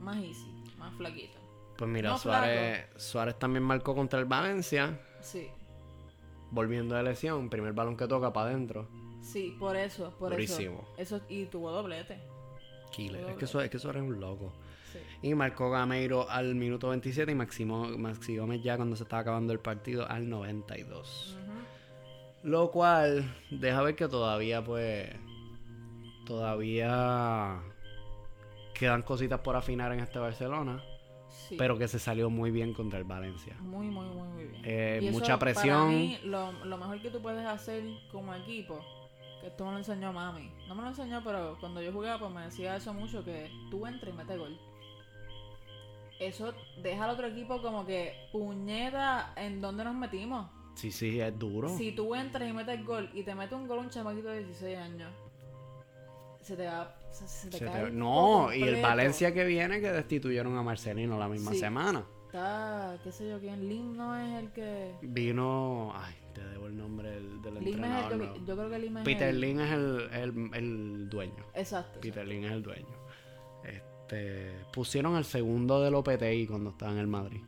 más 0.00 0.16
easy, 0.18 0.46
más 0.76 0.94
flaquito. 0.96 1.38
Pues 1.78 1.90
mira, 1.90 2.10
No, 2.10 2.18
Suárez, 2.18 2.88
Suárez 2.96 3.38
también 3.38 3.62
marcó 3.62 3.94
contra 3.94 4.18
el 4.18 4.26
Valencia, 4.26 5.00
Sí, 5.22 5.48
volviendo 6.50 6.94
de 6.94 7.02
lesión, 7.04 7.48
primer 7.48 7.72
balón 7.72 7.96
que 7.96 8.06
toca 8.06 8.34
para 8.34 8.50
adentro. 8.50 8.86
sí, 9.22 9.56
por 9.58 9.76
eso, 9.76 10.10
por 10.18 10.32
Durísimo. 10.32 10.84
eso. 10.98 11.16
Eso, 11.16 11.24
y 11.30 11.46
tuvo 11.46 11.70
doblete. 11.70 12.18
Killer. 12.90 13.30
Es 13.30 13.36
que 13.38 13.46
Suárez, 13.46 13.68
es 13.68 13.70
que 13.72 13.78
Suárez 13.78 14.02
es 14.02 14.08
un 14.10 14.20
loco. 14.20 14.52
Y 15.22 15.34
marcó 15.34 15.70
Gameiro 15.70 16.28
al 16.28 16.54
minuto 16.56 16.88
27 16.88 17.30
y 17.30 17.34
Maxi 17.36 17.64
Gómez 18.36 18.60
ya 18.62 18.76
cuando 18.76 18.96
se 18.96 19.04
estaba 19.04 19.22
acabando 19.22 19.52
el 19.52 19.60
partido 19.60 20.08
al 20.08 20.28
92. 20.28 21.36
Ujú. 21.40 22.48
Lo 22.50 22.70
cual 22.72 23.24
deja 23.50 23.82
ver 23.82 23.94
que 23.94 24.08
todavía, 24.08 24.64
pues, 24.64 25.08
todavía 26.26 27.60
quedan 28.74 29.02
cositas 29.02 29.40
por 29.40 29.54
afinar 29.56 29.92
en 29.92 30.00
este 30.00 30.18
Barcelona, 30.18 30.82
Sí. 31.28 31.54
pero 31.56 31.78
que 31.78 31.86
se 31.88 31.98
salió 31.98 32.28
muy 32.30 32.50
bien 32.50 32.74
contra 32.74 32.98
el 32.98 33.04
Valencia. 33.04 33.56
Muy, 33.60 33.86
muy, 33.86 34.06
muy, 34.06 34.26
muy 34.28 34.44
bien. 34.44 34.62
Eh, 34.64 34.98
Y 35.02 35.06
eso, 35.06 35.18
mucha 35.18 35.38
Para 35.38 35.52
presión. 35.52 35.88
mí, 35.90 36.18
lo, 36.24 36.52
lo 36.64 36.76
mejor 36.78 37.00
que 37.00 37.10
tú 37.10 37.22
puedes 37.22 37.46
hacer 37.46 37.84
como 38.10 38.34
equipo, 38.34 38.80
que 39.40 39.46
esto 39.48 39.64
me 39.64 39.72
lo 39.72 39.78
enseñó 39.78 40.12
mami. 40.12 40.50
No 40.68 40.74
me 40.74 40.82
lo 40.82 40.88
enseñó, 40.88 41.22
pero 41.24 41.56
cuando 41.60 41.80
yo 41.80 41.92
jugaba, 41.92 42.18
pues 42.18 42.32
me 42.32 42.42
decía 42.42 42.76
eso 42.76 42.92
mucho, 42.92 43.24
que 43.24 43.50
tú 43.70 43.86
entres 43.86 44.12
y 44.12 44.16
metes 44.16 44.38
gol. 44.38 44.58
Eso 46.26 46.52
deja 46.82 47.04
al 47.04 47.10
otro 47.10 47.26
equipo 47.26 47.60
como 47.62 47.84
que 47.86 48.14
puñeta 48.32 49.32
en 49.36 49.60
donde 49.60 49.84
nos 49.84 49.94
metimos. 49.94 50.48
Sí, 50.74 50.90
sí, 50.90 51.20
es 51.20 51.38
duro. 51.38 51.68
Si 51.76 51.92
tú 51.92 52.14
entras 52.14 52.48
y 52.48 52.52
metes 52.52 52.84
gol 52.84 53.10
y 53.12 53.22
te 53.22 53.34
mete 53.34 53.54
un 53.54 53.66
gol 53.68 53.78
un 53.80 53.90
chamaquito 53.90 54.28
de 54.28 54.44
16 54.44 54.78
años, 54.78 55.10
se 56.40 56.56
te 56.56 56.66
va. 56.66 56.94
Se, 57.10 57.28
se 57.28 57.50
te 57.50 57.58
Se 57.58 57.64
cae 57.66 57.84
te- 57.86 57.90
No, 57.90 58.52
y 58.52 58.62
el. 58.62 58.80
Valencia 58.82 59.32
que 59.34 59.44
viene 59.44 59.80
que 59.80 59.92
destituyeron 59.92 60.56
a 60.56 60.62
Marcelino 60.62 61.18
la 61.18 61.28
misma 61.28 61.52
Sí. 61.52 61.58
semana. 61.58 62.04
Está, 62.26 62.96
qué 63.04 63.12
sé 63.12 63.28
yo 63.28 63.38
quién, 63.38 63.68
Lim 63.68 63.94
no 63.96 64.16
es 64.16 64.42
el 64.42 64.50
que. 64.52 64.94
Vino, 65.02 65.92
ay, 65.94 66.14
te 66.32 66.42
debo 66.42 66.66
el 66.68 66.76
nombre 66.78 67.10
del, 67.10 67.42
del 67.42 67.54
Lim 67.56 67.62
es 67.62 67.68
entrenador. 67.74 68.12
el, 68.12 68.18
no. 68.20 68.34
yo, 68.36 68.46
yo 68.46 68.56
creo 68.56 68.70
que 68.70 68.78
Lim 68.78 68.96
es 68.96 69.04
Peter 69.04 69.28
el- 69.28 69.40
Lin 69.42 69.60
es 69.60 69.70
el, 69.72 70.08
el, 70.14 70.50
el 70.54 71.08
dueño. 71.10 71.44
Exacto. 71.54 72.00
Peter 72.00 72.26
Lin 72.26 72.44
es 72.44 72.52
el 72.52 72.62
dueño. 72.62 73.01
Este, 74.12 74.52
pusieron 74.72 75.14
al 75.14 75.24
segundo 75.24 75.80
del 75.80 75.94
OPTI 75.94 76.46
cuando 76.46 76.70
estaba 76.70 76.92
en 76.92 76.98
el 76.98 77.06
Madrid. 77.06 77.40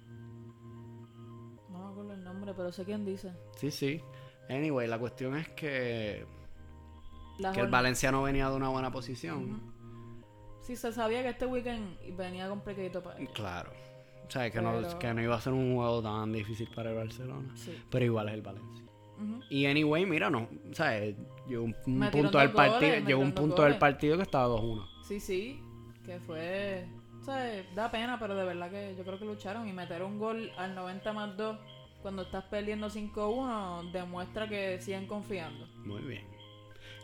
No 1.70 1.78
me 1.78 1.90
acuerdo 1.90 2.12
el 2.14 2.24
nombre, 2.24 2.54
pero 2.56 2.72
sé 2.72 2.84
quién 2.84 3.04
dice. 3.04 3.32
Sí, 3.56 3.70
sí. 3.70 4.00
Anyway, 4.48 4.88
la 4.88 4.98
cuestión 4.98 5.36
es 5.36 5.48
que, 5.50 6.24
La 7.38 7.52
que 7.52 7.60
el 7.60 7.66
jorn- 7.66 7.70
Valencia 7.70 8.10
no 8.10 8.22
venía 8.22 8.48
de 8.48 8.56
una 8.56 8.68
buena 8.70 8.90
posición. 8.90 9.50
Ujú. 9.50 9.60
Sí, 10.62 10.76
se 10.76 10.92
sabía 10.92 11.22
que 11.22 11.30
este 11.30 11.44
weekend 11.44 11.98
venía 12.16 12.48
complicadito 12.48 13.02
para 13.02 13.18
ellos. 13.18 13.32
Claro. 13.34 13.70
O 14.26 14.30
sea, 14.30 14.50
que, 14.50 14.62
no, 14.62 14.98
que 14.98 15.12
no 15.12 15.22
iba 15.22 15.36
a 15.36 15.40
ser 15.42 15.52
un 15.52 15.74
juego 15.76 16.02
tan 16.02 16.32
difícil 16.32 16.68
para 16.74 16.90
el 16.90 16.96
Barcelona. 16.96 17.54
Sí. 17.56 17.78
Pero 17.90 18.06
igual 18.06 18.28
es 18.28 18.34
el 18.34 18.42
Valencia. 18.42 18.84
Y 19.50 19.66
anyway, 19.66 20.06
mira, 20.06 20.30
no. 20.30 20.48
O 20.70 20.74
sea, 20.74 20.98
eh, 20.98 21.14
llegó 21.46 21.64
un, 21.64 21.74
punto 22.10 22.38
del 22.38 22.52
partido. 22.52 23.06
Llegó 23.06 23.20
un 23.20 23.32
punto 23.32 23.62
del 23.62 23.76
partido 23.76 24.16
que 24.16 24.22
estaba 24.22 24.48
2-1. 24.48 24.86
Sí, 25.06 25.20
sí. 25.20 25.60
Que 26.04 26.18
fue. 26.20 26.86
O 27.20 27.24
sea, 27.24 27.64
da 27.74 27.90
pena, 27.90 28.18
pero 28.18 28.34
de 28.34 28.44
verdad 28.44 28.70
que 28.70 28.94
yo 28.96 29.04
creo 29.04 29.18
que 29.18 29.24
lucharon. 29.24 29.66
Y 29.68 29.72
meter 29.72 30.02
un 30.02 30.18
gol 30.18 30.52
al 30.56 30.74
90 30.74 31.12
más 31.12 31.36
2 31.36 31.58
cuando 32.02 32.22
estás 32.22 32.44
perdiendo 32.44 32.88
5-1 32.90 33.90
demuestra 33.92 34.48
que 34.48 34.80
siguen 34.80 35.06
confiando. 35.06 35.66
Muy 35.84 36.02
bien. 36.02 36.26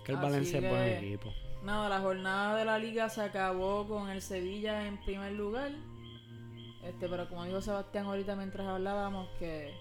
Que 0.05 0.13
el 0.13 0.19
Así 0.19 0.27
Valencia 0.27 0.59
es 0.59 0.69
buen 0.69 1.05
equipo. 1.05 1.33
Nada, 1.63 1.89
la 1.89 2.01
jornada 2.01 2.57
de 2.57 2.65
la 2.65 2.79
liga 2.79 3.09
se 3.09 3.23
acabó 3.23 3.87
con 3.87 4.11
el 4.11 4.21
Sevilla 4.23 4.87
en 4.87 5.03
primer 5.03 5.33
lugar. 5.33 5.73
Este, 6.85 7.09
pero 7.09 7.29
como 7.29 7.45
dijo 7.45 7.61
Sebastián 7.61 8.07
ahorita 8.07 8.35
mientras 8.37 8.67
hablábamos 8.67 9.29
que 9.39 9.75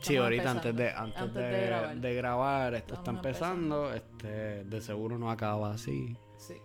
Sí, 0.00 0.16
ahorita 0.16 0.52
empezando. 0.52 0.68
antes 0.68 0.76
de, 0.76 0.90
antes, 0.90 1.34
de, 1.34 1.66
grabar. 1.66 1.96
de 1.96 2.14
grabar, 2.14 2.74
esto 2.74 2.94
está 2.94 3.00
Estamos 3.00 3.26
empezando. 3.26 3.94
Este, 3.94 4.64
de 4.64 4.80
seguro 4.80 5.18
no 5.18 5.30
acaba 5.30 5.72
así. 5.72 6.16
Sí. 6.38 6.56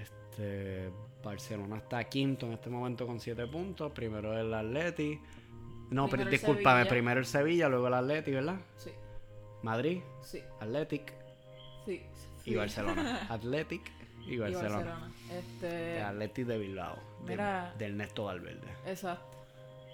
Este, 0.00 0.90
Barcelona 1.26 1.76
está 1.76 2.02
quinto 2.04 2.46
en 2.46 2.52
este 2.52 2.70
momento 2.70 3.06
con 3.06 3.20
7 3.20 3.46
puntos. 3.46 3.92
Primero 3.92 4.36
el 4.38 4.52
Atleti. 4.54 5.20
No, 5.90 6.08
pero 6.08 6.24
discúlpame, 6.24 6.78
Sevilla. 6.80 6.88
primero 6.90 7.20
el 7.20 7.26
Sevilla, 7.26 7.68
luego 7.68 7.86
el 7.88 7.94
Atleti, 7.94 8.30
¿verdad? 8.32 8.56
Sí. 8.76 8.90
Madrid, 9.62 10.00
Sí. 10.22 10.40
Athletic 10.60 11.12
Sí. 11.84 12.02
y. 12.44 12.54
Barcelona. 12.54 13.26
Athletic 13.30 13.82
y 14.26 14.34
Y 14.34 14.38
Barcelona. 14.38 15.12
Este. 15.30 15.98
El 15.98 16.02
Athletic 16.04 16.46
de 16.46 16.58
Bilbao. 16.58 16.96
de- 17.24 17.30
Mira. 17.30 17.74
de 17.78 17.86
Ernesto 17.86 18.24
Valverde. 18.24 18.66
Exacto. 18.86 19.36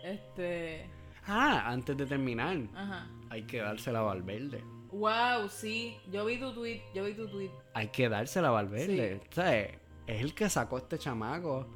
Este. 0.05 0.87
Ah, 1.27 1.65
antes 1.71 1.97
de 1.97 2.07
terminar, 2.07 2.57
Ajá. 2.75 3.07
hay 3.31 3.43
que 3.45 3.59
dársela 3.59 4.01
a 4.01 4.03
Valverde. 4.03 4.63
Wow, 4.91 5.49
sí. 5.49 5.97
Yo 6.11 6.25
vi 6.25 6.39
tu 6.39 6.53
tweet. 6.53 6.83
Yo 6.95 7.05
vi 7.05 7.15
tu 7.15 7.27
tweet. 7.29 7.51
Hay 7.75 7.89
que 7.89 8.09
dársela 8.09 8.49
a 8.49 8.51
Valverde. 8.51 9.21
Sí. 9.23 9.29
Sea, 9.31 9.71
es 10.07 10.21
el 10.23 10.35
que 10.35 10.49
sacó 10.49 10.77
a 10.77 10.81
este 10.81 10.99
chamaco. 10.99 11.67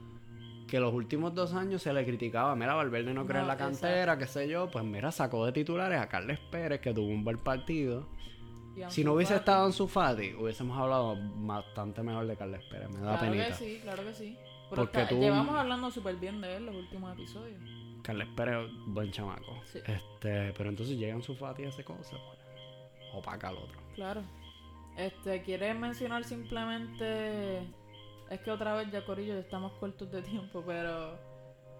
Que 0.67 0.81
los 0.81 0.93
últimos 0.93 1.33
dos 1.33 1.55
años 1.55 1.81
se 1.83 1.93
le 1.93 2.05
criticaba. 2.05 2.57
Mira, 2.57 2.75
Valverde 2.75 3.15
no 3.15 3.25
cree 3.25 3.39
en 3.39 3.47
No, 3.47 3.53
la 3.53 3.57
cantera, 3.57 4.19
qué 4.19 4.27
sé 4.27 4.49
yo. 4.49 4.69
Pues 4.69 4.85
mira, 4.85 5.13
sacó 5.13 5.47
de 5.47 5.53
titulares 5.53 6.01
a 6.01 6.09
Carles 6.09 6.41
Pérez, 6.51 6.81
que 6.81 6.93
tuvo 6.93 7.07
un 7.07 7.23
buen 7.23 7.39
partido. 7.39 8.09
Si 8.89 9.05
no 9.05 9.13
hubiese 9.15 9.37
estado 9.37 9.65
en 9.67 9.73
su 9.73 9.87
Fati, 9.87 10.35
hubiésemos 10.35 10.77
hablado 10.77 11.17
bastante 11.37 12.03
mejor 12.03 12.27
de 12.27 12.37
Carles 12.37 12.63
Pérez. 12.65 12.89
Me 12.91 12.97
da 12.99 13.17
Claro 13.17 13.21
penita. 13.21 13.47
que 13.47 13.55
sí, 13.55 13.79
claro 13.83 14.03
que 14.05 14.13
sí. 14.13 14.37
Pero 14.69 14.83
Porque 14.83 15.03
está- 15.03 15.09
tú- 15.15 15.21
llevamos 15.21 15.55
hablando 15.55 15.91
súper 15.93 16.17
bien 16.17 16.41
de 16.41 16.57
él 16.57 16.67
los 16.67 16.75
últimos 16.75 17.13
episodios. 17.15 17.61
Carles 18.03 18.29
Pérez, 18.37 18.69
buen 18.89 19.13
chamaco. 19.13 19.55
Sí. 19.73 19.79
Este, 19.79 20.53
pero 20.53 20.69
entonces 20.69 20.99
llegan 20.99 21.23
su 21.23 21.37
Fati 21.37 21.63
y 21.63 21.67
hace 21.67 21.85
cosas. 21.85 22.19
Opaca 23.15 23.49
al 23.49 23.57
otro. 23.59 23.79
Claro. 23.95 24.21
Este, 24.97 25.43
¿quieres 25.43 25.79
mencionar 25.79 26.25
simplemente... 26.25 27.63
Es 28.31 28.41
que 28.41 28.51
otra 28.51 28.75
vez 28.75 28.91
ya, 28.91 29.05
Corillo, 29.05 29.35
ya 29.35 29.41
estamos 29.41 29.73
cortos 29.75 30.11
de 30.11 30.21
tiempo, 30.23 30.63
pero... 30.67 31.17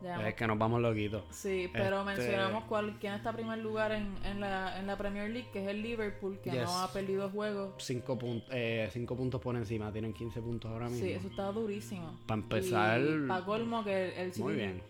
ya 0.03 0.29
Es 0.29 0.35
que 0.35 0.47
nos 0.47 0.57
vamos 0.59 0.81
loquitos. 0.81 1.25
Sí, 1.31 1.69
pero 1.73 2.01
Este- 2.01 2.05
mencionamos 2.23 2.65
cuál, 2.65 2.99
quién 3.01 3.15
está 3.15 3.31
en 3.31 3.37
primer 3.37 3.59
lugar 3.59 3.91
en, 3.93 4.15
en, 4.25 4.41
la, 4.41 4.79
en 4.79 4.87
la 4.87 4.97
Premier 4.97 5.29
League, 5.31 5.49
que 5.53 5.63
es 5.65 5.69
el 5.69 5.83
Liverpool, 5.83 6.39
que 6.41 6.51
Yes. 6.51 6.63
no 6.65 6.79
ha 6.81 6.93
perdido 6.93 7.29
juegos. 7.31 7.75
Cinco, 7.79 8.17
pun- 8.17 8.45
eh, 8.51 8.89
cinco 8.93 9.17
puntos 9.17 9.41
por 9.41 9.57
encima, 9.57 9.91
tienen 9.93 10.13
15 10.13 10.41
puntos 10.41 10.71
ahora 10.71 10.89
mismo. 10.89 11.05
Sí, 11.05 11.13
eso 11.13 11.29
está 11.29 11.51
durísimo. 11.51 12.21
Para 12.27 12.41
empezar, 12.41 13.01
Para 13.27 13.45
colmo 13.45 13.83
que 13.83 14.07
el, 14.09 14.13
el 14.13 14.33
City, 14.33 14.43
muy 14.45 14.55
bien. 14.55 14.83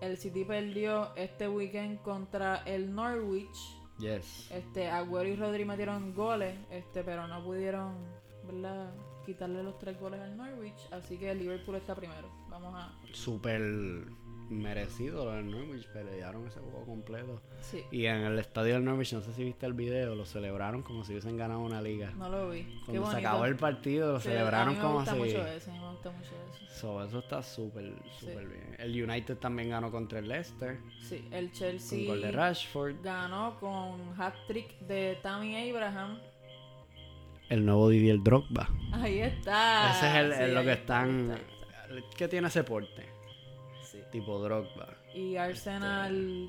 el 0.00 0.16
City 0.16 0.44
perdió 0.44 1.14
este 1.14 1.48
weekend 1.48 2.00
contra 2.02 2.62
el 2.64 2.92
Norwich. 2.94 3.78
Yes. 4.00 4.50
Este, 4.50 4.88
Agüero 4.88 5.28
y 5.28 5.36
Rodri 5.36 5.64
metieron 5.64 6.12
goles, 6.14 6.56
este, 6.72 7.04
pero 7.04 7.28
no 7.28 7.44
pudieron, 7.44 7.94
¿verdad? 8.44 8.92
Quitarle 9.24 9.62
los 9.62 9.78
tres 9.78 9.98
goles 9.98 10.20
al 10.20 10.36
Norwich, 10.36 10.88
así 10.90 11.16
que 11.16 11.30
el 11.30 11.38
Liverpool 11.38 11.76
está 11.76 11.94
primero. 11.94 12.28
Vamos 12.48 12.74
a... 12.74 12.92
Súper 13.12 13.60
merecido 14.50 15.24
lo 15.24 15.32
del 15.32 15.50
Norwich, 15.50 15.86
pelearon 15.88 16.46
ese 16.46 16.60
juego 16.60 16.84
completo. 16.84 17.40
Sí, 17.62 17.82
Y 17.90 18.04
en 18.04 18.16
el 18.16 18.38
estadio 18.38 18.74
del 18.74 18.84
Norwich, 18.84 19.14
no 19.14 19.22
sé 19.22 19.32
si 19.32 19.42
viste 19.42 19.64
el 19.64 19.72
video, 19.72 20.14
lo 20.14 20.26
celebraron 20.26 20.82
como 20.82 21.02
si 21.04 21.12
hubiesen 21.12 21.36
ganado 21.38 21.60
una 21.60 21.80
liga. 21.80 22.10
no 22.16 22.28
lo 22.28 22.50
vi. 22.50 22.64
Qué 22.84 22.92
Cuando 22.98 23.10
se 23.10 23.16
acabó 23.18 23.46
el 23.46 23.56
partido, 23.56 24.12
lo 24.12 24.20
Sí, 24.20 24.28
celebraron 24.28 24.68
a 24.68 24.70
mí 24.72 24.76
me 24.76 24.82
como 24.82 24.94
gusta 24.96 25.12
si... 25.12 25.18
mucho 25.18 25.46
eso, 25.46 25.70
a 25.70 25.74
mí 25.74 25.80
me 25.80 25.90
gusta 25.92 26.10
mucho 26.10 26.30
eso. 26.52 26.74
So, 26.74 27.02
eso 27.04 27.18
está 27.20 27.42
súper, 27.42 27.94
súper 28.20 28.40
Sí. 28.40 28.52
bien. 28.52 28.76
El 28.78 29.02
United 29.10 29.38
también 29.38 29.70
ganó 29.70 29.90
contra 29.90 30.18
el 30.18 30.28
Leicester. 30.28 30.78
Sí, 31.00 31.26
el 31.30 31.46
Con 31.46 31.52
Chelsea 31.54 32.06
gol 32.06 32.20
de 32.20 32.30
Rashford. 32.32 32.96
ganó 33.02 33.58
con 33.58 34.20
hat-trick 34.20 34.78
de 34.80 35.18
Tammy 35.22 35.70
Abraham. 35.70 36.18
El 37.48 37.64
nuevo 37.66 37.88
Didier 37.88 38.22
Drogba. 38.22 38.68
Ahí 38.92 39.18
está. 39.20 39.90
Ese 39.92 40.08
es 40.08 40.14
el, 40.14 40.32
Sí, 40.34 40.42
el 40.42 40.54
lo 40.54 40.62
que 40.62 40.72
está, 40.72 41.02
están... 41.02 41.38
¿Qué 42.16 42.28
tiene 42.28 42.48
ese 42.48 42.64
porte? 42.64 43.06
Sí. 43.82 43.98
Tipo 44.10 44.38
Drogba. 44.38 44.88
Y 45.14 45.36
Arsenal 45.36 46.48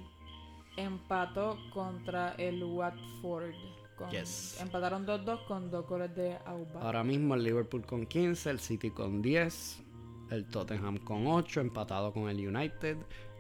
empató 0.78 1.58
contra 1.74 2.34
el 2.38 2.64
Watford. 2.64 3.54
Con- 3.96 4.10
Yes. 4.10 4.58
Empataron 4.62 5.06
2-2 5.06 5.46
con 5.46 5.72
dos 5.72 5.88
goles 5.88 6.14
de 6.16 6.38
Auba. 6.46 6.82
Ahora 6.82 7.04
mismo 7.04 7.34
el 7.36 7.44
Liverpool 7.44 7.86
con 7.86 8.06
15, 8.06 8.50
el 8.50 8.60
City 8.60 8.90
con 8.92 9.22
10, 9.22 9.84
el 10.32 10.46
Tottenham 10.50 10.98
con 10.98 11.28
8, 11.28 11.62
empatado 11.62 12.12
con 12.12 12.28
el 12.30 12.46
United, 12.46 12.98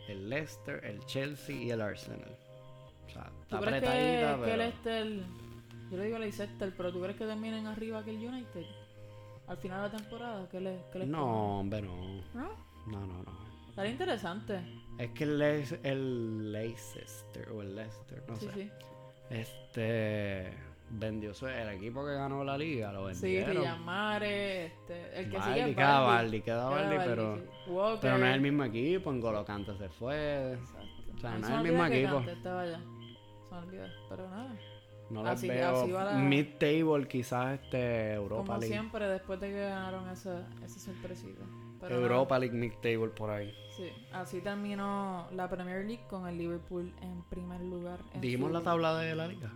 el 0.07 0.29
Leicester, 0.29 0.83
el 0.85 1.03
Chelsea 1.05 1.55
y 1.57 1.71
el 1.71 1.81
Arsenal. 1.81 2.37
O 3.05 3.09
sea, 3.09 3.29
está 3.41 3.57
¿Tú 3.59 3.65
crees 3.65 3.81
que, 3.83 3.89
apretadita, 3.89 4.35
que 4.37 4.41
pero... 4.83 4.93
el 5.03 5.25
yo 5.91 5.97
le 5.97 6.05
digo 6.05 6.17
Leicester, 6.19 6.73
pero 6.75 6.91
¿tú 6.91 7.01
crees 7.01 7.17
que 7.17 7.25
terminen 7.25 7.67
arriba 7.67 8.03
que 8.03 8.11
el 8.11 8.17
United? 8.17 8.65
Al 9.47 9.57
final 9.57 9.83
de 9.83 9.89
la 9.89 9.97
temporada, 10.03 10.49
¿qué 10.49 10.59
le, 10.59 10.79
qué 10.91 10.99
les 10.99 11.07
No, 11.07 11.59
hombre, 11.59 11.81
no. 11.81 11.95
¿No? 12.33 12.49
No, 12.87 12.99
no, 13.05 13.23
no. 13.23 13.45
Estaría 13.69 13.91
interesante. 13.91 14.59
Es 14.97 15.11
que 15.11 15.23
el, 15.25 15.41
el 15.83 16.51
Leicester 16.51 17.49
o 17.49 17.61
el 17.61 17.75
Leicester, 17.75 18.23
no 18.27 18.35
sí, 18.37 18.45
sé. 18.47 18.53
sí. 18.53 18.71
Este 19.29 20.53
vendió 20.89 21.33
su- 21.33 21.47
el 21.47 21.69
equipo 21.69 22.05
que 22.05 22.13
ganó 22.13 22.43
la 22.43 22.57
liga, 22.57 22.91
lo 22.93 23.13
Sí, 23.13 23.35
vendieron. 23.35 23.57
Riyamare, 23.63 24.65
este, 24.67 25.19
el 25.19 25.25
que 25.31 25.41
sigue 25.41 25.49
Baldi, 25.59 25.69
es 25.71 25.75
queda 25.75 25.99
Baldi. 25.99 26.41
Queda 26.41 26.69
Baldi, 26.69 26.95
pero, 27.05 27.37
sí. 27.37 27.43
Walker. 27.71 27.99
pero 28.01 28.17
no 28.19 28.25
es 28.27 28.35
el 28.35 28.41
mismo 28.41 28.63
equipo. 28.63 29.11
En 29.11 29.19
Golocante 29.19 29.75
se 29.77 29.89
fue. 29.89 30.53
Exacto. 30.53 30.87
O 31.15 31.19
sea, 31.19 31.31
A 31.31 31.35
mí 31.35 31.41
no 31.41 31.47
es 31.47 31.53
el 31.55 31.63
mismo 31.63 31.85
equipo. 31.85 32.19
Estaba 32.19 32.61
allá. 32.61 32.79
Se 33.49 33.55
me 33.55 33.57
olvida, 33.61 33.93
pero 34.09 34.29
nada. 34.29 34.55
No 35.09 35.21
les 35.23 35.33
Así- 35.33 35.47
veo. 35.47 35.81
así 35.83 35.91
la- 35.91 36.13
Mid-table, 36.13 37.07
quizás 37.07 37.59
este 37.61 38.13
Europa 38.13 38.45
Como 38.47 38.59
League. 38.59 38.73
siempre, 38.73 39.07
después 39.07 39.39
de 39.39 39.49
que 39.51 39.59
ganaron 39.61 40.09
esa, 40.09 40.47
esa 40.63 40.79
sorpresita. 40.79 41.43
Pero 41.79 41.95
Europa 42.01 42.39
League 42.39 42.55
mid-table 42.55 43.09
por 43.09 43.29
ahí. 43.29 43.53
sí, 43.77 43.91
así 44.13 44.41
terminó 44.41 45.27
la 45.31 45.47
Premier 45.49 45.85
League 45.85 46.03
con 46.09 46.25
el 46.27 46.37
Liverpool 46.37 46.91
en 47.01 47.21
primer 47.29 47.61
lugar. 47.61 47.99
en 48.13 48.21
Dijimos 48.21 48.51
la 48.51 48.61
tabla 48.61 48.97
de 48.97 49.13
la 49.15 49.27
liga. 49.27 49.51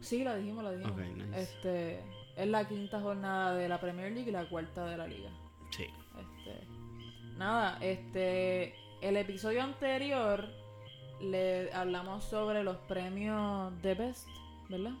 Sí, 0.00 0.24
la 0.24 0.34
dijimos, 0.36 0.64
la 0.64 0.72
dijimos. 0.72 0.96
Nice. 0.98 1.40
Este, 1.42 2.00
es 2.36 2.48
la 2.48 2.66
quinta 2.66 3.00
jornada 3.00 3.54
de 3.54 3.68
la 3.68 3.78
Premier 3.80 4.10
League 4.12 4.28
y 4.28 4.32
la 4.32 4.48
cuarta 4.48 4.84
de 4.86 4.96
la 4.96 5.06
liga. 5.06 5.30
Sí. 5.70 5.84
Este, 6.18 6.66
nada, 7.36 7.78
este, 7.80 8.74
el 9.02 9.16
episodio 9.16 9.62
anterior 9.62 10.48
le 11.20 11.72
hablamos 11.72 12.24
sobre 12.24 12.62
los 12.64 12.76
premios 12.88 13.80
de 13.82 13.94
Best, 13.94 14.28
¿verdad? 14.68 14.92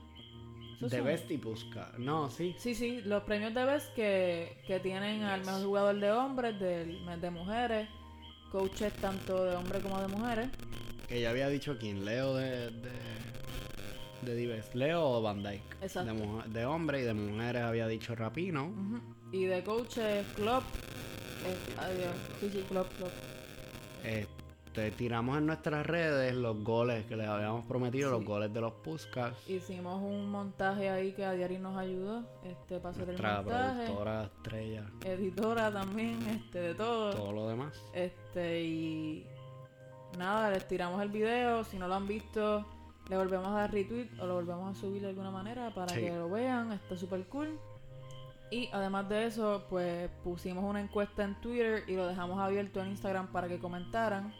¿Esos 0.76 0.90
De? 0.90 1.00
Best 1.00 1.30
y 1.30 1.36
Busca. 1.38 1.90
No, 1.98 2.28
sí. 2.30 2.54
Sí, 2.58 2.74
sí, 2.74 3.00
los 3.04 3.22
premios 3.22 3.54
de 3.54 3.64
Best 3.64 3.94
que, 3.94 4.58
que 4.66 4.78
tienen 4.80 5.22
al 5.22 5.40
mejor 5.44 5.64
jugador 5.64 5.98
de 5.98 6.10
hombres, 6.12 6.60
del, 6.60 6.98
de 7.20 7.30
mujeres, 7.30 7.88
coaches 8.52 8.92
tanto 8.94 9.44
de 9.44 9.56
hombres 9.56 9.82
como 9.82 10.00
de 10.00 10.08
mujeres. 10.08 10.48
Que 11.08 11.20
ya 11.20 11.30
había 11.30 11.48
dicho 11.48 11.76
quién. 11.78 12.04
Leo 12.04 12.34
de. 12.34 12.70
de... 12.70 12.90
De. 14.22 14.62
Leo 14.74 15.02
o 15.04 15.22
Van 15.22 15.42
Dyke. 15.42 15.76
Exacto. 15.82 16.12
De, 16.12 16.18
mujer- 16.26 16.50
de 16.50 16.64
hombre 16.66 17.00
y 17.00 17.04
de 17.04 17.14
mujeres 17.14 17.62
había 17.62 17.86
dicho 17.86 18.14
Rapino. 18.14 18.72
Y 19.32 19.44
de 19.44 19.62
coaches, 19.62 20.26
Klopp. 20.34 20.64
eh, 21.44 21.56
adiós, 21.78 22.14
sí, 22.40 22.50
sí, 22.52 22.64
Klopp, 22.68 22.92
Klopp. 22.96 23.12
Este, 24.04 24.35
tiramos 24.96 25.38
en 25.38 25.46
nuestras 25.46 25.86
redes 25.86 26.34
los 26.34 26.62
goles 26.62 27.04
que 27.06 27.16
les 27.16 27.26
habíamos 27.28 27.64
prometido, 27.66 28.10
Sí. 28.10 28.16
los 28.16 28.24
goles 28.24 28.52
de 28.52 28.60
los 28.60 28.72
Puskas. 28.74 29.32
Hicimos 29.48 30.02
un 30.02 30.28
montaje 30.30 30.90
ahí 30.90 31.12
que 31.12 31.24
a 31.24 31.32
Diari 31.32 31.58
nos 31.58 31.76
ayudó 31.76 32.22
este, 32.44 32.78
para 32.78 32.90
hacer 32.94 33.08
el 33.10 33.20
montaje. 33.22 33.44
productora 33.84 34.24
estrella. 34.24 34.84
Editora 35.04 35.72
también, 35.72 36.20
este, 36.28 36.58
de 36.60 36.74
todo. 36.74 37.10
Todo 37.14 37.32
lo 37.32 37.48
demás. 37.48 37.72
Este, 37.92 38.62
y 38.62 39.26
nada, 40.18 40.50
les 40.50 40.66
tiramos 40.68 41.00
el 41.02 41.08
video. 41.08 41.64
Si 41.64 41.78
no 41.78 41.88
lo 41.88 41.94
han 41.94 42.06
visto, 42.06 42.64
le 43.08 43.16
volvemos 43.16 43.48
a 43.48 43.52
dar 43.52 43.72
retweet 43.72 44.08
o 44.20 44.26
lo 44.26 44.34
volvemos 44.34 44.76
a 44.76 44.80
subir 44.80 45.02
de 45.02 45.08
alguna 45.08 45.30
manera 45.30 45.72
para 45.74 45.88
Sí. 45.94 46.00
que 46.00 46.10
lo 46.12 46.28
vean. 46.28 46.72
Está 46.72 46.96
súper 46.96 47.24
cool. 47.28 47.58
Y 48.50 48.68
además 48.72 49.08
de 49.08 49.26
eso, 49.26 49.64
pues 49.68 50.08
pusimos 50.22 50.62
una 50.64 50.80
encuesta 50.80 51.24
en 51.24 51.34
Twitter 51.40 51.82
y 51.88 51.96
lo 51.96 52.06
dejamos 52.06 52.38
abierto 52.38 52.80
en 52.80 52.90
Instagram 52.90 53.26
para 53.32 53.48
que 53.48 53.58
comentaran. 53.58 54.32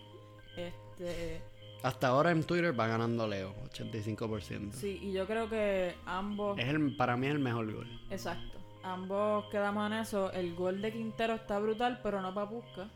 Este, 0.56 1.40
Hasta 1.82 2.08
ahora 2.08 2.30
en 2.30 2.42
Twitter 2.44 2.78
va 2.78 2.86
ganando 2.86 3.26
Leo, 3.28 3.54
85%. 3.70 4.72
sí, 4.72 4.98
y 5.02 5.12
yo 5.12 5.26
creo 5.26 5.48
que 5.48 5.94
ambos, 6.06 6.58
Es 6.58 6.68
el, 6.68 6.96
para 6.96 7.16
mí 7.16 7.26
es 7.26 7.32
el 7.34 7.38
mejor 7.38 7.72
gol. 7.72 8.00
exacto, 8.10 8.58
ambos 8.82 9.44
quedamos 9.50 9.86
en 9.86 9.98
eso. 9.98 10.32
El 10.32 10.54
gol 10.54 10.80
de 10.82 10.92
Quintero 10.92 11.34
está 11.34 11.58
brutal, 11.58 12.00
pero 12.02 12.20
no 12.22 12.32
para 12.34 12.46
buscar. 12.50 12.88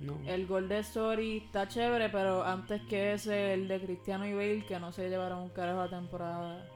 No. 0.00 0.18
El 0.26 0.46
gol 0.48 0.68
de 0.68 0.82
Sori 0.82 1.36
está 1.46 1.68
chévere, 1.68 2.08
pero 2.08 2.42
antes 2.42 2.82
que 2.88 3.12
ese, 3.12 3.54
el 3.54 3.68
de 3.68 3.80
Cristiano 3.80 4.26
y 4.26 4.32
Bale, 4.34 4.66
que 4.66 4.80
no 4.80 4.90
se 4.90 5.08
llevaron 5.08 5.38
un 5.38 5.50
carajo 5.50 5.84
la 5.84 5.88
temporada. 5.90 6.68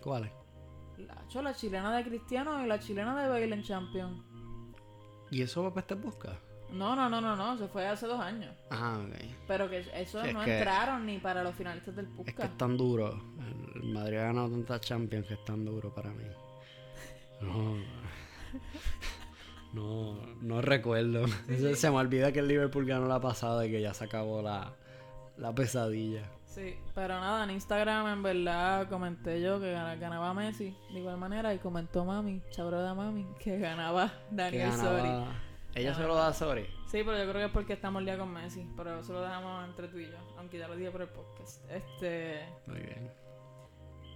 ¿Cuál 0.00 0.24
es? 0.26 0.32
La, 1.06 1.24
cho, 1.28 1.42
la 1.42 1.54
chilena 1.54 1.94
de 1.96 2.04
Cristiano 2.04 2.62
y 2.64 2.68
la 2.68 2.78
chilena 2.78 3.20
de 3.20 3.28
Bale 3.28 3.52
en 3.54 3.62
Champions. 3.64 4.22
¿Y 5.32 5.42
eso 5.42 5.64
va 5.64 5.70
para 5.70 5.80
este 5.80 5.94
busca? 5.96 6.38
No, 6.72 6.94
no, 6.96 7.08
no, 7.10 7.20
no, 7.20 7.36
no, 7.36 7.56
se 7.58 7.66
fue 7.68 7.86
hace 7.86 8.06
dos 8.06 8.20
años. 8.20 8.54
Ah, 8.70 8.98
ok. 9.04 9.14
Pero 9.46 9.68
que 9.68 9.80
esos 9.94 10.22
Sí, 10.22 10.28
es 10.28 10.34
no 10.34 10.44
que- 10.44 10.58
entraron 10.58 11.04
ni 11.06 11.18
para 11.18 11.42
los 11.42 11.54
finalistas 11.54 11.94
del 11.96 12.06
Es 12.06 12.10
que 12.12 12.16
Pusca. 12.32 12.44
es 12.44 12.56
tan 12.56 12.76
duro. 12.76 13.20
El 13.74 13.92
Madrid 13.92 14.18
ha 14.18 14.22
ganado 14.24 14.50
tantas 14.50 14.80
Champions 14.82 15.26
que 15.26 15.34
es 15.34 15.44
tan 15.44 15.64
duro 15.64 15.92
para 15.94 16.10
mí. 16.10 16.24
No. 17.40 17.76
No, 19.72 20.14
no 20.40 20.60
recuerdo. 20.60 21.26
Se- 21.46 21.76
Se 21.76 21.90
me 21.90 21.96
olvida 21.98 22.32
que 22.32 22.40
el 22.40 22.48
Liverpool 22.48 22.86
ganó 22.86 23.06
la 23.06 23.20
pasada 23.20 23.64
y 23.66 23.70
que 23.70 23.80
ya 23.80 23.94
se 23.94 24.04
acabó 24.04 24.42
la, 24.42 24.72
la 25.36 25.54
pesadilla. 25.54 26.28
Sí, 26.44 26.74
pero 26.92 27.20
nada, 27.20 27.44
en 27.44 27.50
Instagram 27.50 28.08
en 28.08 28.22
verdad 28.24 28.88
comenté 28.88 29.40
yo 29.40 29.60
que 29.60 29.70
gana- 29.70 29.94
ganaba 29.94 30.34
Messi 30.34 30.76
de 30.92 30.98
igual 30.98 31.16
manera 31.18 31.54
y 31.54 31.58
comentó 31.58 32.04
Mami, 32.04 32.42
de 32.82 32.94
Mami, 32.94 33.24
que 33.38 33.58
ganaba 33.60 34.12
Daniel 34.32 34.72
Sori. 34.72 35.08
Ella 35.74 35.94
se 35.94 36.02
lo 36.02 36.14
da 36.14 36.28
a 36.28 36.32
Sori. 36.32 36.66
Sí, 36.86 37.02
pero 37.04 37.16
yo 37.16 37.22
creo 37.22 37.34
que 37.34 37.44
es 37.44 37.52
porque 37.52 37.72
estamos 37.74 38.04
día 38.04 38.18
con 38.18 38.32
Messi, 38.32 38.66
pero 38.76 39.00
eso 39.00 39.12
lo 39.12 39.22
dejamos 39.22 39.68
entre 39.68 39.88
tú 39.88 39.98
y 39.98 40.06
yo, 40.06 40.16
aunque 40.36 40.58
ya 40.58 40.66
lo 40.66 40.76
dije 40.76 40.90
por 40.90 41.02
el 41.02 41.08
podcast. 41.08 41.64
Este, 41.70 42.44
Muy 42.66 42.80
bien. 42.80 43.10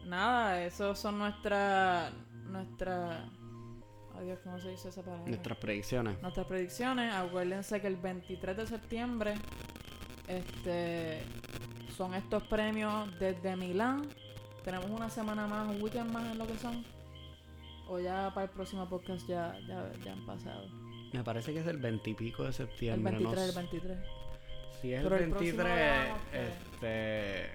nada, 0.06 0.64
esos 0.64 0.98
son 0.98 1.18
nuestras, 1.18 2.12
nuestra, 2.50 3.28
adiós, 4.16 4.40
¿cómo 4.42 4.58
se 4.58 4.70
dice 4.70 4.88
esa 4.88 5.02
palabra? 5.02 5.28
Nuestras 5.28 5.58
predicciones. 5.58 6.20
Nuestras 6.20 6.46
predicciones. 6.46 7.14
Acuérdense 7.14 7.80
que 7.80 7.86
el 7.86 7.96
23 7.96 8.56
de 8.56 8.66
septiembre, 8.66 9.34
este, 10.26 11.22
son 11.96 12.14
estos 12.14 12.42
premios 12.44 13.16
desde 13.20 13.54
Milán. 13.54 14.08
Tenemos 14.64 14.90
una 14.90 15.08
semana 15.08 15.46
más, 15.46 15.68
un 15.68 15.80
weekend 15.80 16.10
más 16.10 16.32
en 16.32 16.38
lo 16.38 16.46
que 16.48 16.58
son. 16.58 16.84
O 17.86 18.00
ya 18.00 18.32
para 18.34 18.46
el 18.46 18.50
próximo 18.50 18.88
podcast 18.88 19.28
ya, 19.28 19.56
ya, 19.68 19.92
ya 20.02 20.12
han 20.14 20.26
pasado. 20.26 20.66
Me 21.14 21.22
parece 21.24 21.52
que 21.54 21.60
es 21.60 21.66
el 21.66 21.78
20 21.78 22.10
y 22.10 22.14
pico 22.14 22.42
de 22.42 22.48
El 22.48 22.54
septiembre. 22.54 23.12
23, 23.18 23.36
no 23.36 23.42
el 23.44 23.50
sé. 23.50 23.58
23. 23.58 23.98
Si 24.80 24.92
es 24.92 25.02
Pero 25.02 25.16
el 25.16 25.22
el 25.22 25.30
próximo 25.30 25.56
23, 25.62 25.64
verano, 25.64 26.16
¿qué? 26.30 26.46
este. 27.46 27.50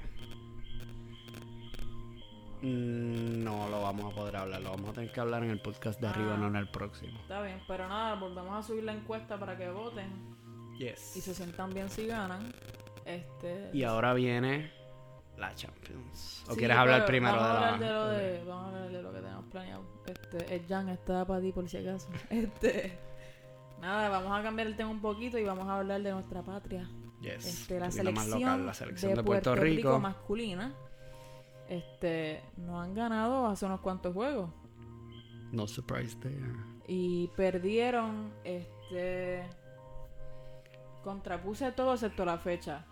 mm, 2.67 3.43
No 3.43 3.69
lo 3.69 3.81
vamos 3.81 4.11
a 4.11 4.15
poder 4.15 4.35
hablar, 4.37 4.61
lo 4.61 4.71
vamos 4.71 4.89
a 4.89 4.93
tener 4.93 5.11
que 5.11 5.19
hablar 5.19 5.43
en 5.43 5.49
el 5.51 5.59
podcast 5.61 5.99
de 5.99 6.07
arriba, 6.07 6.33
Ah. 6.35 6.37
no 6.37 6.47
en 6.47 6.55
el 6.55 6.69
próximo. 6.69 7.19
Está 7.19 7.41
bien, 7.41 7.61
pero 7.67 7.87
nada, 7.87 8.15
volvemos 8.15 8.55
a 8.57 8.63
subir 8.67 8.83
la 8.83 8.93
encuesta 8.93 9.37
para 9.39 9.57
que 9.57 9.69
voten 9.69 10.09
Yes. 10.77 11.17
y 11.17 11.21
se 11.21 11.33
sientan 11.35 11.73
bien 11.73 11.89
si 11.89 12.07
ganan. 12.07 12.51
Este, 13.05 13.69
Y 13.73 13.83
ahora 13.83 14.13
viene 14.13 14.71
la 15.37 15.53
Champions. 15.55 16.43
¿O 16.47 16.53
Sí, 16.53 16.59
quieres 16.59 16.77
hablar 16.77 16.99
pero 17.01 17.07
primero 17.07 17.35
vamos 17.35 17.49
de 17.49 17.59
la.? 17.59 17.73
hablar 17.73 18.17
de 18.17 18.39
lo 18.39 18.45
Vamos 18.45 18.63
a 18.63 18.67
hablar 18.77 18.91
de 18.91 19.01
lo 19.01 19.11
que 19.13 19.19
tenemos 19.19 19.45
planeado. 19.51 19.83
Este, 20.07 20.55
el 20.55 20.65
Jan 20.67 20.89
está 20.89 21.25
para 21.25 21.41
ti 21.41 21.51
por 21.51 21.67
si 21.69 21.77
acaso. 21.77 22.09
Este, 22.29 22.97
nada, 23.81 24.09
vamos 24.09 24.37
a 24.37 24.43
cambiar 24.43 24.67
el 24.67 24.75
tema 24.75 24.89
un 24.89 25.01
poquito 25.01 25.37
y 25.37 25.43
vamos 25.43 25.67
a 25.67 25.79
hablar 25.79 26.01
de 26.01 26.11
nuestra 26.11 26.41
patria. 26.41 26.89
Yes. 27.21 27.45
Este, 27.45 27.79
la 27.79 27.91
selección, 27.91 28.39
local, 28.39 28.65
la 28.65 28.73
selección 28.73 29.11
de, 29.11 29.17
de, 29.17 29.23
Puerto, 29.23 29.55
Rico. 29.55 29.99
masculina. 29.99 30.73
Este, 31.67 32.41
no 32.57 32.81
han 32.81 32.93
ganado 32.95 33.45
hace 33.45 33.65
unos 33.67 33.81
cuantos 33.81 34.11
juegos 34.13 34.49
No 35.51 35.67
surprise 35.67 36.17
there. 36.19 36.41
y 36.87 37.27
perdieron 37.35 38.31
este 38.43 39.43
contrapuse 41.03 41.71
todo 41.73 41.93
excepto 41.93 42.25
la 42.25 42.37
fecha. 42.39 42.85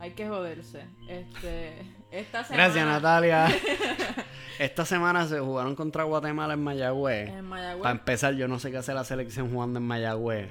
Hay 0.00 0.12
que 0.12 0.28
joderse. 0.28 0.86
Este, 1.08 1.72
esta 2.10 2.44
semana 2.44 2.64
Gracias, 2.64 2.86
Natalia. 2.86 3.48
Esta 4.58 4.84
semana 4.84 5.26
se 5.26 5.38
jugaron 5.40 5.74
contra 5.76 6.04
Guatemala 6.04 6.54
en 6.54 6.62
Mayagüez. 6.64 7.28
en 7.28 7.44
Mayagüez. 7.44 7.82
Para 7.82 7.92
empezar, 7.98 8.34
yo 8.34 8.48
no 8.48 8.58
sé 8.58 8.70
qué 8.70 8.78
hace 8.78 8.92
la 8.94 9.04
selección 9.04 9.52
jugando 9.52 9.78
en 9.78 9.86
Mayagüez. 9.86 10.50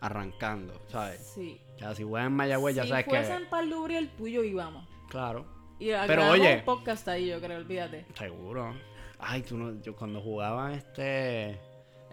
Arrancando, 0.00 0.80
¿sabes? 0.88 1.20
Sí. 1.34 1.60
Ya 1.78 1.94
si 1.94 2.02
juegan 2.02 2.28
en 2.28 2.32
Mayagüez, 2.34 2.76
ya 2.76 2.82
si 2.84 2.88
sabes 2.90 3.04
que. 3.04 3.44
para 3.50 3.62
el 3.62 3.70
Lubri, 3.70 3.96
el 3.96 4.08
tuyo 4.10 4.42
íbamos. 4.42 4.88
Claro, 5.08 5.46
Y 5.78 5.90
Pero 6.06 6.30
oye. 6.30 6.56
un 6.56 6.64
podcast 6.64 7.08
ahí, 7.08 7.28
yo 7.28 7.40
creo, 7.40 7.58
olvídate. 7.58 8.06
seguro. 8.14 8.74
Ay, 9.18 9.42
tú 9.42 9.56
no. 9.56 9.80
Yo 9.82 9.96
cuando 9.96 10.20
jugaba 10.20 10.74
este. 10.74 11.58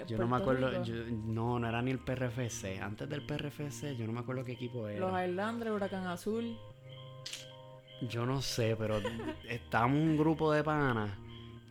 Yo 0.07 0.17
no 0.17 0.27
me 0.27 0.37
acuerdo. 0.37 0.83
Yo- 0.83 0.95
no, 1.09 1.59
no 1.59 1.67
era 1.69 1.81
ni 1.81 1.91
el 1.91 1.99
PRFC. 1.99 2.79
Antes 2.81 3.07
del 3.09 3.25
PRFC, 3.25 3.95
yo 3.95 4.05
no 4.07 4.13
me 4.13 4.19
acuerdo 4.21 4.43
qué 4.43 4.53
equipo 4.53 4.87
era. 4.87 4.99
Los 4.99 5.11
Highlanders, 5.11 5.71
Huracán 5.71 6.07
Azul. 6.07 6.57
Yo 8.09 8.25
no 8.25 8.41
sé, 8.41 8.75
pero 8.77 8.99
estábamos 9.49 9.97
un 9.97 10.17
grupo 10.17 10.51
de 10.51 10.63
panas 10.63 11.11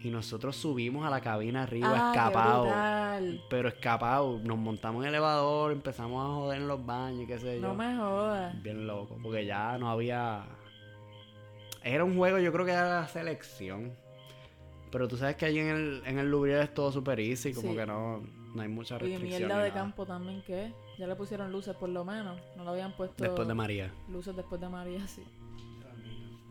y 0.01 0.11
nosotros 0.11 0.57
subimos 0.57 1.05
a 1.07 1.11
la 1.11 1.21
cabina 1.21 1.63
arriba 1.65 1.93
Ah, 1.95 2.13
escapado. 2.13 3.41
Pero 3.51 3.69
escapado, 3.69 4.41
nos 4.43 4.57
montamos 4.59 5.03
en 5.03 5.09
el 5.09 5.15
elevador, 5.15 5.73
empezamos 5.73 6.25
a 6.25 6.35
joder 6.35 6.61
en 6.63 6.69
los 6.69 6.85
baños, 6.85 7.27
qué 7.27 7.39
sé 7.39 7.61
yo. 7.61 7.69
No 7.69 7.75
me 7.75 7.95
jodas. 7.97 8.63
Bien 8.63 8.87
loco, 8.87 9.19
porque 9.23 9.45
ya 9.47 9.77
no 9.79 9.91
había. 9.91 10.45
Era 11.85 12.05
un 12.05 12.17
juego, 12.17 12.39
yo 12.39 12.53
creo 12.53 12.65
que 12.65 12.73
era 12.73 13.01
la 13.01 13.09
selección. 13.09 13.93
Pero 14.93 15.09
tú 15.09 15.17
sabes 15.17 15.35
que 15.37 15.47
allí 15.47 15.59
en 15.59 15.69
el, 15.69 16.03
en 16.07 16.19
el 16.21 16.31
Lubriel 16.31 16.61
es 16.63 16.73
todo 16.75 16.93
super 16.93 17.19
easy, 17.19 17.53
como 17.53 17.71
Sí. 17.71 17.77
que 17.77 17.87
no, 17.87 18.23
no 18.55 18.63
hay 18.63 18.69
mucha 18.69 18.95
Y 18.97 18.99
restricción. 18.99 19.29
mierda 19.29 19.57
ni 19.57 19.63
de 19.65 19.69
nada. 19.71 19.81
campo 19.81 20.07
también, 20.07 20.43
que? 20.43 20.73
Ya 20.99 21.07
le 21.09 21.17
pusieron 21.17 21.51
luces 21.51 21.75
por 21.75 21.89
lo 21.89 22.05
menos. 22.05 22.39
No 22.57 22.63
le 22.65 22.71
habían 22.71 22.93
puesto 22.97 23.25
Después 23.25 23.49
de 23.49 23.55
María. 23.55 23.91
luces 24.09 24.37
después 24.37 24.61
de 24.61 24.69
María, 24.69 25.05
sí. 25.09 25.25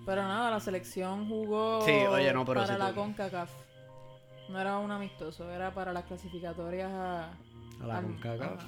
Pero 0.05 0.23
nada, 0.23 0.49
la 0.49 0.59
selección 0.59 1.27
jugó 1.29 1.81
Sí, 1.85 1.91
oye, 1.91 2.33
no, 2.33 2.43
pero 2.43 2.61
para 2.61 2.77
la 2.77 2.91
CONCACAF. 2.93 3.51
No 4.49 4.59
era 4.59 4.79
un 4.79 4.91
amistoso, 4.91 5.49
era 5.51 5.73
para 5.73 5.93
las 5.93 6.03
clasificatorias 6.05 6.91
a... 6.91 7.31
A 7.81 7.87
la 7.87 8.01
CONCACAF. 8.01 8.57
ajá. 8.57 8.67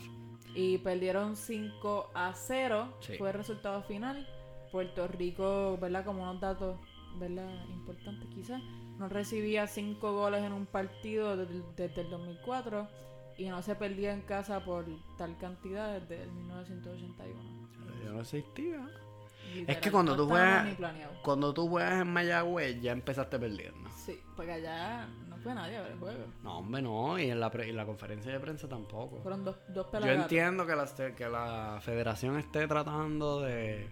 Y 0.55 0.77
perdieron 0.77 1.35
5 1.35 2.11
a 2.13 2.31
0. 2.35 2.93
Sí. 2.99 3.13
Fue 3.17 3.29
el 3.31 3.33
resultado 3.35 3.81
final. 3.81 4.27
Puerto 4.71 5.07
Rico, 5.07 5.77
¿verdad? 5.81 6.05
Como 6.05 6.21
unos 6.21 6.39
datos, 6.39 6.77
¿verdad? 7.17 7.49
Importantes 7.71 8.29
quizás. 8.29 8.61
No 8.97 9.09
recibía 9.09 9.67
5 9.67 10.13
goles 10.13 10.43
en 10.43 10.53
un 10.53 10.65
partido 10.65 11.35
desde, 11.37 11.61
desde 11.75 12.01
el 12.01 12.09
2004. 12.09 12.87
Y 13.37 13.49
no 13.49 13.61
se 13.63 13.73
perdía 13.75 14.13
en 14.13 14.21
casa 14.21 14.63
por 14.63 14.85
tal 15.17 15.35
cantidad 15.39 15.99
desde 15.99 16.23
el 16.23 16.31
1981. 16.31 17.69
Yo 18.03 18.13
no 18.13 18.21
existía. 18.21 18.87
Literal, 19.53 19.81
que 19.81 19.91
cuando 19.91 20.11
no 20.15 20.17
tú 20.23 20.29
juegas-. 20.29 20.77
Cuando 21.23 21.53
tú 21.53 21.67
juegas 21.67 22.01
en 22.01 22.13
Mayagüez, 22.13 22.81
ya 22.81 22.91
empezaste 22.91 23.39
perdiendo. 23.39 23.89
Sí, 23.95 24.19
porque 24.35 24.51
allá 24.53 25.07
no 25.27 25.37
fue 25.37 25.53
nadie 25.53 25.77
a 25.77 25.81
ver 25.81 25.91
el 25.93 25.99
juego. 25.99 26.25
No, 26.43 26.59
hombre, 26.59 26.81
no. 26.81 27.17
Y 27.19 27.29
en 27.29 27.39
la, 27.39 27.49
pre- 27.49 27.67
y 27.69 27.71
la 27.71 27.85
conferencia 27.85 28.31
de 28.31 28.39
prensa 28.39 28.67
tampoco. 28.67 29.19
Fueron 29.21 29.43
dos, 29.43 29.57
dos 29.69 29.87
Yo 29.91 30.11
entiendo 30.11 30.65
que 30.65 30.75
la, 30.75 30.85
que 31.15 31.27
la 31.27 31.79
federación 31.81 32.37
esté 32.37 32.67
tratando 32.67 33.41
de 33.41 33.87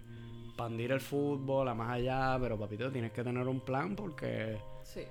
expandir 0.46 0.92
el 0.92 1.00
fútbol 1.00 1.68
a 1.68 1.74
más 1.74 1.90
allá, 1.90 2.36
pero 2.40 2.58
papito, 2.58 2.90
tienes 2.92 3.12
que 3.12 3.24
tener 3.24 3.46
un 3.48 3.60
plan 3.60 3.96
porque 3.96 4.58
Sí. 4.92 5.06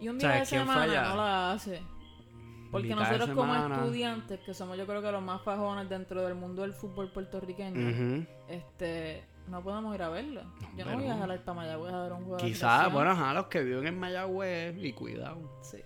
Y 0.00 0.08
un 0.08 0.16
O 0.16 0.18
día 0.18 0.30
sea, 0.30 0.40
de 0.40 0.46
¿quién 0.46 0.60
semana 0.62 0.80
falla? 0.80 1.02
no 1.08 1.16
la 1.16 1.52
hace. 1.52 1.82
Porque 2.70 2.94
nosotros 2.94 3.30
como 3.30 3.54
estudiantes, 3.54 4.40
que 4.40 4.52
somos 4.52 4.76
yo 4.76 4.86
creo 4.86 5.00
que 5.00 5.10
los 5.12 5.22
más 5.22 5.40
fajones 5.42 5.88
dentro 5.88 6.22
del 6.22 6.34
mundo 6.34 6.62
del 6.62 6.74
fútbol 6.74 7.10
puertorriqueño, 7.12 8.26
este 8.48 9.24
no 9.48 9.62
podemos 9.62 9.94
ir 9.94 10.02
a 10.02 10.08
verlo. 10.08 10.42
yo 10.76 10.84
no 10.84 10.96
voy 10.96 11.06
a 11.06 11.16
jalar 11.16 11.40
para 11.44 11.54
Mayagüez 11.54 11.94
a 11.94 12.02
ver 12.02 12.12
un 12.12 12.24
juego 12.24 12.36
quizás, 12.38 12.92
bueno, 12.92 13.12
ajá, 13.12 13.32
los 13.32 13.46
que 13.46 13.62
viven 13.62 13.86
en 13.86 13.98
Mayagüez 13.98 14.76
y 14.76 14.92
cuidado. 14.92 15.58
Sí. 15.62 15.78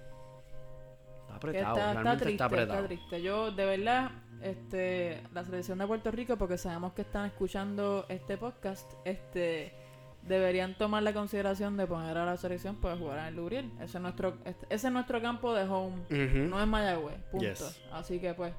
Está 1.21 1.37
apretado, 1.37 1.77
está, 1.77 1.89
está 1.89 1.93
realmente 1.93 2.25
triste, 2.25 2.33
está 2.33 2.45
apretado. 2.47 2.75
está 2.79 2.87
triste. 2.89 3.23
Yo, 3.23 3.53
de 3.53 3.65
verdad, 3.67 4.11
este, 4.43 5.23
la 5.33 5.45
selección 5.45 5.79
de 5.79 5.87
Puerto 5.87 6.11
Rico, 6.11 6.37
porque 6.37 6.57
sabemos 6.57 6.95
que 6.95 7.03
están 7.03 7.27
escuchando 7.27 8.07
este 8.09 8.39
podcast, 8.39 8.91
este, 9.05 9.75
deberían 10.23 10.77
tomar 10.77 11.03
la 11.03 11.13
consideración 11.13 11.77
de 11.77 11.87
poner 11.87 12.17
a 12.19 12.25
la 12.25 12.37
selección 12.37 12.77
para 12.77 12.97
jugar 12.97 13.19
en 13.21 13.25
el 13.27 13.37
Lubriel. 13.37 13.71
Ese 13.81 13.99
es 13.99 14.01
nuestro, 14.03 14.37
este- 14.45 14.67
ese 14.69 14.87
es 14.89 14.93
nuestro 14.93 15.21
campo 15.21 15.55
de 15.55 15.65
home, 15.65 15.97
no 16.49 16.61
es 16.61 16.67
Mayagüez, 16.67 17.17
punto. 17.31 17.47
Yes. 17.47 17.81
Así 17.93 18.19
que 18.21 18.35
pues, 18.35 18.53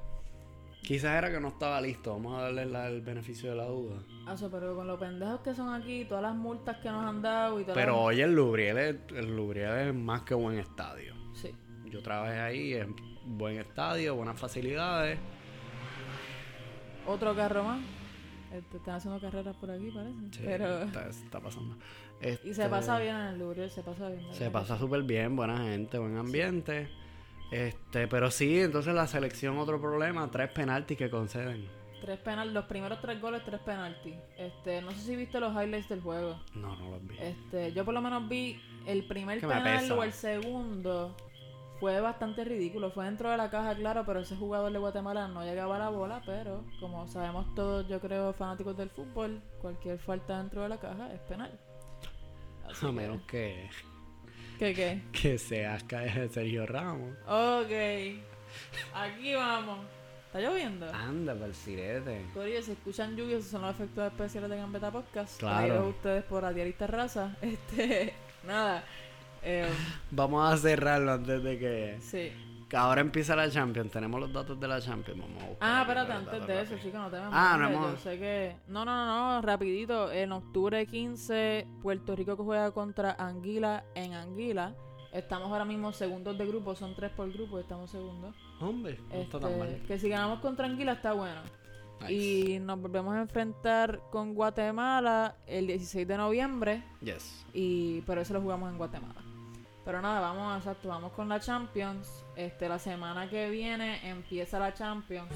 Quizás 0.82 1.16
era 1.16 1.30
que 1.30 1.38
no 1.38 1.46
estaba 1.46 1.80
listo, 1.80 2.10
vamos 2.12 2.36
a 2.36 2.42
darle 2.42 2.66
la- 2.66 2.88
el 2.88 3.02
beneficio 3.02 3.50
de 3.50 3.56
la 3.56 3.66
duda. 3.66 4.02
eso, 4.34 4.50
pero 4.50 4.74
con 4.74 4.88
los 4.88 4.98
pendejos 4.98 5.40
que 5.40 5.54
son 5.54 5.72
aquí, 5.72 6.04
todas 6.06 6.22
las 6.22 6.34
multas 6.34 6.78
que 6.78 6.90
nos 6.90 7.04
han 7.04 7.22
dado 7.22 7.60
y 7.60 7.62
todas 7.62 7.76
Pero 7.76 7.92
las- 7.92 8.02
oye, 8.06 8.22
el 8.24 8.34
Lubriel 8.34 8.78
es, 8.78 8.96
el 9.16 9.36
Lubriel 9.36 9.88
es 9.88 9.94
más 9.94 10.22
que 10.22 10.34
buen 10.34 10.58
estadio. 10.58 11.14
Sí. 11.34 11.54
Yo 11.84 12.02
trabajé 12.02 12.40
ahí, 12.40 12.72
es 12.74 12.86
buen 13.24 13.58
estadio, 13.58 14.16
buenas 14.16 14.40
facilidades. 14.40 15.20
Otro 17.06 17.34
carro 17.34 17.62
más. 17.64 17.80
Este, 18.52 18.76
están 18.76 18.96
haciendo 18.96 19.20
carreras 19.20 19.56
por 19.56 19.70
aquí, 19.70 19.90
parece. 19.90 20.16
Sí, 20.32 20.42
pero... 20.44 20.82
está, 20.82 21.08
está 21.08 21.40
pasando. 21.40 21.76
Y 22.22 22.24
se 22.24 22.50
Este, 22.50 22.68
pasa 22.68 23.00
bien 23.00 23.16
en 23.16 23.26
el 23.28 23.38
Lubriel, 23.40 23.68
se 23.70 23.82
pasa 23.82 24.08
bien. 24.08 24.32
Se 24.32 24.48
pasa 24.48 24.78
súper 24.78 25.02
bien, 25.02 25.34
buena 25.34 25.58
gente, 25.58 25.98
buen 25.98 26.16
ambiente. 26.16 26.88
Este, 27.50 28.06
pero 28.06 28.30
sí, 28.30 28.60
entonces 28.60 28.94
la 28.94 29.06
selección 29.08 29.58
otro 29.58 29.80
problema, 29.80 30.30
tres 30.30 30.50
penaltis 30.50 30.96
que 30.96 31.10
conceden. 31.10 31.66
Tres 32.00 32.18
penal, 32.20 32.54
los 32.54 32.64
primeros 32.66 33.00
tres 33.00 33.20
goles, 33.20 33.42
tres 33.44 33.60
penaltis. 33.60 34.14
Este, 34.38 34.80
no 34.82 34.90
sé 34.92 34.98
si 34.98 35.16
viste 35.16 35.38
los 35.40 35.52
highlights 35.52 35.88
del 35.88 36.00
juego. 36.00 36.40
No, 36.54 36.76
no 36.76 36.90
los 36.92 37.06
vi. 37.06 37.16
Este, 37.18 37.72
yo 37.72 37.84
por 37.84 37.94
lo 37.94 38.00
menos 38.00 38.28
vi 38.28 38.60
el 38.86 39.04
primer 39.06 39.40
penal 39.40 39.90
o 39.92 40.02
el 40.04 40.12
segundo. 40.12 41.16
Fue 41.82 42.00
bastante 42.00 42.44
ridículo. 42.44 42.92
Fue 42.92 43.04
dentro 43.06 43.28
de 43.28 43.36
la 43.36 43.50
caja, 43.50 43.74
claro, 43.74 44.04
pero 44.06 44.20
ese 44.20 44.36
jugador 44.36 44.70
de 44.72 44.78
Guatemala 44.78 45.26
no 45.26 45.42
llegaba 45.44 45.74
a 45.74 45.78
la 45.80 45.88
bola. 45.88 46.22
Pero 46.24 46.64
como 46.78 47.08
sabemos 47.08 47.52
todos, 47.56 47.88
yo 47.88 48.00
creo, 48.00 48.32
fanáticos 48.34 48.76
del 48.76 48.88
fútbol, 48.88 49.42
cualquier 49.60 49.98
falta 49.98 50.38
dentro 50.38 50.62
de 50.62 50.68
la 50.68 50.78
caja 50.78 51.12
es 51.12 51.18
penal. 51.22 51.50
Así 52.70 52.86
A 52.86 52.88
que- 52.90 52.94
menos 52.94 53.22
que, 53.22 53.68
¿Qué 54.60 54.72
qué? 54.74 55.02
que 55.10 55.36
seas 55.38 55.84
Sergio 56.30 56.66
Ramos. 56.66 57.16
Ok. 57.26 57.72
Aquí 58.94 59.34
vamos. 59.34 59.80
¿Está 60.26 60.38
lloviendo? 60.40 60.86
Anda, 60.94 61.34
para 61.34 61.46
el 61.46 61.54
sirete. 61.54 62.24
Corillo, 62.32 62.62
si 62.62 62.70
escuchan 62.72 63.16
lluvia, 63.16 63.38
esos 63.38 63.50
son 63.50 63.62
los 63.62 63.72
efectos 63.74 64.06
especiales 64.06 64.48
de 64.50 64.56
Gambeta 64.56 64.92
Podcast. 64.92 65.40
Claro. 65.40 65.88
Ustedes 65.88 66.22
por 66.24 66.44
Adiarista 66.44 66.86
Raza. 66.86 67.36
Este, 67.42 68.14
nada. 68.46 68.84
Eh, 69.42 69.68
Vamos 70.10 70.52
a 70.52 70.56
cerrarlo 70.56 71.12
antes 71.12 71.42
de 71.42 71.58
que, 71.58 71.96
sí. 72.00 72.32
que 72.68 72.76
ahora 72.76 73.00
empieza 73.00 73.34
la 73.34 73.50
Champions. 73.50 73.90
Tenemos 73.90 74.20
los 74.20 74.32
datos 74.32 74.58
de 74.60 74.68
la 74.68 74.80
Champions. 74.80 75.20
Vamos 75.20 75.42
a 75.42 75.48
buscar 75.48 75.68
Ah, 75.68 75.80
espérate, 75.82 76.12
antes 76.12 76.46
de 76.46 76.60
eso, 76.62 76.74
chicos, 76.78 77.00
no 77.00 77.10
te 77.10 77.16
me 77.16 77.22
Ah, 77.32 77.56
no 77.58 77.68
hemos- 77.68 77.90
Yo 77.92 77.96
sé 77.98 78.18
que... 78.18 78.56
No, 78.68 78.84
no, 78.84 79.06
no, 79.06 79.34
no, 79.34 79.42
rapidito. 79.42 80.12
En 80.12 80.32
octubre 80.32 80.86
15, 80.86 81.66
Puerto 81.82 82.14
Rico 82.16 82.36
que 82.36 82.42
juega 82.42 82.70
contra 82.70 83.16
Anguila 83.18 83.84
en 83.94 84.14
Anguila. 84.14 84.74
Estamos 85.12 85.50
ahora 85.52 85.64
mismo 85.66 85.92
segundos 85.92 86.38
de 86.38 86.46
grupo, 86.46 86.74
son 86.74 86.94
tres 86.94 87.10
por 87.10 87.30
grupo, 87.30 87.58
estamos 87.58 87.90
segundos. 87.90 88.34
Hombre, 88.60 88.98
no 89.10 89.16
está 89.16 89.38
tan 89.38 89.50
Este, 89.52 89.58
mal. 89.58 89.82
que 89.86 89.98
si 89.98 90.08
ganamos 90.08 90.40
contra 90.40 90.64
Anguila 90.66 90.92
está 90.92 91.12
bueno. 91.12 91.42
Nice. 92.00 92.12
Y 92.14 92.58
nos 92.60 92.80
volvemos 92.80 93.14
a 93.14 93.20
enfrentar 93.20 94.00
con 94.10 94.34
Guatemala 94.34 95.36
el 95.46 95.66
16 95.66 96.08
de 96.08 96.16
noviembre. 96.16 96.82
Yes. 97.00 97.44
Y 97.52 98.00
por 98.00 98.18
eso 98.18 98.32
lo 98.32 98.40
jugamos 98.40 98.70
en 98.72 98.78
Guatemala. 98.78 99.21
Pero 99.84 100.00
nada, 100.00 100.20
vamos, 100.20 100.58
exacto, 100.58 100.88
vamos 100.88 101.12
con 101.12 101.28
la 101.28 101.40
Champions. 101.40 102.24
Este, 102.36 102.68
la 102.68 102.78
semana 102.78 103.28
que 103.28 103.50
viene 103.50 104.08
empieza 104.08 104.58
la 104.58 104.72
Champions. 104.72 105.32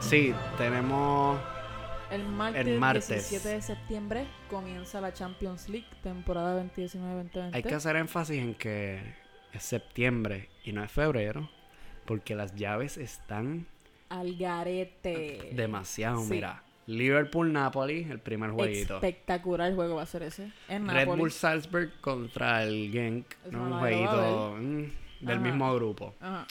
Sí, 0.00 0.34
tenemos. 0.58 1.40
El 2.10 2.26
martes, 2.26 2.66
El 2.66 2.78
martes. 2.78 3.08
17 3.08 3.48
de 3.48 3.62
septiembre 3.62 4.26
comienza 4.50 5.00
la 5.00 5.14
Champions 5.14 5.70
League, 5.70 5.86
temporada 6.02 6.62
2019-2020. 6.62 7.50
Hay 7.54 7.62
que 7.62 7.74
hacer 7.74 7.96
énfasis 7.96 8.36
en 8.36 8.54
que 8.54 9.21
es 9.52 9.62
septiembre 9.62 10.48
y 10.64 10.72
no 10.72 10.82
es 10.84 10.90
febrero, 10.90 11.50
porque 12.06 12.34
las 12.34 12.54
llaves 12.54 12.96
están 12.98 13.66
Al 14.08 14.36
garete. 14.36 15.50
demasiado. 15.54 16.20
Sí. 16.22 16.30
Mira, 16.34 16.62
Liverpool-Napoli, 16.86 18.08
el 18.10 18.18
primer 18.18 18.50
jueguito. 18.50 18.96
Espectacular 18.96 19.68
el 19.68 19.74
juego 19.76 19.96
va 19.96 20.02
a 20.02 20.06
ser 20.06 20.22
ese. 20.24 20.50
En 20.68 20.88
Red 20.88 21.00
Napoli. 21.00 21.20
Bull 21.20 21.30
Salzburg 21.30 22.00
contra 22.00 22.62
el 22.64 22.90
Genk, 22.92 23.26
¿no? 23.50 23.64
un 23.64 23.78
jueguito 23.78 24.56
mm, 24.58 24.82
del 25.20 25.38
Ajá. 25.38 25.40
mismo 25.40 25.74
grupo. 25.74 26.14
Ajá. 26.20 26.46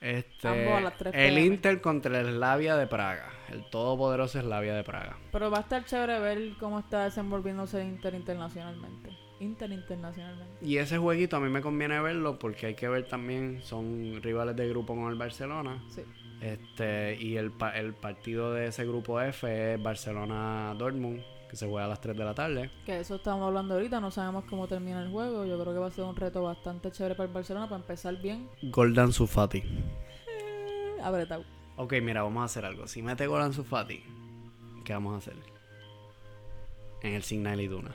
Este, 0.00 0.80
las 0.80 0.96
3 0.98 1.14
el. 1.14 1.38
Inter 1.38 1.80
contra 1.80 2.18
el 2.20 2.26
Slavia 2.26 2.74
de 2.76 2.88
Praga, 2.88 3.30
el 3.50 3.64
todopoderoso 3.70 4.40
Slavia 4.40 4.74
de 4.74 4.82
Praga. 4.82 5.16
Pero 5.30 5.48
va 5.48 5.58
a 5.58 5.60
estar 5.60 5.84
chévere 5.84 6.18
ver 6.18 6.54
cómo 6.58 6.80
está 6.80 7.04
desenvolviéndose 7.04 7.80
el 7.80 7.86
Inter 7.86 8.14
internacionalmente. 8.14 9.10
Inter 9.42 9.70
internacionalmente. 9.72 10.64
Y 10.64 10.76
ese 10.78 10.98
jueguito 10.98 11.36
a 11.36 11.40
mí 11.40 11.48
me 11.48 11.60
conviene 11.60 12.00
verlo 12.00 12.38
porque 12.38 12.66
hay 12.66 12.74
que 12.74 12.88
ver 12.88 13.06
también, 13.08 13.60
son 13.62 14.20
rivales 14.22 14.56
de 14.56 14.68
grupo 14.68 14.94
con 14.94 15.10
el 15.10 15.16
Barcelona. 15.18 15.82
Sí. 15.88 16.02
Este, 16.40 17.16
y 17.20 17.36
el, 17.36 17.52
pa- 17.52 17.76
el 17.78 17.94
partido 17.94 18.52
de 18.52 18.66
ese 18.66 18.84
grupo 18.86 19.20
F 19.20 19.74
es 19.74 19.82
Barcelona-Dortmund, 19.82 21.22
que 21.48 21.56
se 21.56 21.68
juega 21.68 21.84
a 21.84 21.88
las 21.88 22.00
3 22.00 22.16
de 22.16 22.24
la 22.24 22.34
tarde. 22.34 22.70
Que 22.84 22.98
eso 22.98 23.14
estamos 23.16 23.46
hablando 23.46 23.74
ahorita, 23.74 24.00
no 24.00 24.10
sabemos 24.10 24.44
cómo 24.46 24.66
termina 24.66 25.02
el 25.02 25.10
juego. 25.10 25.44
Yo 25.44 25.60
creo 25.60 25.72
que 25.72 25.78
va 25.78 25.86
a 25.86 25.90
ser 25.90 26.04
un 26.04 26.16
reto 26.16 26.42
bastante 26.42 26.90
chévere 26.90 27.14
para 27.14 27.28
el 27.28 27.32
Barcelona 27.34 27.68
para 27.68 27.80
empezar 27.80 28.16
bien. 28.20 28.48
Goldan 28.62 29.12
Sufati. 29.12 29.58
Eh, 29.58 30.96
apretado. 31.02 31.44
Ok, 31.76 31.94
mira, 32.02 32.22
vamos 32.22 32.42
a 32.42 32.44
hacer 32.46 32.64
algo. 32.64 32.86
Si 32.88 33.02
mete 33.02 33.26
Goldan 33.26 33.52
Sufati, 33.52 34.02
¿qué 34.84 34.92
vamos 34.94 35.14
a 35.14 35.18
hacer? 35.18 35.34
En 37.02 37.14
el 37.14 37.22
Signal 37.22 37.60
Iduna. 37.60 37.94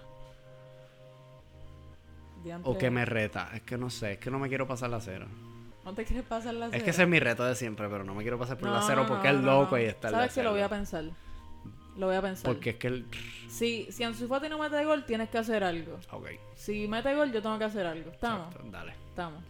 Diantre. 2.48 2.72
O 2.72 2.78
que 2.78 2.89
me 2.89 3.06
reta. 3.06 3.52
Es 3.54 3.62
que 3.62 3.78
no 3.78 3.89
sé, 3.89 4.14
es 4.14 4.18
que 4.18 4.32
no 4.32 4.39
me 4.39 4.48
quiero 4.50 4.68
pasar 4.68 4.89
la 4.89 5.00
cero. 5.00 5.28
¿No 5.86 5.93
te 5.93 6.04
quieres 6.04 6.26
pasar 6.26 6.54
la 6.54 6.68
Es 6.68 6.84
que 6.84 6.89
ese 6.89 7.04
es 7.04 7.08
mi 7.08 7.18
reto 7.18 7.45
de 7.45 7.56
siempre, 7.56 7.88
pero 7.88 8.04
no 8.04 8.14
me 8.14 8.22
quiero 8.22 8.38
pasar 8.38 8.58
por 8.58 8.70
la 8.70 8.80
No, 8.80 8.86
cero 8.86 9.04
no, 9.04 9.08
porque 9.08 9.32
no, 9.32 9.39
es 9.39 9.45
loco 9.45 9.78
y 9.78 9.84
está 9.84 10.10
¿Sabes 10.10 10.34
que 10.34 10.43
lo 10.43 10.52
voy 10.52 10.60
a 10.60 10.68
pensar? 10.68 11.06
Lo 11.98 12.08
voy 12.08 12.16
a 12.18 12.22
pensar. 12.22 12.43
Porque 12.43 12.72
es 12.72 12.76
que 12.76 12.88
el... 12.88 13.06
Si, 13.48 13.88
si 13.89 14.04
Ansu 14.04 14.28
Fati 14.28 14.50
no 14.50 14.60
mete 14.60 14.84
gol, 14.84 15.06
tienes 15.06 15.30
que 15.30 15.38
hacer 15.38 15.64
algo. 15.64 15.98
Ok. 16.12 16.28
Si 16.56 16.88
mete 16.88 17.16
gol, 17.16 17.32
yo 17.32 17.41
tengo 17.41 17.58
que 17.58 17.64
hacer 17.64 17.86
algo. 17.86 18.12
¿Estamos? 18.12 18.48
exacto, 18.48 18.70
dale. 18.70 18.93
Estamos. 19.10 19.43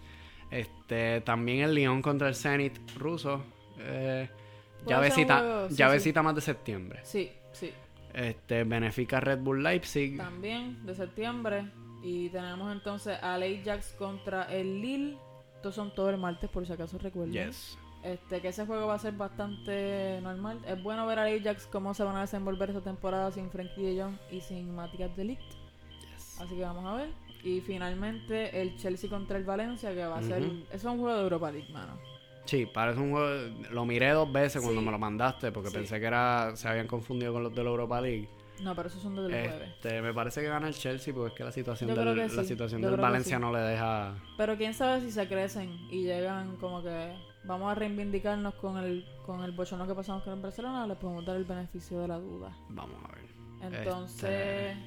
Este, 0.51 1.21
también 1.21 1.61
el 1.61 1.73
Lyon 1.73 2.01
contra 2.01 2.27
el 2.27 2.35
Zenit 2.35 2.77
ruso. 2.95 3.43
Eh, 3.79 4.29
llavecita, 4.85 5.67
sí, 5.69 5.75
llavecita 5.75 6.21
más 6.21 6.35
de 6.35 6.41
septiembre. 6.41 6.99
Sí, 7.03 7.31
sí. 7.51 7.73
Este, 8.13 8.63
Benefica 8.63 9.19
Red 9.19 9.39
Bull 9.39 9.63
Leipzig. 9.63 10.17
También 10.17 10.85
de 10.85 10.95
septiembre. 10.95 11.65
Y 12.07 12.29
tenemos 12.29 12.71
entonces 12.71 13.17
al 13.21 13.43
Ajax 13.43 13.93
contra 13.99 14.43
el 14.43 14.81
Lille. 14.81 15.17
Estos 15.55 15.75
son 15.75 15.93
todos 15.93 16.13
el 16.13 16.17
martes, 16.19 16.49
por 16.49 16.65
si 16.65 16.71
acaso 16.71 16.97
recuerdan. 16.97 17.33
Yes. 17.33 17.77
Este, 18.01 18.39
que 18.39 18.47
ese 18.49 18.65
juego 18.65 18.87
va 18.87 18.93
a 18.93 18.99
ser 18.99 19.13
bastante 19.13 20.19
normal. 20.21 20.59
Es 20.65 20.81
bueno 20.81 21.05
ver 21.05 21.19
al 21.19 21.37
Ajax 21.37 21.67
cómo 21.69 21.93
se 21.93 22.03
van 22.03 22.15
a 22.15 22.21
desenvolver 22.21 22.69
esta 22.69 22.81
temporada 22.81 23.29
sin 23.31 23.49
Frankie 23.49 23.81
de 23.83 24.01
Jong 24.01 24.15
y 24.31 24.39
sin 24.39 24.73
Matías 24.73 25.13
de 25.17 25.25
Ligt. 25.25 25.41
yes. 26.13 26.39
Así 26.39 26.55
que 26.55 26.61
vamos 26.61 26.85
a 26.85 26.93
ver. 26.95 27.09
Y 27.43 27.59
finalmente 27.59 28.61
el 28.61 28.77
Chelsea 28.77 29.09
contra 29.09 29.37
el 29.37 29.43
Valencia, 29.43 29.93
que 29.93 30.05
va 30.05 30.19
a 30.19 30.23
ser. 30.23 30.43
Ujú. 30.43 30.63
Eso 30.67 30.75
es 30.75 30.83
un 30.85 30.99
juego 30.99 31.15
de 31.17 31.23
Europa 31.23 31.51
League, 31.51 31.71
mano. 31.73 31.93
Sí, 32.45 32.65
parece 32.65 33.01
un 33.01 33.11
juego. 33.11 33.27
Lo 33.71 33.85
miré 33.85 34.11
dos 34.11 34.31
veces 34.31 34.61
cuando 34.63 34.81
me 34.81 34.91
lo 34.91 34.97
mandaste 34.99 35.51
porque 35.51 35.69
Sí. 35.71 35.75
pensé 35.75 35.99
que 35.99 36.05
era 36.05 36.55
se 36.55 36.69
habían 36.69 36.87
confundido 36.87 37.33
con 37.33 37.43
los 37.43 37.53
de 37.53 37.61
la 37.63 37.69
Europa 37.69 37.99
League. 37.99 38.29
No, 38.61 38.75
pero 38.75 38.87
esos 38.87 39.01
son 39.01 39.15
desde 39.15 39.43
el 39.43 39.49
jueves. 39.49 39.69
Este, 39.69 40.01
me 40.01 40.13
parece 40.13 40.41
que 40.41 40.47
gana 40.47 40.67
el 40.67 40.73
Chelsea 40.73 41.13
porque 41.13 41.29
es 41.29 41.33
que 41.35 41.43
la 41.43 41.51
situación 41.51 41.89
Yo 41.89 41.95
del, 41.95 42.35
la 42.35 42.43
situación 42.43 42.81
yo 42.81 42.91
del 42.91 42.99
Valencia 42.99 43.37
sí. 43.37 43.41
no 43.41 43.51
le 43.51 43.59
deja. 43.59 44.15
Pero 44.37 44.57
quién 44.57 44.73
sabe 44.73 45.01
si 45.01 45.11
se 45.11 45.27
crecen 45.27 45.69
y 45.91 46.03
llegan 46.03 46.55
como 46.57 46.81
que 46.81 47.13
vamos 47.43 47.71
a 47.71 47.75
reivindicarnos 47.75 48.55
con 48.55 48.77
el 48.77 49.05
con 49.25 49.43
el 49.43 49.51
bochorno 49.51 49.85
que 49.85 49.93
pasamos 49.93 50.23
con 50.23 50.33
el 50.33 50.41
Barcelona, 50.41 50.87
le 50.87 50.95
podemos 50.95 51.25
dar 51.25 51.35
el 51.35 51.43
beneficio 51.43 51.99
de 51.99 52.07
la 52.07 52.17
duda. 52.17 52.57
Vamos 52.69 52.97
a 53.03 53.15
ver. 53.15 53.73
Entonces, 53.73 54.77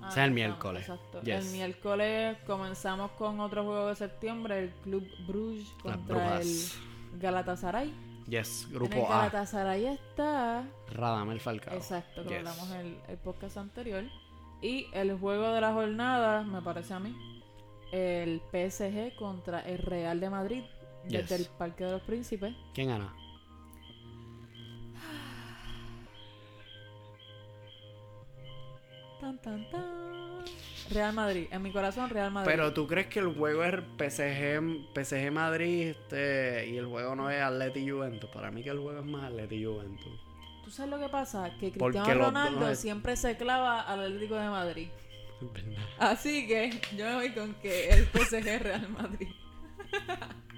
ah, 0.00 0.08
Ese 0.08 0.20
es 0.20 0.26
el 0.26 0.30
miércoles. 0.30 0.82
Exacto. 0.82 1.20
Yes. 1.22 1.46
El 1.46 1.52
miércoles 1.52 2.38
comenzamos 2.46 3.10
con 3.12 3.40
otro 3.40 3.64
juego 3.64 3.88
de 3.88 3.96
septiembre, 3.96 4.60
el 4.60 4.70
Club 4.82 5.04
Bruges 5.26 5.68
contra 5.82 6.40
el. 6.40 6.48
Galatasaray. 7.20 7.92
Yes, 8.28 8.64
en 8.66 8.72
el 8.72 8.78
grupo 8.78 9.06
A. 9.06 9.18
Galatasaray 9.18 9.86
está 9.86 10.64
Radamel 10.90 11.40
Falcao. 11.40 11.74
Exacto, 11.74 12.22
que 12.24 12.28
Yes. 12.28 12.38
hablamos 12.38 12.70
el, 12.72 12.98
el 13.08 13.16
podcast 13.18 13.56
anterior. 13.56 14.04
Y 14.60 14.86
el 14.92 15.16
juego 15.18 15.50
de 15.52 15.60
la 15.60 15.72
jornada, 15.72 16.42
me 16.42 16.60
parece 16.60 16.92
a 16.92 16.98
mí, 16.98 17.14
el 17.92 18.40
PSG 18.50 19.14
contra 19.16 19.60
el 19.60 19.78
Real 19.78 20.18
de 20.20 20.30
Madrid 20.30 20.62
desde 21.04 21.36
el 21.36 21.46
Parque 21.46 21.84
de 21.84 21.92
los 21.92 22.02
Príncipes. 22.02 22.54
¿Quién 22.74 22.88
gana? 22.88 23.14
Tan, 29.20 29.38
tan, 29.42 29.60
tan. 29.70 30.17
Real 30.90 31.12
Madrid, 31.12 31.46
en 31.50 31.62
mi 31.62 31.70
corazón 31.70 32.10
Real 32.10 32.30
Madrid. 32.30 32.50
Pero 32.50 32.72
tú 32.72 32.86
crees 32.86 33.08
que 33.08 33.20
el 33.20 33.34
juego 33.34 33.64
es 33.64 33.74
PSG, 33.98 34.60
PSG 34.94 35.30
Madrid 35.30 35.88
este, 35.88 36.68
y 36.68 36.76
el 36.76 36.86
juego 36.86 37.14
no 37.14 37.30
es 37.30 37.40
Atleti 37.42 37.88
Juventus. 37.88 38.30
Para 38.30 38.50
mí 38.50 38.62
que 38.62 38.70
el 38.70 38.78
juego 38.78 39.00
es 39.00 39.06
más 39.06 39.24
Atleti 39.24 39.64
Juventus. 39.64 40.20
¿Tú 40.64 40.70
sabes 40.70 40.90
lo 40.90 40.98
que 40.98 41.08
pasa? 41.08 41.50
Que 41.58 41.72
Cristiano 41.72 42.14
Ronaldo 42.14 42.74
siempre 42.74 43.16
se 43.16 43.36
clava 43.36 43.80
al 43.80 44.00
Atlético 44.00 44.36
de 44.36 44.48
Madrid. 44.48 44.88
Así 45.98 46.46
que 46.46 46.70
yo 46.96 47.04
me 47.06 47.14
voy 47.14 47.30
con 47.32 47.54
que 47.54 47.90
el 47.90 48.04
PSG 48.06 48.48
es 48.48 48.62
Real 48.62 48.88
Madrid. 48.90 49.28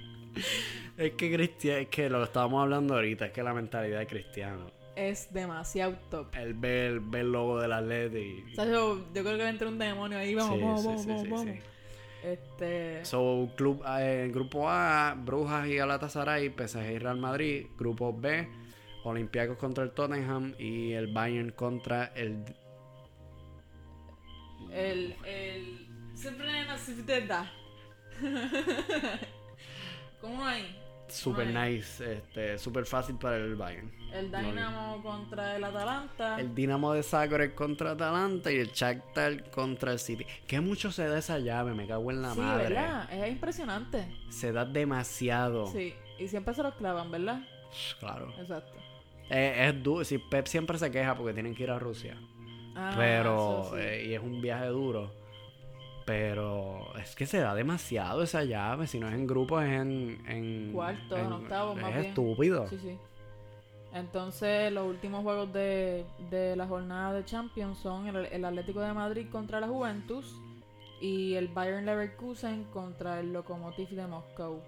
Es 0.97 1.13
que 1.15 1.33
Cristiano, 1.33 1.81
es 1.81 1.89
que 1.89 2.09
lo 2.09 2.23
estábamos 2.23 2.63
hablando 2.63 2.95
ahorita, 2.95 3.27
es 3.27 3.33
que 3.33 3.43
la 3.43 3.53
mentalidad 3.55 4.01
de 4.01 4.07
Cristiano. 4.07 4.71
Es 5.01 5.33
demasiado 5.33 5.95
top. 6.11 6.37
El, 6.37 6.53
ve 6.53 6.89
el 6.89 7.33
logo 7.33 7.59
del 7.59 7.73
Atleti. 7.73 8.45
O 8.53 8.55
sea, 8.55 8.67
yo, 8.67 8.99
yo 9.15 9.23
creo 9.23 9.39
que 9.39 9.49
entra 9.49 9.67
un 9.67 9.79
demonio 9.79 10.19
ahí. 10.19 10.35
Vamos, 10.35 10.59
Sí, 10.59 10.63
vamos, 10.63 10.81
sí, 10.81 10.87
vamos, 11.09 11.23
sí, 11.23 11.29
vamos. 11.31 11.49
Este. 12.23 13.03
So, 13.07 13.49
club, 13.57 13.83
eh, 13.99 14.31
grupo 14.31 14.69
A, 14.69 15.17
Brujas 15.17 15.67
y 15.69 15.77
Galatasaray, 15.77 16.51
PSG 16.51 16.93
y 16.93 16.99
Real 16.99 17.17
Madrid. 17.17 17.69
Grupo 17.79 18.13
B, 18.13 18.47
Olympiacos 19.05 19.57
contra 19.57 19.85
el 19.85 19.93
Tottenham 19.93 20.55
y 20.59 20.93
el 20.93 21.11
Bayern 21.15 21.53
contra 21.53 22.13
el 22.15 22.45
El. 24.71 25.17
El. 25.25 25.89
Siempre 26.15 26.47
necesita. 26.53 27.51
¿Cómo 30.21 30.45
hay? 30.45 30.79
Super 31.11 31.47
nice, 31.47 32.13
este, 32.13 32.59
super 32.59 32.87
fácil 32.87 33.17
para 33.17 33.37
el 33.37 33.55
Bayern. 33.57 33.91
El 34.13 34.31
Dynamo 34.31 35.03
contra 35.03 35.57
el 35.57 35.65
Atalanta. 35.65 36.41
El 36.41 36.55
Dinamo 36.55 36.93
de 36.93 37.03
Zagreb 37.03 37.55
contra 37.55 37.93
Atalanta 37.93 38.51
y 38.51 38.57
el 38.57 38.69
Shakhtar 38.73 39.51
contra 39.51 39.93
el 39.93 39.99
City. 39.99 40.27
Que 40.47 40.61
mucho 40.61 40.91
se 40.91 41.07
da 41.07 41.19
esa 41.19 41.39
llave, 41.39 41.75
me 41.75 41.87
cago 41.87 42.11
en 42.11 42.23
la 42.23 42.35
sí, 42.35 42.41
madre. 42.41 42.65
¿verdad? 42.65 43.13
Es 43.13 43.31
impresionante. 43.31 44.07
Se 44.31 44.53
da 44.53 44.65
demasiado. 44.65 45.67
Sí. 45.67 45.95
Y 46.19 46.29
siempre 46.29 46.55
se 46.55 46.63
los 46.63 46.75
clavan, 46.75 47.11
¿verdad? 47.11 47.41
Claro. 47.99 48.33
Exacto. 48.39 48.79
Eh, 49.31 49.69
es 49.69 49.83
duro. 49.83 50.05
Si 50.05 50.19
Pep 50.19 50.47
siempre 50.47 50.77
se 50.79 50.91
queja 50.91 51.15
porque 51.15 51.33
tienen 51.33 51.55
que 51.55 51.63
ir 51.63 51.71
a 51.71 51.79
Rusia. 51.79 52.17
Ah, 52.75 52.95
pero 52.97 53.71
sí. 53.73 53.77
eh, 53.79 54.07
y 54.09 54.15
es 54.15 54.21
un 54.21 54.41
viaje 54.41 54.67
duro 54.67 55.20
pero 56.07 56.95
es 56.97 57.15
que 57.15 57.27
se 57.27 57.39
da 57.39 57.55
demasiado 57.55 58.23
esa 58.23 58.43
llave 58.45 58.87
si 58.87 58.99
no 58.99 59.09
es 59.09 59.15
en 59.15 59.27
grupo 59.27 59.61
es 59.61 59.69
en, 59.71 60.23
en 60.27 60.73
Cuarto, 60.73 61.17
en 61.17 61.33
octavo, 61.33 61.73
es 61.77 61.83
más 61.83 61.93
bien. 61.95 62.07
estúpido 62.07 62.69
Sí, 62.69 62.79
sí. 62.79 62.99
Entonces, 63.93 64.73
los 64.73 64.87
últimos 64.87 65.23
juegos 65.25 65.53
de, 65.53 66.05
de 66.31 66.55
la 66.55 66.67
jornada 66.67 67.13
de 67.13 67.25
Champions 67.25 67.79
son 67.79 68.07
el, 68.07 68.27
el 68.27 68.45
Atlético 68.45 68.81
de 68.81 68.93
Madrid 68.93 69.27
contra 69.33 69.59
la 69.61 69.67
Juventus 69.67 70.33
y 71.01 71.35
el 71.35 71.49
Bayern 71.49 71.85
Leverkusen 71.87 72.65
contra 72.73 73.19
el 73.19 73.33
Lokomotiv 73.33 73.89
de 73.89 74.07
Moscú. 74.07 74.61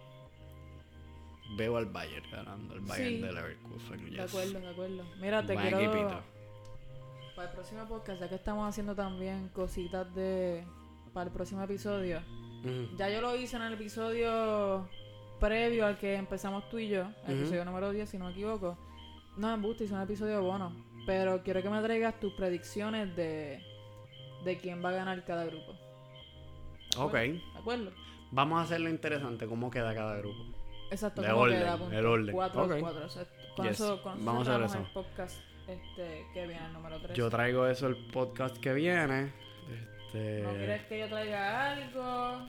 veo 1.57 1.77
al 1.77 1.87
Bayern 1.87 2.29
ganando 2.33 2.75
el 2.75 2.81
Bayern 2.81 3.11
Sí. 3.17 3.21
de 3.21 3.33
Leverkusen 3.33 4.05
De 4.07 4.11
yes. 4.11 4.21
acuerdo, 4.23 4.59
de 4.61 4.69
acuerdo. 4.71 5.03
Mira, 5.21 5.47
te 5.47 5.55
Buen 5.55 5.69
quiero... 5.69 5.93
equipito. 5.93 6.21
Para 7.37 7.49
el 7.49 7.55
próximo 7.55 7.85
podcast, 7.87 8.21
ya 8.21 8.29
que 8.29 8.35
estamos 8.35 8.69
haciendo 8.69 8.95
también 8.97 9.49
cositas 9.55 10.13
de... 10.17 10.65
Para 11.13 11.27
el 11.27 11.33
próximo 11.33 11.63
episodio. 11.63 12.21
Ya 12.97 13.11
yo 13.11 13.21
lo 13.21 13.35
hice 13.37 13.57
en 13.57 13.63
el 13.63 13.73
episodio 13.75 14.89
previo 15.41 15.85
al 15.87 15.99
que 15.99 16.15
empezamos 16.15 16.69
tú 16.71 16.79
y 16.79 16.89
yo, 16.89 17.07
el 17.27 17.39
episodio 17.41 17.65
número 17.65 17.91
10, 17.91 18.09
si 18.09 18.19
no 18.19 18.27
me 18.27 18.31
equivoco. 18.31 18.79
No, 19.37 19.53
en 19.53 19.61
Busta 19.63 19.83
hice 19.85 19.95
un 19.95 20.01
episodio 20.03 20.41
bono. 20.43 20.73
Pero 21.05 21.43
quiero 21.43 21.61
que 21.63 21.69
me 21.69 21.83
traigas 21.83 22.21
tus 22.21 22.33
predicciones 22.35 23.17
de, 23.17 23.61
de 24.45 24.59
quién 24.59 24.85
va 24.85 24.91
a 24.91 24.93
ganar 24.93 25.25
cada 25.25 25.45
grupo. 25.47 25.73
¿De 25.73 26.99
Ok. 27.03 27.13
¿De 27.15 27.43
acuerdo? 27.59 27.91
Vamos 28.31 28.61
a 28.61 28.63
hacerlo 28.63 28.89
interesante, 28.89 29.47
cómo 29.47 29.69
queda 29.71 29.93
cada 29.95 30.17
grupo. 30.19 30.45
Exacto, 30.93 31.23
De 31.23 31.29
¿cómo 31.29 31.41
orden, 31.43 31.59
queda? 31.59 31.77
Punto. 31.77 31.99
el 31.99 32.07
orden. 32.07 32.35
Cuatro, 32.35 32.65
Ok. 32.65 32.73
cuatro. 32.81 33.09
Con 33.57 33.67
Yes. 33.67 33.81
eso, 33.81 34.03
con 34.03 34.15
eso 34.17 34.25
Vamos 34.25 34.49
a 34.49 34.55
hacer 34.55 34.67
eso. 34.67 34.79
el 34.79 34.93
podcast 34.93 35.41
este, 35.67 36.27
que 36.33 36.47
viene, 36.47 36.67
el 36.67 36.73
número 36.73 37.01
3. 37.01 37.17
Yo 37.17 37.29
traigo 37.29 37.67
eso 37.67 37.89
el 37.89 37.97
podcast 38.13 38.57
que 38.59 38.73
viene. 38.73 39.33
Este... 40.13 40.43
¿No 40.43 40.51
quieres 40.51 40.83
que 40.83 40.99
yo 40.99 41.09
traiga 41.09 41.73
algo? 41.73 42.47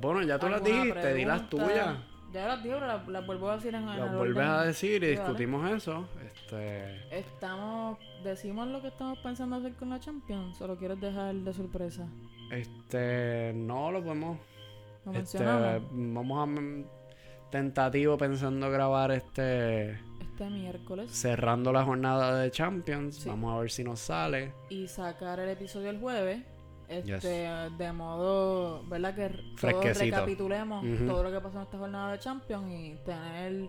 Bueno, 0.00 0.22
ya 0.22 0.38
tú 0.38 0.48
las 0.48 0.60
¿Alguna 0.60 0.82
dijiste, 0.82 1.14
di 1.14 1.24
las 1.24 1.48
tuyas. 1.48 1.96
Ya 2.32 2.46
las 2.46 2.62
digo, 2.62 2.78
las, 2.80 3.08
las 3.08 3.26
vuelvo 3.26 3.50
a 3.50 3.56
decir 3.56 3.74
en, 3.74 3.86
Las 3.86 3.98
el 4.10 4.16
vuelves 4.16 4.46
a 4.46 4.62
decir 4.64 5.02
y 5.02 5.06
Sí, 5.06 5.10
discutimos 5.12 5.70
eso. 5.70 6.06
Este... 6.26 7.18
Estamos, 7.18 7.98
decimos 8.22 8.68
lo 8.68 8.82
que 8.82 8.88
estamos 8.88 9.18
pensando 9.20 9.56
hacer 9.56 9.74
con 9.74 9.90
la 9.90 10.00
Champions, 10.00 10.60
o 10.60 10.66
lo 10.66 10.76
quieres 10.76 11.00
dejar 11.00 11.34
de 11.34 11.52
sorpresa. 11.54 12.06
Este... 12.50 13.52
No 13.54 13.90
lo 13.90 14.02
podemos... 14.02 14.38
Lo 15.06 15.12
Este, 15.12 15.42
vamos 15.42 16.42
a... 16.42 16.46
mm, 16.46 16.84
Tentativo 17.50 18.18
pensando 18.18 18.70
grabar 18.70 19.10
este... 19.10 19.92
este 20.20 20.50
miércoles 20.50 21.10
Cerrando 21.10 21.72
la 21.72 21.82
jornada 21.82 22.38
de 22.38 22.50
Champions. 22.50 23.16
Sí. 23.16 23.28
Vamos 23.30 23.56
a 23.56 23.60
ver 23.60 23.70
si 23.70 23.84
nos 23.84 24.00
sale. 24.00 24.52
y 24.68 24.86
sacar 24.86 25.40
el 25.40 25.48
episodio 25.48 25.88
el 25.88 25.98
jueves. 25.98 26.42
Este, 26.88 27.44
Yes. 27.44 27.78
de 27.78 27.92
modo, 27.92 28.82
¿verdad? 28.88 29.14
Que 29.14 29.28
todos 29.60 29.98
recapitulemos 29.98 30.84
todo 31.06 31.22
lo 31.22 31.30
que 31.30 31.40
pasó 31.40 31.58
en 31.58 31.64
esta 31.64 31.78
jornada 31.78 32.12
de 32.12 32.18
Champions 32.18 32.70
y 32.72 32.94
tener 33.04 33.68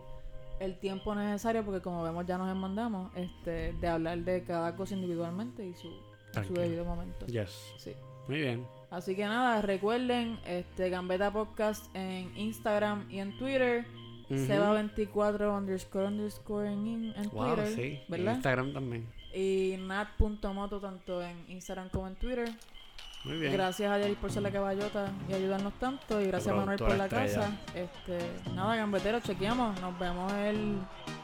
el 0.60 0.78
tiempo 0.80 1.14
necesario, 1.16 1.64
porque 1.66 1.82
como 1.82 2.04
vemos 2.04 2.26
ya 2.26 2.38
nos 2.38 2.56
mandamos, 2.56 3.12
este, 3.16 3.74
de 3.74 3.88
hablar 3.88 4.20
de 4.20 4.44
cada 4.44 4.76
cosa 4.76 4.96
individualmente 4.96 5.66
y 5.66 5.74
su, 5.74 5.90
su 6.48 6.54
debido 6.54 6.86
momento. 6.86 7.26
Yes. 7.28 7.74
Sí. 7.78 7.94
Muy 8.28 8.40
bien. 8.42 8.66
Así 8.92 9.16
que 9.16 9.24
nada, 9.26 9.62
recuerden 9.62 10.40
este 10.46 10.90
Gambeta 10.90 11.32
Podcast 11.32 11.86
en 11.96 12.36
Instagram 12.38 13.06
y 13.12 13.20
en 13.20 13.38
Twitter. 13.38 13.86
Ujú. 14.30 14.36
Seba24 14.36 15.58
underscore 15.58 16.06
underscore 16.08 16.72
en, 16.72 17.14
en 17.16 17.30
Wow, 17.32 17.56
Twitter. 17.56 17.74
sí. 17.76 18.00
¿Verdad? 18.08 18.36
Instagram 18.36 18.74
también. 18.74 19.08
Y 19.34 19.76
nat.moto 19.80 20.80
tanto 20.80 21.22
en 21.22 21.46
Instagram 21.50 21.90
como 21.90 22.08
en 22.08 22.16
Twitter. 22.16 22.50
Muy 23.26 23.38
bien. 23.38 23.52
Gracias 23.52 23.92
a 23.92 23.98
Yaris 24.00 24.18
por 24.18 24.32
ser 24.32 24.44
la 24.44 24.52
caballota 24.52 25.12
y 25.28 25.34
ayudarnos 25.34 25.74
tanto. 25.74 26.22
Y 26.22 26.28
gracias 26.28 26.54
a 26.54 26.58
Manuel 26.58 26.80
por 26.80 26.96
la 26.96 27.10
casa. 27.10 27.52
Este, 27.76 28.18
nada, 28.56 28.76
gambetero, 28.78 29.20
chequeamos. 29.20 29.80
Nos 29.82 30.00
vemos 30.00 30.32
el, 30.34 30.80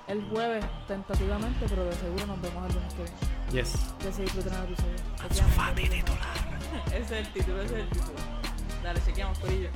el 0.07 0.21
jueves 0.29 0.65
tentativamente, 0.87 1.65
pero 1.69 1.85
de 1.85 1.93
seguro 1.93 2.25
nos 2.25 2.41
vemos 2.41 2.69
el 2.69 2.75
lunes 2.75 2.93
que 2.93 3.03
viene. 3.03 3.17
Yes. 3.51 3.93
Que 3.99 4.11
se 4.11 4.21
disfruten 4.23 4.53
el 4.53 4.63
episodio. 4.65 4.95
Chequeamos. 5.29 5.75
Titular. 5.75 6.55
Ese 6.87 6.97
es 6.97 7.11
el 7.27 7.33
título, 7.33 7.61
ese 7.61 7.75
es 7.75 7.83
el 7.83 7.89
título. 7.89 8.19
Dale, 8.83 9.01
chequeamos, 9.05 9.39
Corillo. 9.39 9.69